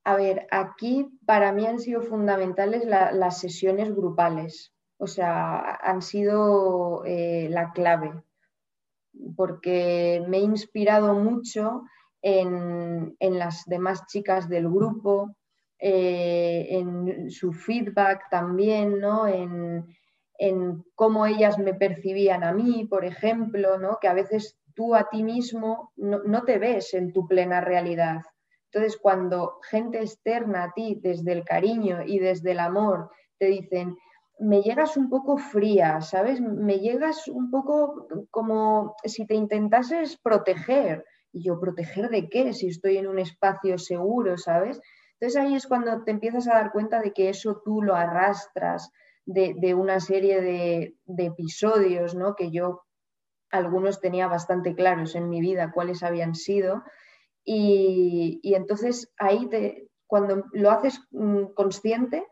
A 0.07 0.15
ver, 0.15 0.45
aquí 0.51 1.09
para 1.25 1.51
mí 1.51 1.65
han 1.65 1.79
sido 1.79 1.99
fundamentales 2.03 2.85
las 2.85 3.39
sesiones 3.39 3.93
grupales, 3.93 4.71
o 4.97 5.07
sea, 5.07 5.79
han 5.81 6.03
sido 6.03 7.03
eh, 7.05 7.47
la 7.49 7.71
clave, 7.71 8.13
porque 9.35 10.23
me 10.27 10.37
he 10.37 10.41
inspirado 10.41 11.15
mucho 11.15 11.85
en, 12.21 13.15
las 13.19 13.65
demás 13.65 14.05
chicas 14.05 14.47
del 14.47 14.69
grupo, 14.69 15.35
eh, 15.79 16.67
en 16.69 17.31
su 17.31 17.51
feedback 17.51 18.29
también, 18.29 18.99
¿no? 18.99 19.27
En, 19.27 19.87
cómo 20.93 21.25
ellas 21.25 21.57
me 21.57 21.73
percibían 21.73 22.43
a 22.43 22.53
mí, 22.53 22.85
por 22.87 23.05
ejemplo, 23.05 23.79
¿no? 23.79 23.97
que 24.01 24.09
a 24.09 24.13
veces 24.13 24.59
tú 24.75 24.93
a 24.93 25.07
ti 25.09 25.23
mismo 25.23 25.93
no 25.95 26.43
te 26.43 26.59
ves 26.59 26.93
en 26.93 27.13
tu 27.13 27.25
plena 27.25 27.61
realidad. 27.61 28.21
Entonces, 28.75 28.99
cuando 29.01 29.61
gente 29.69 30.01
externa 30.01 30.65
a 30.65 30.73
ti, 30.73 30.99
desde 31.01 31.31
el 31.31 31.45
cariño 31.45 31.99
y 32.05 32.19
desde 32.19 32.51
el 32.51 32.59
amor, 32.59 33.09
te 33.39 33.45
dicen, 33.45 33.95
me 34.37 34.61
llegas 34.63 34.97
un 34.97 35.09
poco 35.09 35.37
fría, 35.37 36.01
¿sabes? 36.01 36.41
Me 36.41 36.79
llegas 36.79 37.29
un 37.29 37.49
poco 37.51 38.05
como 38.31 38.97
si 39.05 39.25
te 39.25 39.33
intentases 39.33 40.17
proteger. 40.17 41.05
Y 41.31 41.45
yo, 41.45 41.57
¿proteger 41.57 42.09
de 42.09 42.27
qué? 42.27 42.51
Si 42.51 42.67
estoy 42.67 42.97
en 42.97 43.07
un 43.07 43.17
espacio 43.17 43.77
seguro, 43.77 44.37
¿sabes? 44.37 44.81
Entonces 45.21 45.41
ahí 45.41 45.55
es 45.55 45.67
cuando 45.67 46.03
te 46.03 46.11
empiezas 46.11 46.49
a 46.49 46.55
dar 46.55 46.73
cuenta 46.73 46.99
de 46.99 47.13
que 47.13 47.29
eso 47.29 47.61
tú 47.63 47.81
lo 47.81 47.95
arrastras 47.95 48.91
de, 49.25 49.73
una 49.73 50.01
serie 50.01 50.41
de, 50.41 50.97
de, 51.05 51.25
episodios, 51.27 52.13
¿no? 52.13 52.35
Que 52.35 52.51
yo 52.51 52.83
algunos 53.51 54.01
tenía 54.01 54.27
bastante 54.27 54.75
claros 54.75 55.15
en 55.15 55.29
mi 55.29 55.39
vida 55.39 55.71
cuáles 55.71 56.03
habían 56.03 56.35
sido, 56.35 56.83
y, 57.45 58.41
entonces 58.55 59.13
ahí 59.17 59.47
cuando 60.07 60.45
lo 60.51 60.71
haces 60.71 60.99
mm, 61.11 61.53
consciente, 61.53 62.25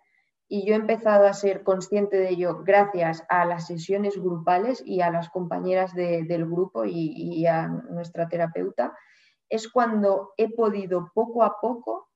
y 0.48 0.66
yo 0.66 0.74
he 0.74 0.78
empezado 0.78 1.26
a 1.26 1.34
ser 1.34 1.64
consciente 1.64 2.18
de 2.18 2.30
ello 2.30 2.64
gracias 2.64 3.24
a 3.30 3.46
las 3.46 3.68
sesiones 3.68 4.22
grupales 4.22 4.84
y 4.86 5.02
a 5.02 5.10
las 5.10 5.30
compañeras 5.30 5.96
del 5.96 6.46
grupo 6.46 6.86
y, 6.86 7.46
a 7.48 7.68
nuestra 7.68 8.28
terapeuta, 8.28 8.96
es 9.50 9.68
cuando 9.68 10.34
he 10.38 10.54
podido 10.54 11.12
poco 11.14 11.44
a 11.44 11.60
poco 11.60 12.10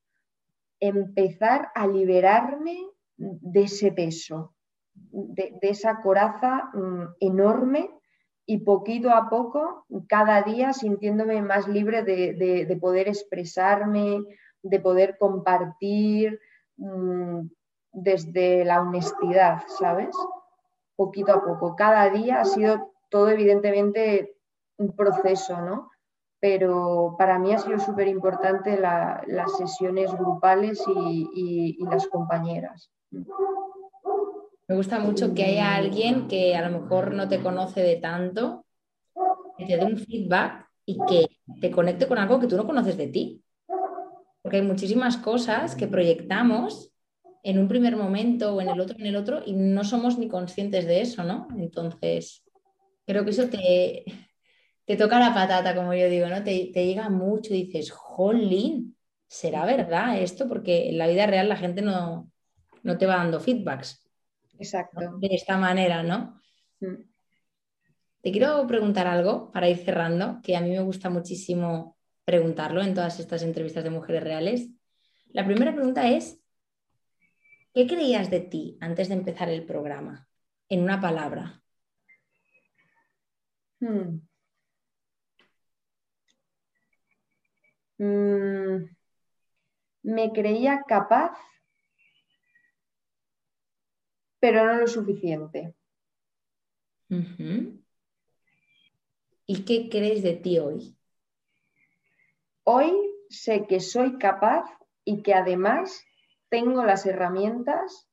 empezar 0.80 1.72
a 1.74 1.88
liberarme 1.88 2.78
de 3.16 3.64
ese 3.64 3.92
peso, 3.92 4.54
de, 4.94 5.58
de 5.62 5.70
esa 5.70 6.02
coraza 6.02 6.70
mm, 6.74 7.16
enorme 7.20 7.90
y 8.50 8.60
poquito 8.60 9.12
a 9.12 9.30
poco, 9.30 9.86
cada 10.08 10.42
día 10.42 10.72
sintiéndome 10.72 11.42
más 11.42 11.68
libre 11.68 12.04
de, 12.04 12.78
poder 12.80 13.10
expresarme, 13.10 14.24
de 14.64 14.80
poder 14.80 15.18
compartir 15.18 16.40
mm, 16.78 17.42
desde 17.92 18.64
la 18.64 18.82
honestidad, 18.82 19.64
¿sabes? 19.68 20.16
Poquito 20.96 21.34
a 21.34 21.44
poco. 21.44 21.76
Cada 21.76 22.10
día 22.10 22.40
ha 22.40 22.46
sido 22.46 22.94
todo 23.10 23.30
evidentemente 23.30 24.38
un 24.78 24.96
proceso, 24.96 25.60
¿no? 25.60 25.92
Pero 26.40 27.16
para 27.18 27.40
mí 27.40 27.54
ha 27.54 27.58
sido 27.58 27.80
súper 27.80 28.08
importante 28.08 28.80
las 28.80 29.58
sesiones 29.58 30.14
grupales 30.14 30.82
y 30.88 31.84
las 31.84 32.08
compañeras. 32.08 32.90
Me 34.68 34.76
gusta 34.76 35.00
mucho 35.00 35.34
que 35.34 35.46
haya 35.46 35.76
alguien 35.76 36.28
que 36.28 36.56
a 36.56 36.68
lo 36.68 36.82
mejor 36.82 37.14
no 37.14 37.30
te 37.30 37.40
conoce 37.40 37.82
de 37.82 37.96
tanto, 37.96 38.66
que 39.58 39.66
te 39.66 39.78
dé 39.78 39.86
un 39.86 39.98
feedback 39.98 40.68
y 40.86 40.98
que 41.08 41.28
te 41.62 41.72
conecte 41.72 42.08
con 42.08 42.18
algo 42.18 42.40
que 42.40 42.48
tú 42.48 42.58
no 42.58 42.66
conoces 42.66 42.98
de 42.98 43.08
ti. 43.08 43.42
Porque 44.42 44.58
hay 44.58 44.64
muchísimas 44.64 45.18
cosas 45.18 45.76
que 45.76 45.88
proyectamos 45.88 46.92
en 47.44 47.60
un 47.60 47.70
primer 47.70 47.96
momento 47.96 48.56
o 48.56 48.62
en 48.62 48.68
el 48.68 48.80
otro, 48.80 48.98
en 49.00 49.06
el 49.06 49.16
otro, 49.16 49.42
y 49.46 49.54
no 49.54 49.86
somos 49.86 50.18
ni 50.18 50.28
conscientes 50.28 50.86
de 50.86 51.02
eso, 51.02 51.24
¿no? 51.24 51.48
Entonces, 51.58 52.44
creo 53.06 53.24
que 53.24 53.32
eso 53.32 53.48
te, 53.48 54.04
te 54.84 54.98
toca 54.98 55.20
la 55.20 55.34
patata, 55.34 55.76
como 55.76 55.94
yo 55.94 56.10
digo, 56.10 56.28
¿no? 56.28 56.44
Te, 56.44 56.72
llega 56.74 57.10
mucho 57.10 57.54
y 57.54 57.64
dices, 57.64 57.92
jolín, 57.92 58.98
¿será 59.28 59.66
verdad 59.66 60.20
esto? 60.20 60.48
Porque 60.50 60.90
en 60.90 60.98
la 60.98 61.08
vida 61.08 61.26
real 61.26 61.48
la 61.48 61.56
gente 61.56 61.82
no, 61.82 62.30
no 62.84 62.98
te 62.98 63.06
va 63.06 63.18
dando 63.18 63.40
feedbacks. 63.40 64.07
Exacto. 64.60 65.18
De 65.20 65.28
esta 65.32 65.58
manera, 65.58 66.04
¿no? 66.04 66.42
Mm. 66.80 67.04
Te 68.22 68.32
quiero 68.32 68.66
preguntar 68.68 69.08
algo 69.08 69.52
para 69.52 69.70
ir 69.70 69.78
cerrando, 69.78 70.42
que 70.44 70.56
a 70.58 70.62
mí 70.62 70.72
me 70.72 70.82
gusta 70.82 71.10
muchísimo 71.10 71.98
preguntarlo 72.26 72.82
en 72.82 72.94
todas 72.94 73.20
estas 73.20 73.44
entrevistas 73.44 73.84
de 73.84 73.90
mujeres 73.90 74.24
reales. 74.24 74.70
La 75.30 75.46
primera 75.46 75.74
pregunta 75.74 76.10
es, 76.10 76.42
¿qué 77.74 77.88
creías 77.88 78.30
de 78.30 78.42
ti 78.42 78.78
antes 78.82 79.08
de 79.08 79.16
empezar 79.16 79.50
el 79.50 79.66
programa? 79.66 80.28
En 80.68 80.82
una 80.82 81.00
palabra. 81.00 81.62
Hmm. 83.80 84.22
Mm. 88.00 88.90
me 90.04 90.32
creía 90.32 90.84
capaz 90.88 91.32
pero 94.48 94.66
no 94.66 94.80
lo 94.80 94.88
suficiente. 94.88 95.76
¿Y 99.46 99.66
qué 99.66 99.90
crees 99.90 100.24
de 100.24 100.38
ti 100.38 100.58
hoy? 100.58 100.98
Hoy 102.64 102.94
sé 103.28 103.68
que 103.68 103.82
soy 103.82 104.18
capaz 104.18 104.64
y 105.04 105.22
que 105.22 105.34
además 105.34 106.02
tengo 106.48 106.86
las 106.86 107.06
herramientas 107.06 108.10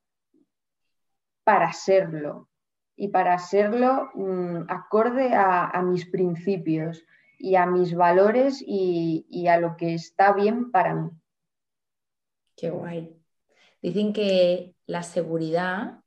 para 1.45 1.73
serlo 1.73 2.49
y 2.97 3.09
para 3.09 3.39
serlo 3.39 4.11
mm, 4.15 4.65
acorde 4.69 5.35
a, 5.35 5.81
mis 5.83 6.11
principios 6.11 7.05
y 7.39 7.55
a 7.55 7.65
mis 7.67 7.95
valores 7.95 8.61
y, 8.61 9.25
y 9.31 9.47
a 9.47 9.61
lo 9.61 9.77
que 9.77 9.95
está 9.95 10.33
bien 10.33 10.73
para 10.73 10.97
mí. 10.97 11.11
Qué 12.57 12.71
guay. 12.71 13.17
Dicen 13.81 14.13
que 14.13 14.75
la 14.87 15.05
seguridad 15.05 16.04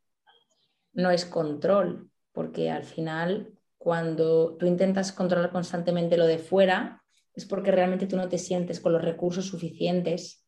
no 0.98 1.12
es 1.12 1.26
control, 1.26 2.10
porque 2.34 2.70
al 2.70 2.84
final 2.84 3.54
cuando 3.78 4.58
tú 4.58 4.66
intentas 4.66 5.14
controlar 5.14 5.52
constantemente 5.52 6.18
lo 6.18 6.26
de 6.26 6.40
fuera, 6.40 7.04
es 7.34 7.46
porque 7.46 7.72
realmente 7.72 8.08
tú 8.08 8.18
no 8.18 8.28
te 8.28 8.40
sientes 8.40 8.80
con 8.80 8.92
los 8.92 9.02
recursos 9.02 9.46
suficientes. 9.46 10.44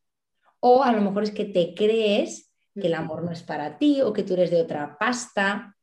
O 0.58 0.82
a 0.82 0.92
lo 0.92 1.00
mejor 1.00 1.22
es 1.22 1.30
que 1.30 1.44
te 1.44 1.72
crees 1.74 2.52
que 2.74 2.88
el 2.88 2.94
amor 2.94 3.22
no 3.22 3.30
es 3.30 3.42
para 3.42 3.78
ti 3.78 4.02
o 4.02 4.12
que 4.12 4.24
tú 4.24 4.34
eres 4.34 4.50
de 4.50 4.60
otra 4.60 4.98
pasta. 4.98 5.76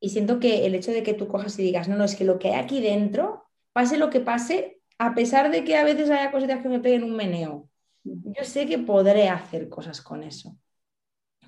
Y 0.00 0.10
siento 0.10 0.38
que 0.38 0.64
el 0.64 0.74
hecho 0.76 0.92
de 0.92 1.02
que 1.02 1.14
tú 1.14 1.26
cojas 1.26 1.58
y 1.58 1.62
digas, 1.62 1.88
no, 1.88 1.96
no, 1.96 2.04
es 2.04 2.14
que 2.14 2.24
lo 2.24 2.38
que 2.38 2.48
hay 2.48 2.60
aquí 2.60 2.80
dentro, 2.80 3.48
pase 3.72 3.98
lo 3.98 4.10
que 4.10 4.20
pase, 4.20 4.80
a 4.98 5.14
pesar 5.14 5.50
de 5.50 5.64
que 5.64 5.76
a 5.76 5.84
veces 5.84 6.08
haya 6.08 6.30
cositas 6.30 6.62
que 6.62 6.68
me 6.68 6.80
peguen 6.80 7.02
un 7.02 7.16
meneo, 7.16 7.68
yo 8.04 8.44
sé 8.44 8.66
que 8.66 8.78
podré 8.78 9.28
hacer 9.28 9.68
cosas 9.68 10.00
con 10.00 10.22
eso. 10.22 10.56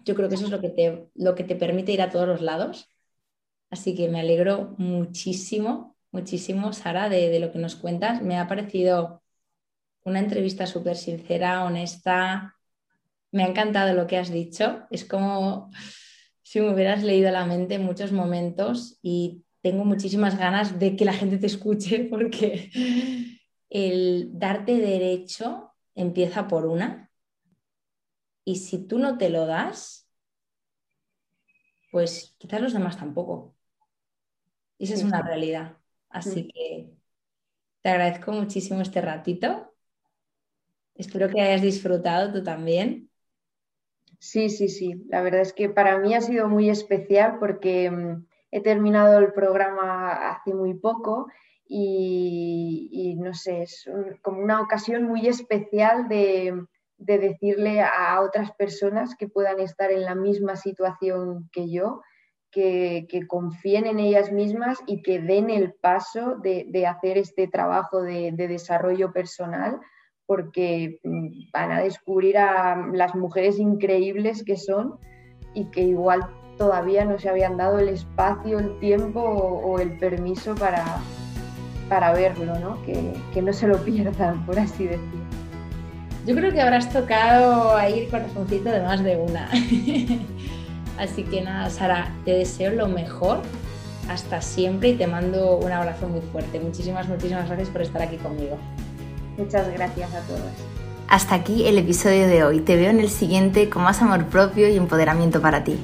Yo 0.04 0.14
creo 0.14 0.28
que 0.28 0.34
eso 0.34 0.44
es 0.44 0.50
lo 0.50 0.60
que 0.60 0.68
te, 0.68 1.08
lo 1.14 1.34
que 1.34 1.44
te 1.44 1.56
permite 1.56 1.92
ir 1.92 2.02
a 2.02 2.10
todos 2.10 2.28
los 2.28 2.40
lados. 2.40 2.88
Así 3.70 3.94
que 3.94 4.08
me 4.08 4.20
alegro 4.20 4.74
muchísimo, 4.78 5.96
muchísimo, 6.12 6.72
Sara, 6.72 7.08
de, 7.08 7.38
lo 7.40 7.50
que 7.50 7.58
nos 7.58 7.74
cuentas. 7.76 8.22
Me 8.22 8.38
ha 8.38 8.46
parecido 8.46 9.22
una 10.04 10.20
entrevista 10.20 10.66
súper 10.66 10.96
sincera, 10.96 11.64
honesta. 11.64 12.54
Me 13.32 13.44
ha 13.44 13.48
encantado 13.48 13.94
lo 13.94 14.06
que 14.06 14.18
has 14.18 14.30
dicho. 14.30 14.84
Es 14.90 15.04
como 15.04 15.70
si 16.42 16.60
me 16.60 16.72
hubieras 16.72 17.02
leído 17.02 17.30
la 17.32 17.46
mente 17.46 17.74
en 17.74 17.84
muchos 17.84 18.12
momentos 18.12 18.98
y 19.02 19.42
tengo 19.62 19.84
muchísimas 19.84 20.38
ganas 20.38 20.78
de 20.78 20.94
que 20.94 21.06
la 21.06 21.14
gente 21.14 21.38
te 21.38 21.46
escuche 21.46 22.06
porque 22.10 22.70
el 23.70 24.28
darte 24.38 24.76
derecho 24.76 25.72
empieza 25.94 26.46
por 26.46 26.66
una 26.66 27.10
y 28.44 28.56
si 28.56 28.86
tú 28.86 28.98
no 28.98 29.16
te 29.16 29.30
lo 29.30 29.46
das, 29.46 30.08
pues 31.90 32.34
quizás 32.38 32.60
los 32.60 32.72
demás 32.72 32.98
tampoco. 32.98 33.54
Y 34.78 34.84
esa 34.84 34.94
es 34.94 35.04
una 35.04 35.22
realidad. 35.22 35.78
Así 36.08 36.48
que 36.48 36.90
te 37.82 37.88
agradezco 37.88 38.32
muchísimo 38.32 38.80
este 38.80 39.00
ratito. 39.00 39.72
Espero 40.94 41.28
que 41.28 41.40
hayas 41.40 41.62
disfrutado 41.62 42.32
tú 42.32 42.42
también. 42.42 43.10
Sí, 44.18 44.48
sí, 44.48 44.68
sí. 44.68 45.04
La 45.08 45.22
verdad 45.22 45.40
es 45.40 45.52
que 45.52 45.68
para 45.68 45.98
mí 45.98 46.14
ha 46.14 46.20
sido 46.20 46.48
muy 46.48 46.70
especial 46.70 47.38
porque 47.38 47.90
mm, 47.90 48.26
he 48.50 48.60
terminado 48.60 49.18
el 49.18 49.32
programa 49.32 50.30
hace 50.30 50.54
muy 50.54 50.74
poco 50.74 51.28
y, 51.66 53.16
no 53.18 53.34
sé, 53.34 53.62
es 53.62 53.88
como 54.22 54.40
una 54.40 54.60
ocasión 54.60 55.04
muy 55.04 55.26
especial 55.26 56.08
de, 56.08 56.66
decirle 56.98 57.82
a 57.82 58.20
otras 58.20 58.52
personas 58.52 59.14
que 59.16 59.28
puedan 59.28 59.60
estar 59.60 59.90
en 59.90 60.02
la 60.02 60.14
misma 60.14 60.56
situación 60.56 61.48
que 61.52 61.70
yo, 61.70 62.00
que, 62.50 63.06
confíen 63.26 63.86
en 63.86 63.98
ellas 63.98 64.30
mismas 64.30 64.78
y 64.86 65.02
que 65.02 65.20
den 65.20 65.50
el 65.50 65.74
paso 65.74 66.36
de, 66.36 66.86
hacer 66.86 67.18
este 67.18 67.48
trabajo 67.48 68.02
de, 68.02 68.32
desarrollo 68.32 69.12
personal, 69.12 69.80
porque 70.26 71.00
mm, 71.02 71.50
van 71.52 71.72
a 71.72 71.82
descubrir 71.82 72.38
a 72.38 72.76
las 72.92 73.14
mujeres 73.14 73.58
increíbles 73.58 74.44
que 74.44 74.56
son 74.56 74.98
y 75.52 75.70
que 75.70 75.82
igual 75.82 76.28
todavía 76.56 77.04
no 77.04 77.18
se 77.18 77.28
habían 77.28 77.56
dado 77.56 77.78
el 77.78 77.88
espacio, 77.88 78.58
el 78.58 78.78
tiempo 78.78 79.20
o 79.20 79.80
el 79.80 79.98
permiso 79.98 80.54
para, 80.54 80.84
para 81.88 82.12
verlo, 82.12 82.58
¿no? 82.58 82.82
Que, 82.84 83.42
no 83.42 83.52
se 83.52 83.66
lo 83.66 83.78
pierdan, 83.84 84.44
por 84.46 84.58
así 84.58 84.84
decirlo. 84.84 85.33
Yo 86.26 86.34
creo 86.34 86.52
que 86.52 86.60
habrás 86.60 86.90
tocado 86.90 87.76
ahí 87.76 88.00
el 88.00 88.08
corazoncito 88.08 88.70
de 88.70 88.80
más 88.80 89.04
de 89.04 89.16
una. 89.16 89.50
así 90.98 91.22
que 91.24 91.42
nada, 91.42 91.68
Sara, 91.68 92.12
te 92.24 92.32
deseo 92.32 92.72
lo 92.72 92.88
mejor 92.88 93.42
hasta 94.08 94.40
siempre 94.40 94.90
y 94.90 94.94
te 94.94 95.06
mando 95.06 95.56
un 95.58 95.70
abrazo 95.70 96.08
muy 96.08 96.22
fuerte. 96.32 96.60
Muchísimas, 96.60 97.08
muchísimas 97.08 97.46
gracias 97.46 97.68
por 97.68 97.82
estar 97.82 98.00
aquí 98.00 98.16
conmigo. 98.16 98.56
Muchas 99.36 99.70
gracias 99.72 100.14
a 100.14 100.20
todos. 100.20 100.40
Hasta 101.08 101.34
aquí 101.34 101.66
el 101.66 101.76
episodio 101.76 102.26
de 102.26 102.42
hoy. 102.42 102.60
Te 102.60 102.76
veo 102.76 102.90
en 102.90 103.00
el 103.00 103.10
siguiente 103.10 103.68
con 103.68 103.82
más 103.82 104.00
amor 104.00 104.24
propio 104.26 104.68
y 104.68 104.76
empoderamiento 104.76 105.42
para 105.42 105.62
ti. 105.62 105.78